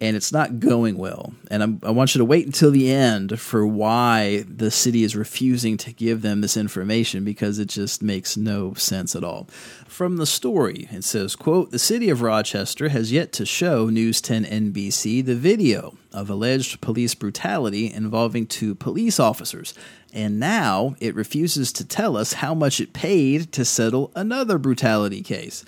and 0.00 0.16
it's 0.16 0.32
not 0.32 0.60
going 0.60 0.98
well. 0.98 1.32
And 1.50 1.62
I'm, 1.62 1.80
i 1.82 1.90
want 1.90 2.14
you 2.14 2.18
to 2.18 2.24
wait 2.24 2.44
until 2.44 2.70
the 2.70 2.90
end 2.90 3.40
for 3.40 3.66
why 3.66 4.44
the 4.46 4.70
city 4.70 5.04
is 5.04 5.16
refusing 5.16 5.76
to 5.78 5.92
give 5.92 6.22
them 6.22 6.40
this 6.40 6.56
information 6.56 7.24
because 7.24 7.58
it 7.58 7.68
just 7.68 8.02
makes 8.02 8.36
no 8.36 8.74
sense 8.74 9.16
at 9.16 9.24
all. 9.24 9.48
From 9.86 10.18
the 10.18 10.26
story, 10.26 10.88
it 10.90 11.04
says, 11.04 11.34
quote, 11.34 11.70
"The 11.70 11.78
city 11.78 12.10
of 12.10 12.20
Rochester 12.20 12.90
has 12.90 13.12
yet 13.12 13.32
to 13.34 13.46
show 13.46 13.88
News 13.88 14.20
10 14.20 14.44
NBC 14.44 15.24
the 15.24 15.34
video 15.34 15.96
of 16.12 16.28
alleged 16.28 16.80
police 16.80 17.14
brutality 17.14 17.90
involving 17.90 18.46
two 18.46 18.74
police 18.74 19.18
officers." 19.18 19.72
And 20.12 20.40
now 20.40 20.94
it 20.98 21.14
refuses 21.14 21.72
to 21.72 21.84
tell 21.84 22.16
us 22.16 22.34
how 22.34 22.54
much 22.54 22.80
it 22.80 22.94
paid 22.94 23.52
to 23.52 23.64
settle 23.66 24.12
another 24.14 24.56
brutality 24.56 25.22
case. 25.22 25.62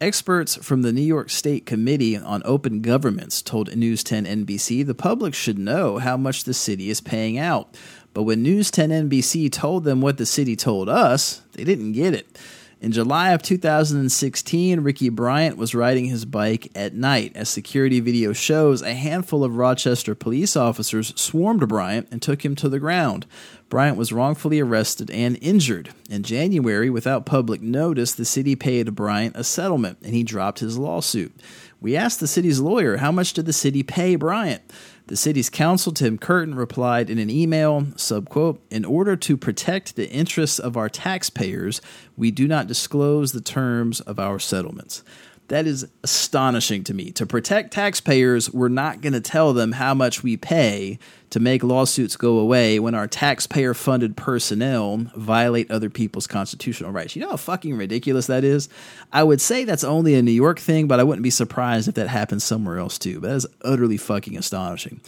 Experts 0.00 0.56
from 0.56 0.80
the 0.80 0.94
New 0.94 1.02
York 1.02 1.28
State 1.28 1.66
Committee 1.66 2.16
on 2.16 2.40
Open 2.46 2.80
Governments 2.80 3.42
told 3.42 3.76
News 3.76 4.02
10 4.02 4.24
NBC 4.24 4.86
the 4.86 4.94
public 4.94 5.34
should 5.34 5.58
know 5.58 5.98
how 5.98 6.16
much 6.16 6.44
the 6.44 6.54
city 6.54 6.88
is 6.88 7.02
paying 7.02 7.36
out. 7.36 7.76
But 8.14 8.22
when 8.22 8.42
News 8.42 8.70
10 8.70 8.88
NBC 9.10 9.52
told 9.52 9.84
them 9.84 10.00
what 10.00 10.16
the 10.16 10.24
city 10.24 10.56
told 10.56 10.88
us, 10.88 11.42
they 11.52 11.64
didn't 11.64 11.92
get 11.92 12.14
it. 12.14 12.38
In 12.82 12.92
July 12.92 13.32
of 13.32 13.42
2016, 13.42 14.80
Ricky 14.80 15.10
Bryant 15.10 15.58
was 15.58 15.74
riding 15.74 16.06
his 16.06 16.24
bike 16.24 16.70
at 16.74 16.94
night. 16.94 17.32
As 17.34 17.50
security 17.50 18.00
video 18.00 18.32
shows, 18.32 18.80
a 18.80 18.94
handful 18.94 19.44
of 19.44 19.58
Rochester 19.58 20.14
police 20.14 20.56
officers 20.56 21.12
swarmed 21.14 21.68
Bryant 21.68 22.08
and 22.10 22.22
took 22.22 22.42
him 22.42 22.54
to 22.56 22.70
the 22.70 22.78
ground. 22.78 23.26
Bryant 23.68 23.98
was 23.98 24.14
wrongfully 24.14 24.60
arrested 24.60 25.10
and 25.10 25.36
injured. 25.42 25.90
In 26.08 26.22
January, 26.22 26.88
without 26.88 27.26
public 27.26 27.60
notice, 27.60 28.12
the 28.12 28.24
city 28.24 28.56
paid 28.56 28.94
Bryant 28.94 29.36
a 29.36 29.44
settlement 29.44 29.98
and 30.02 30.14
he 30.14 30.24
dropped 30.24 30.60
his 30.60 30.78
lawsuit. 30.78 31.38
We 31.82 31.96
asked 31.96 32.20
the 32.20 32.26
city's 32.26 32.60
lawyer 32.60 32.96
how 32.96 33.12
much 33.12 33.34
did 33.34 33.44
the 33.44 33.52
city 33.52 33.82
pay 33.82 34.16
Bryant? 34.16 34.62
The 35.10 35.16
city's 35.16 35.50
counsel, 35.50 35.90
Tim 35.90 36.18
Curtin, 36.18 36.54
replied 36.54 37.10
in 37.10 37.18
an 37.18 37.30
email, 37.30 37.82
subquote, 37.96 38.58
In 38.70 38.84
order 38.84 39.16
to 39.16 39.36
protect 39.36 39.96
the 39.96 40.08
interests 40.08 40.60
of 40.60 40.76
our 40.76 40.88
taxpayers, 40.88 41.82
we 42.16 42.30
do 42.30 42.46
not 42.46 42.68
disclose 42.68 43.32
the 43.32 43.40
terms 43.40 43.98
of 43.98 44.20
our 44.20 44.38
settlements. 44.38 45.02
That 45.48 45.66
is 45.66 45.88
astonishing 46.04 46.84
to 46.84 46.94
me. 46.94 47.10
To 47.10 47.26
protect 47.26 47.72
taxpayers, 47.72 48.52
we're 48.52 48.68
not 48.68 49.00
going 49.00 49.14
to 49.14 49.20
tell 49.20 49.52
them 49.52 49.72
how 49.72 49.94
much 49.94 50.22
we 50.22 50.36
pay 50.36 51.00
to 51.30 51.40
make 51.40 51.62
lawsuits 51.62 52.16
go 52.16 52.38
away 52.38 52.78
when 52.78 52.94
our 52.94 53.06
taxpayer 53.06 53.72
funded 53.74 54.16
personnel 54.16 54.96
violate 55.14 55.70
other 55.70 55.88
people's 55.88 56.26
constitutional 56.26 56.90
rights. 56.90 57.14
You 57.14 57.22
know 57.22 57.30
how 57.30 57.36
fucking 57.36 57.76
ridiculous 57.76 58.26
that 58.26 58.44
is? 58.44 58.68
I 59.12 59.22
would 59.22 59.40
say 59.40 59.64
that's 59.64 59.84
only 59.84 60.14
a 60.14 60.22
New 60.22 60.32
York 60.32 60.58
thing, 60.58 60.88
but 60.88 61.00
I 61.00 61.04
wouldn't 61.04 61.22
be 61.22 61.30
surprised 61.30 61.88
if 61.88 61.94
that 61.94 62.08
happens 62.08 62.44
somewhere 62.44 62.78
else 62.78 62.98
too. 62.98 63.20
But 63.20 63.28
that 63.28 63.36
is 63.36 63.46
utterly 63.62 63.96
fucking 63.96 64.36
astonishing 64.36 65.00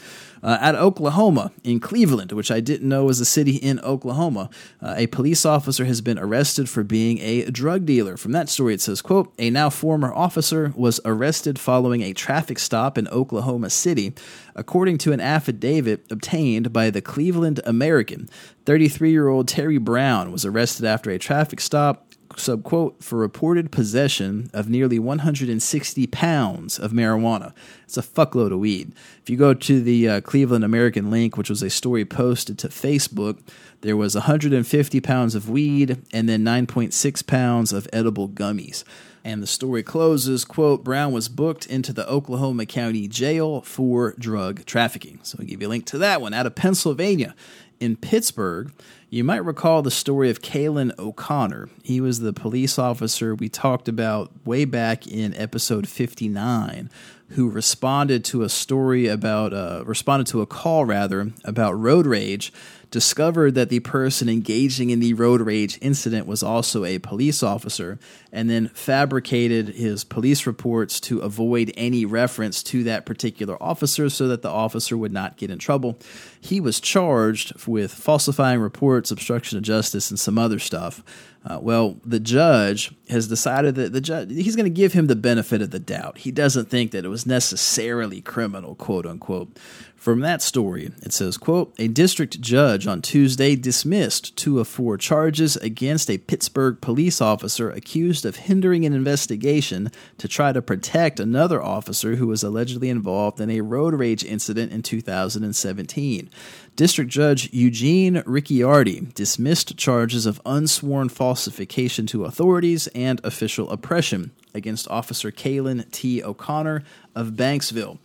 uh, 0.42 0.58
at 0.60 0.74
Oklahoma 0.74 1.52
in 1.62 1.80
Cleveland, 1.80 2.32
which 2.32 2.50
I 2.50 2.60
didn't 2.60 2.88
know 2.88 3.04
was 3.04 3.20
a 3.20 3.24
city 3.24 3.56
in 3.56 3.78
Oklahoma. 3.80 4.50
Uh, 4.80 4.94
a 4.96 5.06
police 5.08 5.46
officer 5.46 5.84
has 5.84 6.00
been 6.00 6.18
arrested 6.18 6.68
for 6.68 6.82
being 6.82 7.18
a 7.20 7.50
drug 7.50 7.86
dealer. 7.86 8.16
From 8.16 8.32
that 8.32 8.48
story, 8.48 8.74
it 8.74 8.80
says, 8.80 9.02
quote, 9.02 9.32
a 9.38 9.50
now 9.50 9.70
former 9.70 10.12
officer 10.12 10.72
was 10.76 11.00
arrested 11.04 11.58
following 11.58 12.02
a 12.02 12.12
traffic 12.12 12.58
stop 12.58 12.98
in 12.98 13.08
Oklahoma 13.08 13.70
City, 13.70 14.12
according 14.54 14.98
to 14.98 15.12
an 15.12 15.20
affidavit 15.20 16.04
obtained 16.10 16.72
by 16.72 16.90
the 16.90 17.00
Cleveland 17.00 17.60
American. 17.64 18.28
33 18.66 19.10
year 19.10 19.28
old 19.28 19.48
Terry 19.48 19.78
Brown 19.78 20.32
was 20.32 20.44
arrested 20.44 20.84
after 20.84 21.10
a 21.10 21.18
traffic 21.18 21.60
stop 21.60 22.12
for 22.36 23.18
reported 23.18 23.70
possession 23.70 24.50
of 24.52 24.68
nearly 24.68 24.98
160 24.98 26.06
pounds 26.06 26.78
of 26.78 26.92
marijuana. 26.92 27.52
It's 27.84 27.96
a 27.96 28.02
fuckload 28.02 28.52
of 28.52 28.58
weed. 28.58 28.94
If 29.22 29.30
you 29.30 29.36
go 29.36 29.54
to 29.54 29.80
the 29.80 30.08
uh, 30.08 30.20
Cleveland 30.22 30.64
American 30.64 31.10
link, 31.10 31.36
which 31.36 31.50
was 31.50 31.62
a 31.62 31.70
story 31.70 32.04
posted 32.04 32.58
to 32.60 32.68
Facebook, 32.68 33.38
there 33.82 33.96
was 33.96 34.14
150 34.14 35.00
pounds 35.00 35.34
of 35.34 35.48
weed 35.48 36.02
and 36.12 36.28
then 36.28 36.44
9.6 36.44 37.26
pounds 37.26 37.72
of 37.72 37.88
edible 37.92 38.28
gummies. 38.28 38.84
And 39.24 39.42
the 39.42 39.46
story 39.46 39.82
closes, 39.82 40.44
quote, 40.44 40.82
Brown 40.82 41.12
was 41.12 41.28
booked 41.28 41.66
into 41.66 41.92
the 41.92 42.08
Oklahoma 42.08 42.66
County 42.66 43.06
Jail 43.06 43.60
for 43.60 44.14
drug 44.18 44.64
trafficking. 44.64 45.20
So 45.22 45.38
I'll 45.38 45.46
give 45.46 45.62
you 45.62 45.68
a 45.68 45.70
link 45.70 45.86
to 45.86 45.98
that 45.98 46.20
one 46.20 46.34
out 46.34 46.46
of 46.46 46.54
Pennsylvania. 46.54 47.34
In 47.78 47.96
Pittsburgh, 47.96 48.72
you 49.10 49.24
might 49.24 49.44
recall 49.44 49.82
the 49.82 49.90
story 49.90 50.30
of 50.30 50.40
Kalen 50.40 50.96
O'Connor. 50.98 51.68
He 51.82 52.00
was 52.00 52.20
the 52.20 52.32
police 52.32 52.78
officer 52.78 53.34
we 53.34 53.48
talked 53.48 53.88
about 53.88 54.30
way 54.44 54.64
back 54.64 55.06
in 55.06 55.34
episode 55.34 55.88
59 55.88 56.90
who 57.30 57.48
responded 57.48 58.24
to 58.26 58.42
a 58.42 58.48
story 58.48 59.06
about 59.08 59.52
uh, 59.52 59.82
responded 59.84 60.26
to 60.28 60.42
a 60.42 60.46
call 60.46 60.84
rather 60.84 61.32
about 61.44 61.72
road 61.72 62.06
rage 62.06 62.52
discovered 62.92 63.56
that 63.56 63.70
the 63.70 63.80
person 63.80 64.28
engaging 64.28 64.90
in 64.90 65.00
the 65.00 65.14
road 65.14 65.40
rage 65.40 65.78
incident 65.80 66.26
was 66.26 66.42
also 66.42 66.84
a 66.84 67.00
police 67.00 67.42
officer, 67.42 67.98
and 68.30 68.48
then 68.48 68.68
fabricated 68.68 69.70
his 69.70 70.04
police 70.04 70.46
reports 70.46 71.00
to 71.00 71.18
avoid 71.20 71.72
any 71.76 72.04
reference 72.04 72.62
to 72.62 72.84
that 72.84 73.04
particular 73.04 73.60
officer 73.60 74.08
so 74.08 74.28
that 74.28 74.42
the 74.42 74.50
officer 74.50 74.96
would 74.96 75.12
not 75.12 75.36
get 75.36 75.50
in 75.50 75.58
trouble. 75.58 75.98
He 76.40 76.60
was 76.60 76.78
charged 76.78 77.66
with 77.66 77.92
falsifying 77.92 78.60
reports, 78.60 79.10
obstruction 79.10 79.58
of 79.58 79.64
justice, 79.64 80.10
and 80.10 80.20
some 80.20 80.38
other 80.38 80.60
stuff. 80.60 81.02
Uh, 81.44 81.58
well, 81.60 81.96
the 82.04 82.20
judge 82.20 82.94
has 83.08 83.26
decided 83.26 83.74
that 83.74 83.92
the 83.92 84.00
judge 84.00 84.30
he's 84.30 84.54
going 84.54 84.64
to 84.64 84.70
give 84.70 84.92
him 84.92 85.08
the 85.08 85.16
benefit 85.16 85.60
of 85.60 85.70
the 85.70 85.80
doubt. 85.80 86.18
He 86.18 86.30
doesn't 86.30 86.68
think 86.68 86.92
that 86.92 87.04
it 87.04 87.08
was 87.08 87.26
necessarily 87.26 88.20
criminal, 88.20 88.76
quote 88.76 89.06
unquote. 89.06 89.58
From 90.02 90.18
that 90.18 90.42
story, 90.42 90.90
it 91.00 91.12
says, 91.12 91.36
quote, 91.36 91.72
a 91.78 91.86
district 91.86 92.40
judge 92.40 92.88
on 92.88 93.02
Tuesday 93.02 93.54
dismissed 93.54 94.36
two 94.36 94.58
of 94.58 94.66
four 94.66 94.96
charges 94.96 95.54
against 95.56 96.10
a 96.10 96.18
Pittsburgh 96.18 96.80
police 96.80 97.20
officer 97.20 97.70
accused 97.70 98.26
of 98.26 98.34
hindering 98.34 98.84
an 98.84 98.94
investigation 98.94 99.92
to 100.18 100.26
try 100.26 100.50
to 100.50 100.60
protect 100.60 101.20
another 101.20 101.62
officer 101.62 102.16
who 102.16 102.26
was 102.26 102.42
allegedly 102.42 102.88
involved 102.88 103.40
in 103.40 103.48
a 103.48 103.60
road 103.60 103.94
rage 103.94 104.24
incident 104.24 104.72
in 104.72 104.82
2017. 104.82 106.28
District 106.74 107.08
Judge 107.08 107.48
Eugene 107.52 108.24
Ricciardi 108.26 109.14
dismissed 109.14 109.76
charges 109.76 110.26
of 110.26 110.40
unsworn 110.44 111.10
falsification 111.10 112.08
to 112.08 112.24
authorities 112.24 112.88
and 112.88 113.20
official 113.22 113.70
oppression 113.70 114.32
against 114.52 114.88
Officer 114.88 115.30
Kalen 115.30 115.88
T. 115.92 116.24
O'Connor 116.24 116.82
of 117.14 117.34
Banksville 117.34 117.98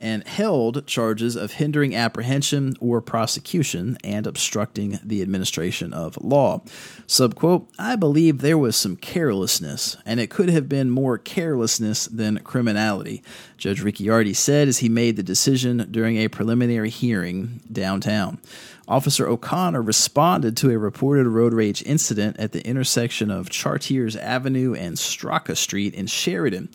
and 0.00 0.26
held 0.26 0.86
charges 0.86 1.36
of 1.36 1.52
hindering 1.52 1.94
apprehension 1.94 2.74
or 2.80 3.00
prosecution 3.00 3.96
and 4.04 4.26
obstructing 4.26 4.98
the 5.02 5.22
administration 5.22 5.92
of 5.92 6.16
law. 6.22 6.62
Subquote, 7.06 7.66
I 7.78 7.96
believe 7.96 8.38
there 8.38 8.58
was 8.58 8.76
some 8.76 8.96
carelessness, 8.96 9.96
and 10.04 10.20
it 10.20 10.30
could 10.30 10.50
have 10.50 10.68
been 10.68 10.90
more 10.90 11.18
carelessness 11.18 12.06
than 12.06 12.38
criminality, 12.40 13.22
Judge 13.56 13.82
Ricciardi 13.82 14.34
said 14.34 14.68
as 14.68 14.78
he 14.78 14.88
made 14.88 15.16
the 15.16 15.22
decision 15.22 15.88
during 15.90 16.16
a 16.16 16.28
preliminary 16.28 16.90
hearing 16.90 17.60
downtown. 17.70 18.38
Officer 18.88 19.26
O'Connor 19.26 19.82
responded 19.82 20.56
to 20.58 20.70
a 20.70 20.78
reported 20.78 21.26
road 21.26 21.52
rage 21.52 21.82
incident 21.84 22.38
at 22.38 22.52
the 22.52 22.64
intersection 22.64 23.30
of 23.30 23.50
Chartiers 23.50 24.14
Avenue 24.14 24.74
and 24.74 24.96
Straka 24.96 25.56
Street 25.56 25.94
in 25.94 26.06
Sheraden. 26.06 26.68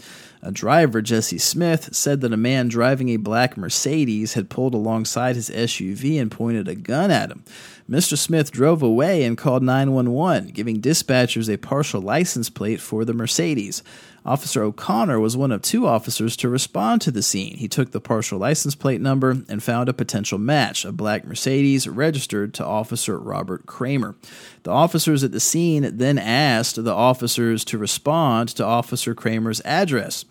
A 0.44 0.52
driver, 0.52 1.02
Jesse 1.02 1.38
Smith, 1.38 1.94
said 1.96 2.22
that 2.22 2.34
a 2.34 2.38
man 2.38 2.68
driving 2.68 3.10
a 3.10 3.18
black 3.18 3.58
Mercedes 3.58 4.34
had 4.34 4.50
pulled 4.50 4.74
alongside 4.74 5.36
his 5.36 5.50
SUV 5.50 6.20
and 6.20 6.32
pointed 6.32 6.68
a 6.68 6.76
gun 6.76 7.12
at 7.12 7.30
him. 7.30 7.44
Mr. 7.90 8.18
Smith 8.18 8.52
drove 8.52 8.82
away 8.82 9.24
and 9.24 9.38
called 9.38 9.64
911, 9.64 10.50
giving 10.50 10.82
dispatchers 10.82 11.52
a 11.52 11.58
partial 11.58 12.02
license 12.02 12.50
plate 12.50 12.80
for 12.80 13.04
the 13.06 13.14
Mercedes. 13.14 13.84
Officer 14.24 14.62
O'Connor 14.62 15.20
was 15.20 15.36
one 15.36 15.52
of 15.52 15.64
two 15.64 15.88
officers 15.88 16.38
to 16.38 16.50
respond 16.50 17.02
to 17.02 17.12
the 17.12 17.24
scene. 17.24 17.58
He 17.58 17.68
took 17.68 17.90
the 17.90 18.00
partial 18.00 18.38
license 18.38 18.76
plate 18.76 19.02
number 19.02 19.32
and 19.32 19.64
found 19.64 19.90
a 19.90 19.94
potential 19.94 20.38
match, 20.38 20.86
a 20.86 20.92
black 20.92 21.26
Mercedes 21.26 21.88
registered 21.88 22.54
to 22.54 22.66
Officer 22.66 23.18
Robert 23.18 23.66
Kramer. 23.66 24.16
The 24.62 24.70
officers 24.72 25.24
at 25.24 25.32
the 25.32 25.40
scene 25.40 25.98
then 25.98 26.20
asked 26.20 26.84
the 26.84 26.94
officers 26.94 27.66
to 27.66 27.80
respond 27.80 28.50
to 28.50 28.64
Officer 28.64 29.16
Kramer's 29.16 29.62
address. 29.62 30.24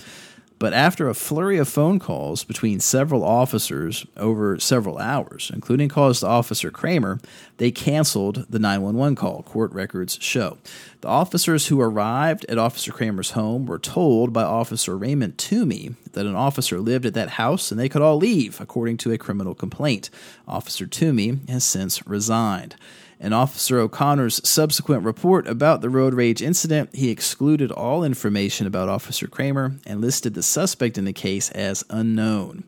But 0.61 0.75
after 0.75 1.09
a 1.09 1.15
flurry 1.15 1.57
of 1.57 1.71
phone 1.71 1.99
calls 1.99 2.45
between 2.45 2.81
several 2.81 3.25
officers 3.25 4.05
over 4.19 4.61
several 4.61 4.99
hours, 4.99 5.51
including 5.55 5.89
calls 5.89 6.21
to 6.21 6.27
Officer 6.27 6.71
Kramer, 6.71 7.19
they 7.57 7.71
canceled 7.71 8.45
the 8.51 8.59
911 8.59 9.17
call, 9.17 9.43
court 9.43 9.73
records 9.73 10.19
show. 10.21 10.59
The 11.01 11.09
officers 11.09 11.69
who 11.69 11.81
arrived 11.81 12.45
at 12.51 12.59
Officer 12.59 12.93
Kramer's 12.93 13.31
home 13.31 13.65
were 13.65 13.79
told 13.79 14.35
by 14.35 14.43
Officer 14.43 14.99
Raymond 14.99 15.39
Toomey 15.39 15.95
that 16.13 16.27
an 16.27 16.37
officer 16.37 16.79
lived 16.79 17.07
at 17.07 17.15
that 17.15 17.31
house 17.31 17.71
and 17.71 17.81
they 17.81 17.89
could 17.89 18.03
all 18.03 18.19
leave, 18.19 18.61
according 18.61 18.99
to 18.99 19.13
a 19.13 19.19
criminal 19.19 19.55
complaint. 19.55 20.11
Officer 20.47 20.87
Toomey 20.87 21.39
has 21.49 21.65
since 21.65 22.07
resigned. 22.07 22.77
In 23.21 23.35
Officer 23.35 23.79
O'Connor's 23.79 24.41
subsequent 24.49 25.05
report 25.05 25.47
about 25.47 25.83
the 25.83 25.91
road 25.91 26.15
rage 26.15 26.41
incident, 26.41 26.95
he 26.95 27.11
excluded 27.11 27.71
all 27.71 28.03
information 28.03 28.67
about 28.67 28.89
Officer 28.89 29.27
Kramer 29.27 29.77
and 29.85 30.01
listed 30.01 30.33
the 30.33 30.43
suspect 30.43 30.97
in 30.97 31.05
the 31.05 31.13
case 31.13 31.51
as 31.51 31.85
unknown. 31.91 32.65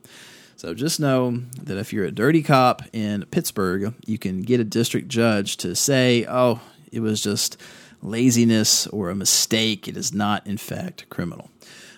So 0.57 0.75
just 0.75 1.01
know 1.01 1.43
that 1.63 1.79
if 1.79 1.91
you're 1.91 2.05
a 2.05 2.11
dirty 2.11 2.43
cop 2.43 2.83
in 2.93 3.25
Pittsburgh, 3.31 3.95
you 4.05 4.19
can 4.19 4.43
get 4.43 4.61
a 4.61 4.65
district 4.65 5.09
judge 5.09 5.57
to 5.57 5.75
say, 5.75 6.27
oh, 6.29 6.61
it 6.93 7.01
was 7.01 7.23
just 7.23 7.57
laziness 8.03 8.87
or 8.89 9.09
a 9.09 9.15
mistake. 9.15 9.89
It 9.89 9.97
is 9.97 10.13
not, 10.13 10.47
in 10.47 10.59
fact, 10.59 11.09
criminal. 11.09 11.51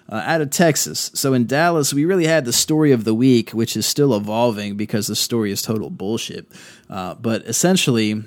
Uh, 0.09 0.23
out 0.27 0.43
of 0.43 0.51
Texas. 0.51 1.11
So 1.15 1.35
in 1.35 1.47
Dallas, 1.47 1.93
we 1.93 2.05
really 2.05 2.27
had 2.27 2.45
the 2.45 2.53
story 2.53 2.93
of 2.93 3.03
the 3.03 3.15
week, 3.15 3.51
which 3.51 3.77
is 3.77 3.85
still 3.85 4.15
evolving 4.15 4.77
because 4.77 5.09
the 5.09 5.17
story 5.17 5.51
is 5.51 5.61
total 5.61 5.91
bullshit. 5.91 6.47
Uh, 6.89 7.15
but 7.15 7.43
essentially, 7.47 8.23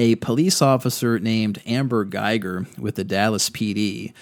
a 0.00 0.16
police 0.16 0.62
officer 0.62 1.18
named 1.18 1.60
Amber 1.66 2.06
Geiger 2.06 2.66
with 2.78 2.94
the 2.94 3.04
Dallas 3.04 3.50
PD 3.50 4.14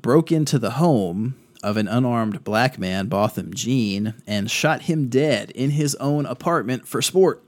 broke 0.00 0.30
into 0.30 0.56
the 0.56 0.72
home 0.72 1.34
of 1.64 1.76
an 1.76 1.88
unarmed 1.88 2.44
black 2.44 2.78
man, 2.78 3.08
Botham 3.08 3.52
Jean, 3.52 4.14
and 4.24 4.48
shot 4.48 4.82
him 4.82 5.08
dead 5.08 5.50
in 5.50 5.70
his 5.70 5.96
own 5.96 6.26
apartment 6.26 6.86
for 6.86 7.02
sport. 7.02 7.42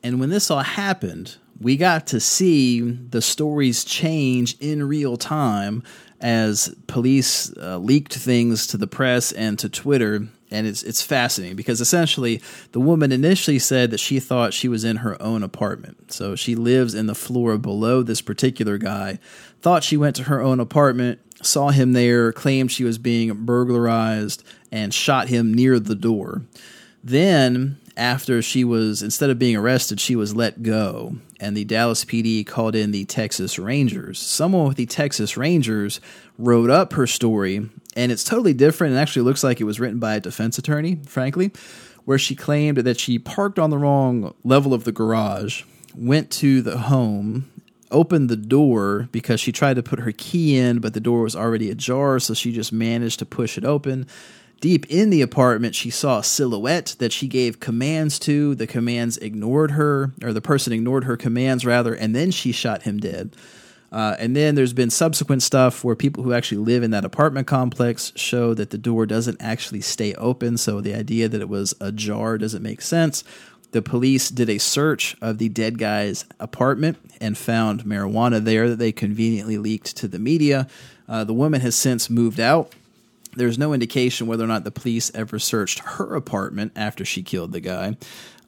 And 0.00 0.20
when 0.20 0.30
this 0.30 0.48
all 0.48 0.60
happened, 0.60 1.38
we 1.60 1.76
got 1.76 2.06
to 2.06 2.20
see 2.20 2.82
the 2.82 3.20
stories 3.20 3.82
change 3.82 4.56
in 4.60 4.86
real 4.86 5.16
time 5.16 5.82
as 6.20 6.72
police 6.86 7.52
uh, 7.56 7.78
leaked 7.78 8.14
things 8.14 8.64
to 8.68 8.76
the 8.76 8.86
press 8.86 9.32
and 9.32 9.58
to 9.58 9.68
Twitter 9.68 10.28
and 10.50 10.66
it's 10.66 10.82
it's 10.82 11.02
fascinating 11.02 11.56
because 11.56 11.80
essentially 11.80 12.40
the 12.72 12.80
woman 12.80 13.12
initially 13.12 13.58
said 13.58 13.90
that 13.90 14.00
she 14.00 14.20
thought 14.20 14.54
she 14.54 14.68
was 14.68 14.84
in 14.84 14.96
her 14.96 15.20
own 15.20 15.42
apartment. 15.42 16.12
So 16.12 16.34
she 16.36 16.54
lives 16.54 16.94
in 16.94 17.06
the 17.06 17.14
floor 17.14 17.58
below 17.58 18.02
this 18.02 18.20
particular 18.20 18.78
guy. 18.78 19.18
Thought 19.60 19.84
she 19.84 19.96
went 19.96 20.16
to 20.16 20.24
her 20.24 20.40
own 20.40 20.60
apartment, 20.60 21.20
saw 21.42 21.70
him 21.70 21.92
there, 21.92 22.32
claimed 22.32 22.70
she 22.70 22.84
was 22.84 22.98
being 22.98 23.44
burglarized 23.44 24.44
and 24.72 24.94
shot 24.94 25.28
him 25.28 25.52
near 25.52 25.78
the 25.78 25.94
door. 25.94 26.42
Then 27.02 27.78
after 27.96 28.40
she 28.42 28.64
was 28.64 29.02
instead 29.02 29.30
of 29.30 29.38
being 29.38 29.56
arrested, 29.56 30.00
she 30.00 30.16
was 30.16 30.34
let 30.34 30.62
go 30.62 31.16
and 31.40 31.56
the 31.56 31.64
Dallas 31.64 32.04
PD 32.04 32.46
called 32.46 32.74
in 32.74 32.90
the 32.90 33.04
Texas 33.04 33.58
Rangers. 33.58 34.18
Someone 34.18 34.68
with 34.68 34.76
the 34.76 34.86
Texas 34.86 35.36
Rangers 35.36 36.00
wrote 36.36 36.70
up 36.70 36.92
her 36.94 37.06
story 37.06 37.68
and 37.98 38.12
it's 38.12 38.22
totally 38.22 38.54
different 38.54 38.92
and 38.92 39.00
actually 39.00 39.22
looks 39.22 39.42
like 39.42 39.60
it 39.60 39.64
was 39.64 39.80
written 39.80 39.98
by 39.98 40.14
a 40.14 40.20
defense 40.20 40.56
attorney, 40.56 41.00
frankly, 41.06 41.50
where 42.04 42.16
she 42.16 42.36
claimed 42.36 42.78
that 42.78 43.00
she 43.00 43.18
parked 43.18 43.58
on 43.58 43.70
the 43.70 43.76
wrong 43.76 44.34
level 44.44 44.72
of 44.72 44.84
the 44.84 44.92
garage, 44.92 45.64
went 45.96 46.30
to 46.30 46.62
the 46.62 46.78
home, 46.78 47.50
opened 47.90 48.30
the 48.30 48.36
door 48.36 49.08
because 49.10 49.40
she 49.40 49.50
tried 49.50 49.74
to 49.74 49.82
put 49.82 49.98
her 49.98 50.12
key 50.12 50.56
in, 50.56 50.78
but 50.78 50.94
the 50.94 51.00
door 51.00 51.22
was 51.22 51.34
already 51.34 51.70
ajar, 51.72 52.20
so 52.20 52.34
she 52.34 52.52
just 52.52 52.72
managed 52.72 53.18
to 53.18 53.26
push 53.26 53.58
it 53.58 53.64
open. 53.64 54.06
Deep 54.60 54.86
in 54.88 55.10
the 55.10 55.20
apartment, 55.20 55.74
she 55.74 55.90
saw 55.90 56.20
a 56.20 56.24
silhouette 56.24 56.94
that 57.00 57.12
she 57.12 57.26
gave 57.26 57.58
commands 57.58 58.20
to. 58.20 58.54
The 58.54 58.66
commands 58.68 59.16
ignored 59.16 59.72
her, 59.72 60.12
or 60.22 60.32
the 60.32 60.40
person 60.40 60.72
ignored 60.72 61.02
her 61.02 61.16
commands, 61.16 61.66
rather, 61.66 61.94
and 61.94 62.14
then 62.14 62.30
she 62.30 62.52
shot 62.52 62.82
him 62.82 62.98
dead. 62.98 63.34
Uh, 63.90 64.16
and 64.18 64.36
then 64.36 64.54
there's 64.54 64.72
been 64.72 64.90
subsequent 64.90 65.42
stuff 65.42 65.82
where 65.82 65.96
people 65.96 66.22
who 66.22 66.32
actually 66.32 66.58
live 66.58 66.82
in 66.82 66.90
that 66.90 67.04
apartment 67.04 67.46
complex 67.46 68.12
show 68.16 68.52
that 68.54 68.70
the 68.70 68.78
door 68.78 69.06
doesn't 69.06 69.40
actually 69.40 69.80
stay 69.80 70.14
open. 70.14 70.56
So 70.58 70.80
the 70.80 70.94
idea 70.94 71.28
that 71.28 71.40
it 71.40 71.48
was 71.48 71.74
ajar 71.80 72.36
doesn't 72.36 72.62
make 72.62 72.82
sense. 72.82 73.24
The 73.70 73.82
police 73.82 74.30
did 74.30 74.48
a 74.48 74.58
search 74.58 75.16
of 75.20 75.38
the 75.38 75.48
dead 75.48 75.78
guy's 75.78 76.24
apartment 76.40 76.98
and 77.20 77.36
found 77.36 77.84
marijuana 77.84 78.42
there 78.42 78.68
that 78.68 78.78
they 78.78 78.92
conveniently 78.92 79.58
leaked 79.58 79.96
to 79.98 80.08
the 80.08 80.18
media. 80.18 80.68
Uh, 81.08 81.24
the 81.24 81.34
woman 81.34 81.60
has 81.60 81.74
since 81.74 82.08
moved 82.08 82.40
out. 82.40 82.72
There's 83.34 83.58
no 83.58 83.72
indication 83.72 84.26
whether 84.26 84.44
or 84.44 84.48
not 84.48 84.64
the 84.64 84.70
police 84.70 85.10
ever 85.14 85.38
searched 85.38 85.80
her 85.80 86.14
apartment 86.14 86.72
after 86.76 87.04
she 87.04 87.22
killed 87.22 87.52
the 87.52 87.60
guy. 87.60 87.96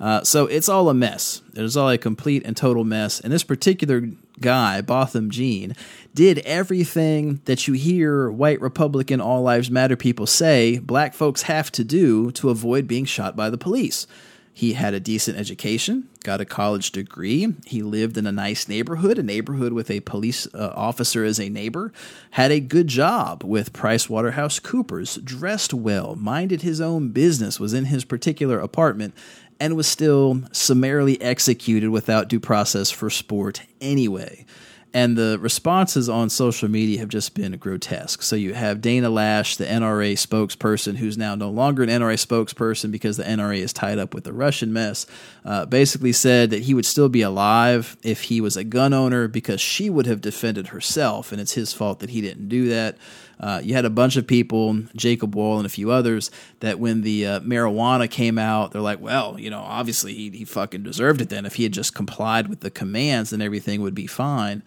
Uh, 0.01 0.25
so 0.25 0.47
it's 0.47 0.69
all 0.69 0.89
a 0.89 0.95
mess. 0.95 1.43
It 1.55 1.63
is 1.63 1.77
all 1.77 1.91
a 1.91 1.99
complete 1.99 2.43
and 2.47 2.57
total 2.57 2.85
mess. 2.85 3.21
And 3.21 3.33
this 3.33 3.45
particular 3.45 4.09
guy, 4.41 4.81
Botham 4.81 5.31
Jean, 5.31 5.77
did 6.15 6.39
everything 6.39 7.41
that 7.45 7.69
you 7.69 7.75
hear 7.75 8.31
white 8.31 8.61
Republican 8.61 9.21
All 9.21 9.43
Lives 9.43 9.71
Matter 9.71 9.97
people 9.97 10.27
say 10.27 10.79
black 10.79 11.13
folks 11.13 11.43
have 11.43 11.71
to 11.73 11.85
do 11.85 12.31
to 12.33 12.49
avoid 12.49 12.89
being 12.89 13.05
shot 13.05 13.37
by 13.37 13.51
the 13.51 13.59
police. 13.59 14.07
He 14.53 14.73
had 14.73 14.95
a 14.95 15.01
decent 15.01 15.39
education, 15.39 16.09
got 16.25 16.41
a 16.41 16.45
college 16.45 16.91
degree. 16.91 17.55
He 17.67 17.83
lived 17.83 18.19
in 18.19 18.27
a 18.27 18.33
nice 18.33 18.69
neighborhood, 18.69 19.19
a 19.19 19.23
neighborhood 19.23 19.73
with 19.73 19.91
a 19.91 20.01
police 20.01 20.47
uh, 20.53 20.73
officer 20.75 21.25
as 21.25 21.39
a 21.39 21.49
neighbor, 21.49 21.93
had 22.33 22.51
a 22.51 22.61
good 22.61 22.89
job 22.89 23.45
with 23.45 23.73
PricewaterhouseCoopers, 23.73 25.25
dressed 25.25 25.73
well, 25.73 26.17
minded 26.17 26.63
his 26.63 26.81
own 26.81 27.11
business, 27.11 27.61
was 27.61 27.73
in 27.73 27.87
his 27.87 28.05
particular 28.05 28.59
apartment, 28.59 29.15
and 29.61 29.77
was 29.77 29.87
still 29.87 30.43
summarily 30.53 31.21
executed 31.21 31.91
without 31.91 32.29
due 32.29 32.41
process 32.41 32.91
for 32.91 33.11
sport 33.11 33.63
anyway. 33.81 34.47
And 34.93 35.17
the 35.17 35.39
responses 35.41 36.09
on 36.09 36.31
social 36.31 36.69
media 36.69 36.99
have 36.99 37.09
just 37.09 37.35
been 37.35 37.57
grotesque. 37.59 38.23
So 38.23 38.35
you 38.35 38.55
have 38.55 38.81
Dana 38.81 39.09
Loesch, 39.09 39.57
the 39.57 39.65
NRA 39.65 40.15
spokesperson, 40.15 40.97
who's 40.97 41.17
now 41.17 41.37
no 41.37 41.49
longer 41.49 41.85
an 41.85 41.89
NRA 41.89 42.15
spokesperson 42.15 42.91
because 42.91 43.17
the 43.17 43.23
NRA 43.23 43.59
is 43.59 43.73
tied 43.73 43.99
up 43.99 44.15
with 44.15 44.25
the 44.25 44.33
Russian 44.33 44.73
mess, 44.73 45.07
uh, 45.45 45.67
basically 45.67 46.13
said 46.13 46.51
that 46.51 46.63
he 46.63 46.75
would 46.75 46.87
still 46.87 47.09
be 47.09 47.23
alive 47.23 47.97
if 48.03 48.23
he 48.23 48.41
was 48.41 48.57
a 48.57 48.65
gun 48.65 48.93
owner 48.93 49.29
because 49.29 49.61
she 49.61 49.89
would 49.89 50.07
have 50.07 50.21
defended 50.21 50.69
herself, 50.69 51.31
and 51.31 51.41
it's 51.41 51.53
his 51.53 51.73
fault 51.73 52.01
that 52.01 52.11
he 52.11 52.21
didn't 52.21 52.49
do 52.49 52.69
that. 52.69 52.97
Uh, 53.41 53.61
you 53.65 53.75
had 53.75 53.87
a 53.87 53.91
bunch 53.91 54.17
of 54.17 54.27
people, 54.27 54.83
Jacob 54.95 55.35
Wohl 55.35 55.57
and 55.57 55.65
a 55.65 55.71
few 55.71 55.91
others, 55.91 56.31
that 56.61 56.79
when 56.79 57.01
the 57.01 57.27
uh, 57.27 57.41
marijuana 57.41 58.09
came 58.11 58.39
out, 58.39 58.73
they're 58.73 58.83
like, 58.83 59.01
well, 59.01 59.41
you 59.41 59.49
know, 59.49 59.61
obviously 59.61 60.13
he, 60.13 60.31
he 60.31 60.45
fucking 60.45 60.83
deserved 60.83 61.23
it 61.23 61.31
then. 61.31 61.47
If 61.47 61.55
he 61.55 61.63
had 61.63 61.73
just 61.73 61.95
complied 61.95 62.49
with 62.49 62.61
the 62.61 62.71
commands, 62.71 63.31
then 63.31 63.41
everything 63.41 63.81
would 63.81 63.95
be 63.95 64.07
fine. 64.07 64.63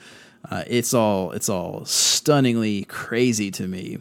Uh, 0.49 0.63
it's 0.67 0.93
all 0.93 1.31
it's 1.31 1.49
all 1.49 1.85
stunningly 1.85 2.83
crazy 2.85 3.49
to 3.51 3.67
me 3.67 3.99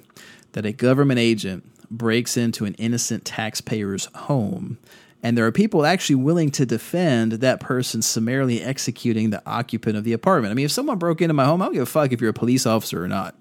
that 0.53 0.67
a 0.67 0.73
government 0.73 1.21
agent 1.21 1.65
breaks 1.91 2.37
into 2.37 2.65
an 2.65 2.75
innocent 2.75 3.25
taxpayer's 3.25 4.07
home 4.15 4.79
and 5.23 5.39
there 5.39 5.47
are 5.47 5.53
people 5.53 5.87
actually 5.87 6.17
willing 6.17 6.51
to 6.51 6.67
defend 6.67 7.33
that 7.33 7.61
person 7.61 8.03
summarily 8.03 8.61
executing 8.61 9.31
the 9.31 9.41
occupant 9.47 9.97
of 9.97 10.03
the 10.03 10.13
apartment. 10.13 10.51
I 10.51 10.55
mean, 10.55 10.65
if 10.65 10.73
someone 10.73 10.99
broke 10.99 11.21
into 11.21 11.33
my 11.33 11.45
home, 11.45 11.63
I 11.63 11.67
don't 11.67 11.75
give 11.75 11.85
a 11.85 11.87
fuck 11.87 12.11
if 12.11 12.21
you're 12.21 12.31
a 12.31 12.35
police 12.35 12.67
officer 12.67 13.05
or 13.05 13.07
not 13.07 13.41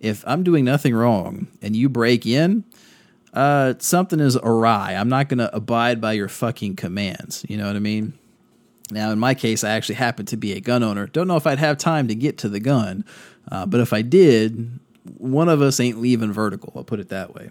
if 0.00 0.24
I'm 0.26 0.42
doing 0.42 0.64
nothing 0.64 0.94
wrong 0.94 1.46
and 1.62 1.76
you 1.76 1.88
break 1.88 2.26
in, 2.26 2.64
uh, 3.34 3.74
something 3.78 4.18
is 4.18 4.36
awry. 4.36 4.94
I'm 4.94 5.10
not 5.10 5.28
going 5.28 5.38
to 5.38 5.54
abide 5.54 6.00
by 6.00 6.14
your 6.14 6.28
fucking 6.28 6.76
commands. 6.76 7.44
You 7.48 7.58
know 7.58 7.66
what 7.66 7.76
I 7.76 7.80
mean? 7.80 8.14
Now, 8.90 9.10
in 9.10 9.18
my 9.18 9.34
case, 9.34 9.64
I 9.64 9.70
actually 9.70 9.96
happen 9.96 10.26
to 10.26 10.36
be 10.36 10.52
a 10.52 10.60
gun 10.60 10.82
owner. 10.82 11.06
Don't 11.06 11.28
know 11.28 11.36
if 11.36 11.46
I'd 11.46 11.58
have 11.58 11.78
time 11.78 12.08
to 12.08 12.14
get 12.14 12.38
to 12.38 12.48
the 12.48 12.60
gun, 12.60 13.04
uh, 13.50 13.66
but 13.66 13.80
if 13.80 13.92
I 13.92 14.02
did, 14.02 14.80
one 15.16 15.48
of 15.48 15.62
us 15.62 15.80
ain't 15.80 16.00
leaving 16.00 16.32
vertical. 16.32 16.72
I'll 16.76 16.84
put 16.84 17.00
it 17.00 17.08
that 17.08 17.34
way. 17.34 17.50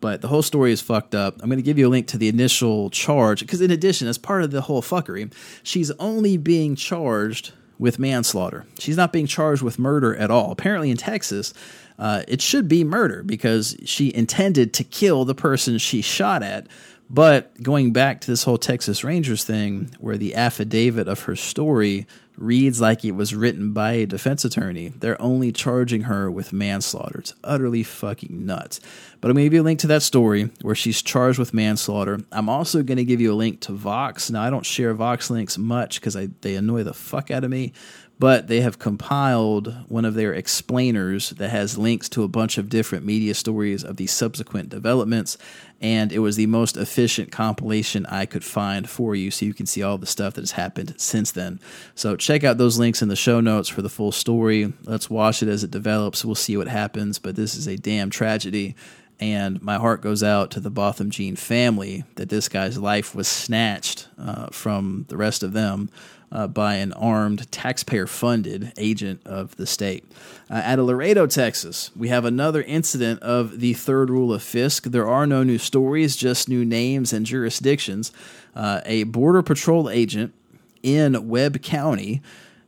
But 0.00 0.20
the 0.20 0.28
whole 0.28 0.42
story 0.42 0.72
is 0.72 0.80
fucked 0.80 1.14
up. 1.14 1.42
I'm 1.42 1.48
going 1.48 1.58
to 1.58 1.62
give 1.62 1.78
you 1.78 1.88
a 1.88 1.90
link 1.90 2.06
to 2.08 2.18
the 2.18 2.28
initial 2.28 2.88
charge 2.90 3.40
because, 3.40 3.60
in 3.60 3.70
addition, 3.70 4.06
as 4.06 4.16
part 4.16 4.42
of 4.42 4.50
the 4.50 4.60
whole 4.60 4.82
fuckery, 4.82 5.32
she's 5.62 5.90
only 5.92 6.36
being 6.36 6.76
charged 6.76 7.52
with 7.78 7.98
manslaughter. 7.98 8.64
She's 8.78 8.96
not 8.96 9.12
being 9.12 9.26
charged 9.26 9.62
with 9.62 9.78
murder 9.78 10.14
at 10.16 10.30
all. 10.30 10.52
Apparently, 10.52 10.90
in 10.90 10.96
Texas, 10.96 11.52
uh, 11.98 12.22
it 12.28 12.40
should 12.40 12.68
be 12.68 12.84
murder 12.84 13.22
because 13.22 13.76
she 13.84 14.14
intended 14.14 14.72
to 14.74 14.84
kill 14.84 15.24
the 15.24 15.34
person 15.34 15.78
she 15.78 16.00
shot 16.00 16.42
at. 16.42 16.66
But 17.10 17.62
going 17.62 17.92
back 17.92 18.20
to 18.20 18.30
this 18.30 18.44
whole 18.44 18.58
Texas 18.58 19.02
Rangers 19.02 19.44
thing, 19.44 19.90
where 19.98 20.18
the 20.18 20.34
affidavit 20.34 21.08
of 21.08 21.22
her 21.22 21.36
story 21.36 22.06
reads 22.36 22.80
like 22.80 23.04
it 23.04 23.12
was 23.12 23.34
written 23.34 23.72
by 23.72 23.92
a 23.92 24.06
defense 24.06 24.44
attorney, 24.44 24.88
they're 24.88 25.20
only 25.20 25.50
charging 25.50 26.02
her 26.02 26.30
with 26.30 26.52
manslaughter. 26.52 27.18
It's 27.18 27.34
utterly 27.42 27.82
fucking 27.82 28.46
nuts. 28.46 28.80
But 29.20 29.30
I'm 29.30 29.34
going 29.34 29.44
to 29.44 29.46
give 29.46 29.54
you 29.54 29.62
a 29.62 29.64
link 29.64 29.80
to 29.80 29.86
that 29.88 30.02
story 30.02 30.50
where 30.60 30.74
she's 30.74 31.02
charged 31.02 31.38
with 31.38 31.54
manslaughter. 31.54 32.20
I'm 32.30 32.48
also 32.48 32.82
going 32.82 32.98
to 32.98 33.04
give 33.04 33.20
you 33.20 33.32
a 33.32 33.34
link 33.34 33.60
to 33.62 33.72
Vox. 33.72 34.30
Now, 34.30 34.42
I 34.42 34.50
don't 34.50 34.66
share 34.66 34.94
Vox 34.94 35.30
links 35.30 35.58
much 35.58 36.00
because 36.00 36.14
they 36.42 36.54
annoy 36.54 36.84
the 36.84 36.94
fuck 36.94 37.30
out 37.30 37.42
of 37.42 37.50
me, 37.50 37.72
but 38.20 38.46
they 38.46 38.60
have 38.60 38.78
compiled 38.78 39.74
one 39.88 40.04
of 40.04 40.14
their 40.14 40.32
explainers 40.32 41.30
that 41.30 41.50
has 41.50 41.78
links 41.78 42.08
to 42.10 42.22
a 42.22 42.28
bunch 42.28 42.58
of 42.58 42.68
different 42.68 43.04
media 43.04 43.34
stories 43.34 43.82
of 43.82 43.96
the 43.96 44.06
subsequent 44.06 44.68
developments. 44.68 45.38
And 45.80 46.10
it 46.12 46.18
was 46.18 46.36
the 46.36 46.46
most 46.46 46.76
efficient 46.76 47.30
compilation 47.30 48.04
I 48.06 48.26
could 48.26 48.44
find 48.44 48.90
for 48.90 49.14
you 49.14 49.30
so 49.30 49.46
you 49.46 49.54
can 49.54 49.66
see 49.66 49.82
all 49.82 49.96
the 49.96 50.06
stuff 50.06 50.34
that 50.34 50.42
has 50.42 50.52
happened 50.52 50.94
since 50.96 51.30
then. 51.30 51.60
So 51.94 52.16
check 52.16 52.42
out 52.42 52.58
those 52.58 52.78
links 52.78 53.00
in 53.00 53.08
the 53.08 53.14
show 53.14 53.40
notes 53.40 53.68
for 53.68 53.82
the 53.82 53.88
full 53.88 54.10
story. 54.10 54.72
Let's 54.84 55.08
watch 55.08 55.42
it 55.42 55.48
as 55.48 55.62
it 55.62 55.70
develops. 55.70 56.24
We'll 56.24 56.34
see 56.34 56.56
what 56.56 56.66
happens, 56.66 57.20
but 57.20 57.36
this 57.36 57.54
is 57.54 57.68
a 57.68 57.76
damn 57.76 58.10
tragedy. 58.10 58.74
And 59.20 59.60
my 59.62 59.76
heart 59.76 60.00
goes 60.00 60.22
out 60.22 60.50
to 60.52 60.60
the 60.60 60.70
Botham 60.70 61.10
Jean 61.10 61.36
family 61.36 62.04
that 62.16 62.28
this 62.28 62.48
guy's 62.48 62.78
life 62.78 63.14
was 63.14 63.26
snatched 63.26 64.08
uh, 64.18 64.48
from 64.48 65.06
the 65.08 65.16
rest 65.16 65.42
of 65.42 65.52
them 65.52 65.90
uh, 66.30 66.46
by 66.46 66.74
an 66.74 66.92
armed, 66.92 67.50
taxpayer 67.50 68.06
funded 68.06 68.72
agent 68.76 69.20
of 69.26 69.56
the 69.56 69.66
state. 69.66 70.04
Uh, 70.50 70.62
of 70.64 70.86
Laredo, 70.86 71.26
Texas, 71.26 71.90
we 71.96 72.08
have 72.08 72.24
another 72.24 72.62
incident 72.62 73.22
of 73.22 73.60
the 73.60 73.74
third 73.74 74.10
rule 74.10 74.32
of 74.32 74.42
Fisk. 74.42 74.84
There 74.84 75.08
are 75.08 75.26
no 75.26 75.42
new 75.42 75.58
stories, 75.58 76.16
just 76.16 76.48
new 76.48 76.64
names 76.64 77.12
and 77.12 77.24
jurisdictions. 77.26 78.12
Uh, 78.54 78.80
a 78.84 79.04
Border 79.04 79.42
Patrol 79.42 79.88
agent 79.90 80.34
in 80.82 81.28
Webb 81.28 81.62
County 81.62 82.22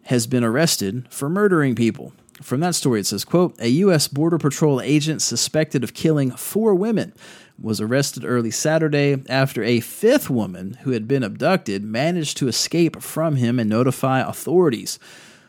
has 0.05 0.27
been 0.27 0.45
arrested 0.45 1.07
for 1.11 1.29
murdering 1.29 1.75
people. 1.75 2.13
From 2.43 2.61
that 2.61 2.75
story, 2.75 3.01
it 3.01 3.07
says, 3.07 3.25
quote, 3.25 3.55
a 3.61 3.69
U.S. 3.69 4.09
Border 4.09 4.39
Patrol 4.39 4.81
agent 4.81 5.21
suspected 5.21 5.85
of 5.85 5.93
killing 5.93 6.31
four 6.31 6.75
women 6.75 7.13
was 7.61 7.81
arrested 7.81 8.25
early 8.25 8.51
Saturday 8.51 9.23
after 9.29 9.63
a 9.63 9.81
fifth 9.81 10.31
woman 10.31 10.79
who 10.83 10.91
had 10.93 11.07
been 11.07 11.23
abducted 11.23 11.85
managed 11.85 12.37
to 12.39 12.49
escape 12.49 13.03
from 13.03 13.37
him 13.37 13.59
and 13.59 13.69
notify 13.69 14.21
authorities. 14.21 14.99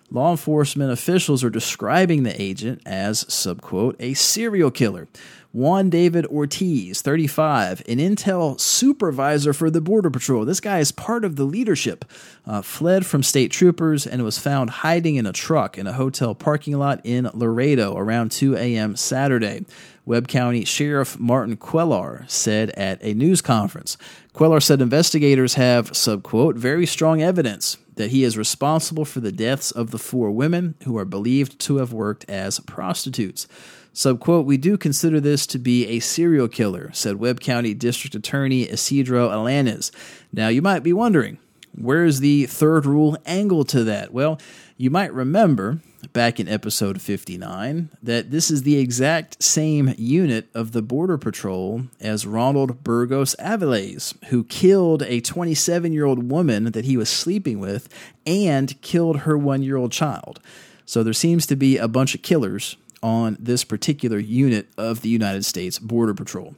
Law 0.09 0.31
enforcement 0.31 0.91
officials 0.91 1.41
are 1.41 1.49
describing 1.49 2.23
the 2.23 2.41
agent 2.41 2.81
as, 2.85 3.23
subquote, 3.25 3.95
a 3.99 4.13
serial 4.13 4.69
killer. 4.69 5.07
Juan 5.53 5.89
David 5.89 6.25
Ortiz, 6.27 7.01
35, 7.01 7.81
an 7.89 7.97
intel 7.97 8.57
supervisor 8.57 9.51
for 9.51 9.69
the 9.69 9.81
Border 9.81 10.09
Patrol. 10.09 10.45
This 10.45 10.61
guy 10.61 10.79
is 10.79 10.93
part 10.93 11.25
of 11.25 11.35
the 11.35 11.43
leadership. 11.43 12.05
Uh, 12.45 12.61
fled 12.61 13.05
from 13.05 13.21
state 13.21 13.51
troopers 13.51 14.07
and 14.07 14.23
was 14.23 14.37
found 14.37 14.69
hiding 14.69 15.17
in 15.17 15.25
a 15.25 15.33
truck 15.33 15.77
in 15.77 15.87
a 15.87 15.93
hotel 15.93 16.33
parking 16.33 16.77
lot 16.77 17.01
in 17.03 17.29
Laredo 17.33 17.97
around 17.97 18.31
2 18.31 18.55
a.m. 18.55 18.95
Saturday. 18.95 19.65
Webb 20.05 20.29
County 20.29 20.63
Sheriff 20.63 21.19
Martin 21.19 21.57
Cuellar 21.57 22.29
said 22.29 22.69
at 22.71 23.03
a 23.03 23.13
news 23.13 23.41
conference. 23.41 23.97
Cuellar 24.33 24.63
said 24.63 24.81
investigators 24.81 25.55
have, 25.55 25.91
subquote, 25.91 26.55
very 26.55 26.85
strong 26.85 27.21
evidence 27.21 27.77
that 27.95 28.11
he 28.11 28.23
is 28.23 28.37
responsible 28.37 29.05
for 29.05 29.19
the 29.19 29.31
deaths 29.33 29.69
of 29.69 29.91
the 29.91 29.99
four 29.99 30.31
women 30.31 30.75
who 30.85 30.97
are 30.97 31.05
believed 31.05 31.59
to 31.59 31.77
have 31.77 31.91
worked 31.91 32.27
as 32.29 32.59
prostitutes. 32.61 33.47
Subquote, 33.93 34.45
we 34.45 34.57
do 34.57 34.77
consider 34.77 35.19
this 35.19 35.45
to 35.47 35.59
be 35.59 35.85
a 35.87 35.99
serial 35.99 36.47
killer, 36.47 36.89
said 36.93 37.17
Webb 37.17 37.41
County 37.41 37.73
District 37.73 38.15
Attorney 38.15 38.63
Isidro 38.63 39.29
Alaniz. 39.29 39.91
Now, 40.31 40.47
you 40.47 40.61
might 40.61 40.81
be 40.81 40.93
wondering, 40.93 41.39
where's 41.75 42.21
the 42.21 42.45
third 42.45 42.85
rule 42.85 43.17
angle 43.25 43.65
to 43.65 43.83
that? 43.83 44.13
Well, 44.13 44.39
you 44.77 44.89
might 44.89 45.13
remember 45.13 45.81
back 46.13 46.39
in 46.39 46.47
episode 46.47 47.01
59 47.01 47.89
that 48.01 48.31
this 48.31 48.49
is 48.49 48.63
the 48.63 48.79
exact 48.79 49.43
same 49.43 49.93
unit 49.97 50.49
of 50.53 50.71
the 50.71 50.81
Border 50.81 51.17
Patrol 51.17 51.83
as 51.99 52.25
Ronald 52.25 52.83
Burgos 52.83 53.35
Aviles, 53.39 54.13
who 54.25 54.45
killed 54.45 55.03
a 55.03 55.19
27 55.19 55.91
year 55.91 56.05
old 56.05 56.31
woman 56.31 56.71
that 56.71 56.85
he 56.85 56.97
was 56.97 57.09
sleeping 57.09 57.59
with 57.59 57.89
and 58.25 58.79
killed 58.81 59.19
her 59.19 59.37
one 59.37 59.61
year 59.61 59.77
old 59.77 59.91
child. 59.91 60.39
So 60.85 61.03
there 61.03 61.13
seems 61.13 61.45
to 61.47 61.55
be 61.55 61.77
a 61.77 61.87
bunch 61.87 62.15
of 62.15 62.21
killers 62.21 62.75
on 63.01 63.37
this 63.39 63.63
particular 63.63 64.19
unit 64.19 64.67
of 64.77 65.01
the 65.01 65.09
United 65.09 65.45
States 65.45 65.79
Border 65.79 66.13
Patrol. 66.13 66.55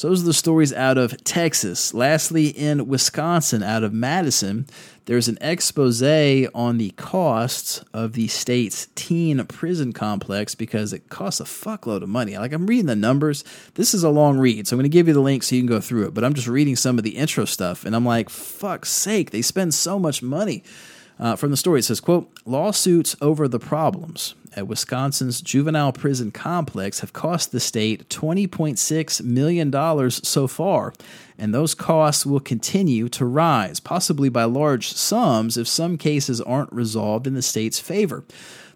So 0.00 0.08
those 0.08 0.22
are 0.22 0.26
the 0.26 0.32
stories 0.32 0.72
out 0.72 0.96
of 0.96 1.22
Texas. 1.24 1.92
Lastly, 1.92 2.46
in 2.46 2.86
Wisconsin, 2.86 3.62
out 3.62 3.82
of 3.82 3.92
Madison, 3.92 4.66
there's 5.04 5.28
an 5.28 5.36
expose 5.42 6.02
on 6.02 6.78
the 6.78 6.94
costs 6.96 7.84
of 7.92 8.14
the 8.14 8.26
state's 8.28 8.88
teen 8.94 9.44
prison 9.44 9.92
complex 9.92 10.54
because 10.54 10.94
it 10.94 11.10
costs 11.10 11.38
a 11.38 11.44
fuckload 11.44 12.02
of 12.02 12.08
money. 12.08 12.38
Like 12.38 12.54
I'm 12.54 12.66
reading 12.66 12.86
the 12.86 12.96
numbers. 12.96 13.44
This 13.74 13.92
is 13.92 14.02
a 14.02 14.08
long 14.08 14.38
read, 14.38 14.66
so 14.66 14.74
I'm 14.74 14.78
going 14.78 14.90
to 14.90 14.96
give 14.96 15.06
you 15.06 15.12
the 15.12 15.20
link 15.20 15.42
so 15.42 15.54
you 15.54 15.60
can 15.60 15.68
go 15.68 15.82
through 15.82 16.06
it. 16.06 16.14
But 16.14 16.24
I'm 16.24 16.32
just 16.32 16.48
reading 16.48 16.76
some 16.76 16.96
of 16.96 17.04
the 17.04 17.18
intro 17.18 17.44
stuff, 17.44 17.84
and 17.84 17.94
I'm 17.94 18.06
like, 18.06 18.30
fuck's 18.30 18.88
sake, 18.88 19.32
they 19.32 19.42
spend 19.42 19.74
so 19.74 19.98
much 19.98 20.22
money. 20.22 20.64
Uh, 21.18 21.36
from 21.36 21.50
the 21.50 21.58
story, 21.58 21.80
it 21.80 21.82
says, 21.82 22.00
quote, 22.00 22.32
lawsuits 22.46 23.14
over 23.20 23.46
the 23.46 23.58
problems 23.58 24.34
at 24.56 24.66
Wisconsin's 24.66 25.40
juvenile 25.40 25.92
prison 25.92 26.30
complex 26.30 27.00
have 27.00 27.12
cost 27.12 27.52
the 27.52 27.60
state 27.60 28.08
$20.6 28.08 29.22
million 29.22 30.10
so 30.10 30.46
far, 30.46 30.92
and 31.38 31.54
those 31.54 31.74
costs 31.74 32.26
will 32.26 32.40
continue 32.40 33.08
to 33.08 33.24
rise, 33.24 33.80
possibly 33.80 34.28
by 34.28 34.44
large 34.44 34.92
sums 34.92 35.56
if 35.56 35.68
some 35.68 35.96
cases 35.96 36.40
aren't 36.40 36.72
resolved 36.72 37.26
in 37.26 37.34
the 37.34 37.42
state's 37.42 37.78
favor. 37.78 38.24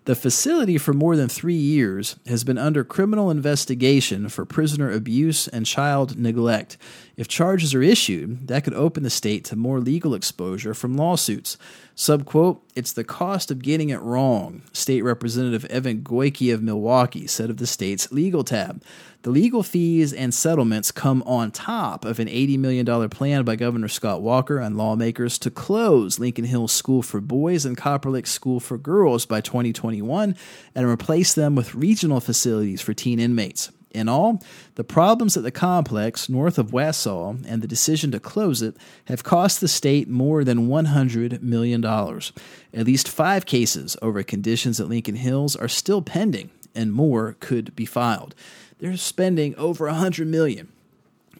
The 0.07 0.15
facility 0.15 0.77
for 0.77 0.93
more 0.93 1.17
than 1.17 1.31
three 1.31 1.55
years 1.55 2.17
has 2.27 2.45
been 2.45 2.59
under 2.59 2.85
criminal 2.85 3.31
investigation 3.31 4.29
for 4.29 4.45
prisoner 4.45 4.91
abuse 4.91 5.49
and 5.49 5.65
child 5.65 6.19
neglect. 6.19 6.77
If 7.17 7.27
charges 7.27 7.75
are 7.75 7.83
issued, 7.83 8.49
that 8.49 8.65
could 8.65 8.75
open 8.75 9.03
the 9.03 9.09
state 9.09 9.47
to 9.47 9.57
more 9.57 9.81
legal 9.81 10.15
exposure 10.15 10.75
from 10.75 10.95
lawsuits. 10.95 11.57
Subquote, 11.97 12.61
it's 12.75 12.93
the 12.93 13.05
cost 13.05 13.53
of 13.53 13.63
getting 13.63 13.91
it 13.91 14.01
wrong, 14.01 14.63
State 14.73 15.03
Representative 15.03 15.65
Evan 15.67 16.03
Goyke 16.03 16.53
of 16.53 16.61
Milwaukee 16.61 17.29
said 17.29 17.51
of 17.51 17.59
the 17.59 17.69
state's 17.69 18.11
legal 18.11 18.43
tab. 18.43 18.83
The 19.23 19.31
legal 19.31 19.63
fees 19.63 20.13
and 20.13 20.35
settlements 20.35 20.91
come 20.91 21.23
on 21.23 21.53
top 21.53 22.05
of 22.05 22.19
an 22.19 22.27
$80 22.27 22.59
million 22.59 23.09
plan 23.09 23.45
by 23.45 23.55
Governor 23.55 23.87
Scott 23.87 24.23
Walker 24.23 24.59
and 24.59 24.77
lawmakers 24.77 25.39
to 25.39 25.53
close 25.53 26.19
Lincoln 26.19 26.47
Hills 26.47 26.73
School 26.73 27.01
for 27.01 27.21
Boys 27.21 27.65
and 27.65 27.77
Copper 27.77 28.11
Lake 28.11 28.27
School 28.27 28.59
for 28.59 28.77
Girls 28.77 29.25
by 29.25 29.41
2021 29.41 30.37
and 30.75 30.87
replace 30.89 31.33
them 31.33 31.55
with 31.55 31.77
regional 31.77 32.19
facilities 32.19 32.81
for 32.81 32.93
teen 32.93 33.21
inmates. 33.21 33.71
In 33.95 34.09
all, 34.09 34.43
the 34.75 34.83
problems 34.83 35.37
at 35.37 35.45
the 35.45 35.53
complex 35.53 36.29
north 36.29 36.59
of 36.59 36.73
Wausau 36.73 37.43
and 37.47 37.63
the 37.63 37.69
decision 37.69 38.11
to 38.11 38.19
close 38.19 38.61
it 38.61 38.77
have 39.05 39.23
cost 39.23 39.61
the 39.61 39.69
state 39.69 40.09
more 40.09 40.43
than 40.43 40.67
$100 40.67 41.41
million. 41.43 41.85
At 41.85 42.87
least 42.87 43.09
five 43.09 43.47
cases 43.47 43.97
over 44.03 44.25
conditions 44.25 44.81
at 44.81 44.89
Lincoln 44.89 45.15
Hills 45.15 45.55
are 45.55 45.69
still 45.69 46.03
pending, 46.03 46.51
and 46.75 46.93
more 46.93 47.37
could 47.39 47.75
be 47.77 47.87
filed. 47.87 48.35
They're 48.81 48.97
spending 48.97 49.55
over 49.55 49.87
100 49.87 50.27
million 50.27 50.73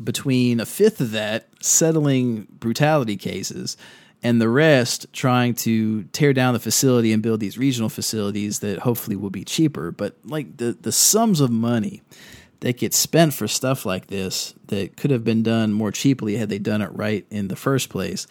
between 0.03 0.61
a 0.61 0.67
fifth 0.67 1.01
of 1.01 1.11
that 1.11 1.49
settling 1.61 2.47
brutality 2.61 3.17
cases 3.17 3.77
and 4.25 4.41
the 4.41 4.49
rest 4.49 5.07
trying 5.13 5.55
to 5.55 6.05
tear 6.05 6.33
down 6.33 6.55
the 6.55 6.61
facility 6.61 7.13
and 7.13 7.23
build 7.23 7.41
these 7.41 7.59
regional 7.59 7.91
facilities 7.91 8.61
that 8.61 8.79
hopefully 8.81 9.17
will 9.17 9.31
be 9.31 9.45
cheaper. 9.45 9.91
But 9.91 10.17
like 10.25 10.57
the, 10.57 10.77
the 10.81 10.91
sums 10.93 11.41
of 11.41 11.51
money 11.51 12.03
that 12.65 12.79
get 12.79 12.95
spent 12.95 13.35
for 13.35 13.47
stuff 13.47 13.85
like 13.85 14.07
this 14.07 14.55
that 14.69 14.97
could 14.97 15.11
have 15.11 15.23
been 15.23 15.43
done 15.43 15.71
more 15.71 15.93
cheaply 15.93 16.37
had 16.37 16.49
they 16.49 16.59
done 16.59 16.81
it 16.81 16.89
right 16.95 17.27
in 17.31 17.49
the 17.49 17.57
first 17.57 17.91
place. 17.91 18.27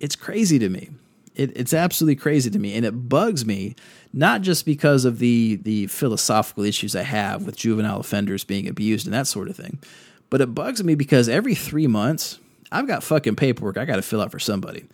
It's 0.00 0.16
crazy 0.16 0.58
to 0.58 0.70
me. 0.70 0.88
It, 1.34 1.54
it's 1.54 1.74
absolutely 1.74 2.16
crazy 2.16 2.48
to 2.48 2.58
me, 2.58 2.74
and 2.76 2.86
it 2.86 3.10
bugs 3.10 3.44
me 3.44 3.74
not 4.10 4.40
just 4.40 4.64
because 4.64 5.04
of 5.04 5.18
the 5.18 5.56
the 5.56 5.88
philosophical 5.88 6.64
issues 6.64 6.96
I 6.96 7.02
have 7.02 7.44
with 7.44 7.58
juvenile 7.58 8.00
offenders 8.00 8.42
being 8.42 8.66
abused 8.68 9.06
and 9.06 9.12
that 9.12 9.26
sort 9.26 9.50
of 9.50 9.56
thing, 9.56 9.78
but 10.30 10.40
it 10.40 10.54
bugs 10.54 10.82
me 10.82 10.94
because 10.94 11.28
every 11.28 11.54
three 11.54 11.86
months 11.86 12.38
I've 12.72 12.86
got 12.86 13.02
fucking 13.02 13.36
paperwork 13.36 13.76
I 13.76 13.84
got 13.84 13.96
to 13.96 14.02
fill 14.02 14.22
out 14.22 14.30
for 14.30 14.38
somebody. 14.38 14.86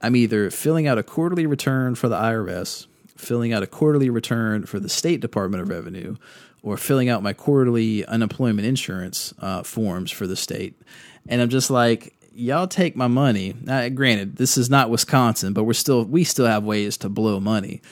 I'm 0.00 0.16
either 0.16 0.50
filling 0.50 0.86
out 0.86 0.96
a 0.96 1.02
quarterly 1.02 1.44
return 1.44 1.96
for 1.96 2.08
the 2.08 2.16
IRS, 2.16 2.86
filling 3.14 3.52
out 3.52 3.62
a 3.62 3.66
quarterly 3.66 4.08
return 4.08 4.64
for 4.64 4.80
the 4.80 4.88
State 4.88 5.20
Department 5.20 5.60
of 5.62 5.68
Revenue, 5.68 6.16
or 6.62 6.76
filling 6.76 7.08
out 7.08 7.22
my 7.22 7.32
quarterly 7.32 8.04
unemployment 8.06 8.66
insurance 8.66 9.32
uh, 9.40 9.62
forms 9.62 10.10
for 10.10 10.26
the 10.26 10.36
state. 10.36 10.80
And 11.28 11.40
I'm 11.40 11.48
just 11.48 11.70
like, 11.70 12.14
y'all 12.32 12.68
take 12.68 12.96
my 12.96 13.08
money. 13.08 13.54
Now, 13.62 13.88
granted, 13.88 14.36
this 14.36 14.56
is 14.56 14.70
not 14.70 14.90
Wisconsin, 14.90 15.52
but 15.52 15.64
we're 15.64 15.72
still 15.72 16.04
we 16.04 16.24
still 16.24 16.46
have 16.46 16.64
ways 16.64 16.96
to 16.98 17.08
blow 17.08 17.40
money. 17.40 17.82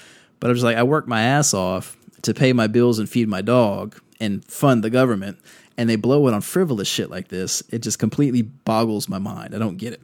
But 0.40 0.50
I'm 0.50 0.56
just 0.56 0.64
like, 0.64 0.76
I 0.76 0.82
work 0.82 1.06
my 1.08 1.22
ass 1.22 1.54
off 1.54 1.96
to 2.22 2.34
pay 2.34 2.52
my 2.52 2.66
bills 2.66 2.98
and 2.98 3.08
feed 3.08 3.28
my 3.28 3.42
dog 3.42 4.00
and 4.20 4.44
fund 4.44 4.82
the 4.82 4.90
government, 4.90 5.38
and 5.76 5.88
they 5.88 5.96
blow 5.96 6.26
it 6.28 6.34
on 6.34 6.40
frivolous 6.40 6.88
shit 6.88 7.10
like 7.10 7.28
this. 7.28 7.62
It 7.70 7.80
just 7.80 7.98
completely 7.98 8.42
boggles 8.42 9.08
my 9.08 9.18
mind. 9.18 9.54
I 9.54 9.58
don't 9.58 9.76
get 9.76 9.92
it. 9.92 10.00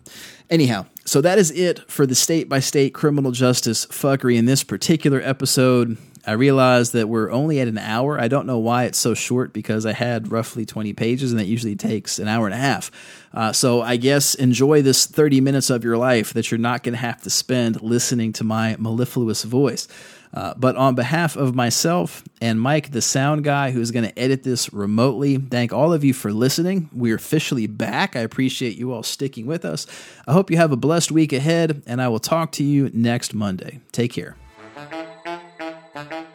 Anyhow, 0.50 0.86
so 1.04 1.20
that 1.20 1.38
is 1.38 1.50
it 1.50 1.90
for 1.90 2.06
the 2.06 2.14
state 2.14 2.48
by 2.48 2.60
state 2.60 2.94
criminal 2.94 3.32
justice 3.32 3.86
fuckery 3.86 4.36
in 4.36 4.44
this 4.44 4.64
particular 4.64 5.20
episode. 5.22 5.96
I 6.24 6.32
realized 6.32 6.92
that 6.92 7.08
we're 7.08 7.30
only 7.30 7.60
at 7.60 7.68
an 7.68 7.78
hour. 7.78 8.20
I 8.20 8.28
don't 8.28 8.46
know 8.46 8.58
why 8.58 8.84
it's 8.84 8.98
so 8.98 9.14
short 9.14 9.52
because 9.52 9.84
I 9.84 9.92
had 9.92 10.30
roughly 10.30 10.64
20 10.64 10.92
pages 10.92 11.32
and 11.32 11.40
that 11.40 11.46
usually 11.46 11.74
takes 11.74 12.18
an 12.18 12.28
hour 12.28 12.46
and 12.46 12.54
a 12.54 12.58
half. 12.58 12.90
Uh, 13.34 13.52
so 13.52 13.82
I 13.82 13.96
guess 13.96 14.34
enjoy 14.34 14.82
this 14.82 15.06
30 15.06 15.40
minutes 15.40 15.70
of 15.70 15.82
your 15.82 15.96
life 15.96 16.32
that 16.34 16.50
you're 16.50 16.58
not 16.58 16.82
going 16.82 16.92
to 16.92 17.00
have 17.00 17.22
to 17.22 17.30
spend 17.30 17.82
listening 17.82 18.32
to 18.34 18.44
my 18.44 18.76
mellifluous 18.78 19.42
voice. 19.42 19.88
Uh, 20.34 20.54
but 20.56 20.76
on 20.76 20.94
behalf 20.94 21.36
of 21.36 21.54
myself 21.54 22.24
and 22.40 22.58
Mike, 22.60 22.92
the 22.92 23.02
sound 23.02 23.44
guy 23.44 23.70
who's 23.70 23.90
going 23.90 24.08
to 24.08 24.18
edit 24.18 24.44
this 24.44 24.72
remotely, 24.72 25.36
thank 25.36 25.72
all 25.72 25.92
of 25.92 26.04
you 26.04 26.14
for 26.14 26.32
listening. 26.32 26.88
We're 26.92 27.16
officially 27.16 27.66
back. 27.66 28.16
I 28.16 28.20
appreciate 28.20 28.76
you 28.76 28.92
all 28.92 29.02
sticking 29.02 29.46
with 29.46 29.64
us. 29.64 29.86
I 30.26 30.32
hope 30.32 30.50
you 30.50 30.56
have 30.56 30.72
a 30.72 30.76
blessed 30.76 31.10
week 31.10 31.34
ahead, 31.34 31.82
and 31.86 32.00
I 32.00 32.08
will 32.08 32.18
talk 32.18 32.52
to 32.52 32.64
you 32.64 32.90
next 32.94 33.34
Monday. 33.34 33.80
Take 33.92 34.12
care. 34.12 34.36
Thank 36.10 36.28
you. 36.28 36.31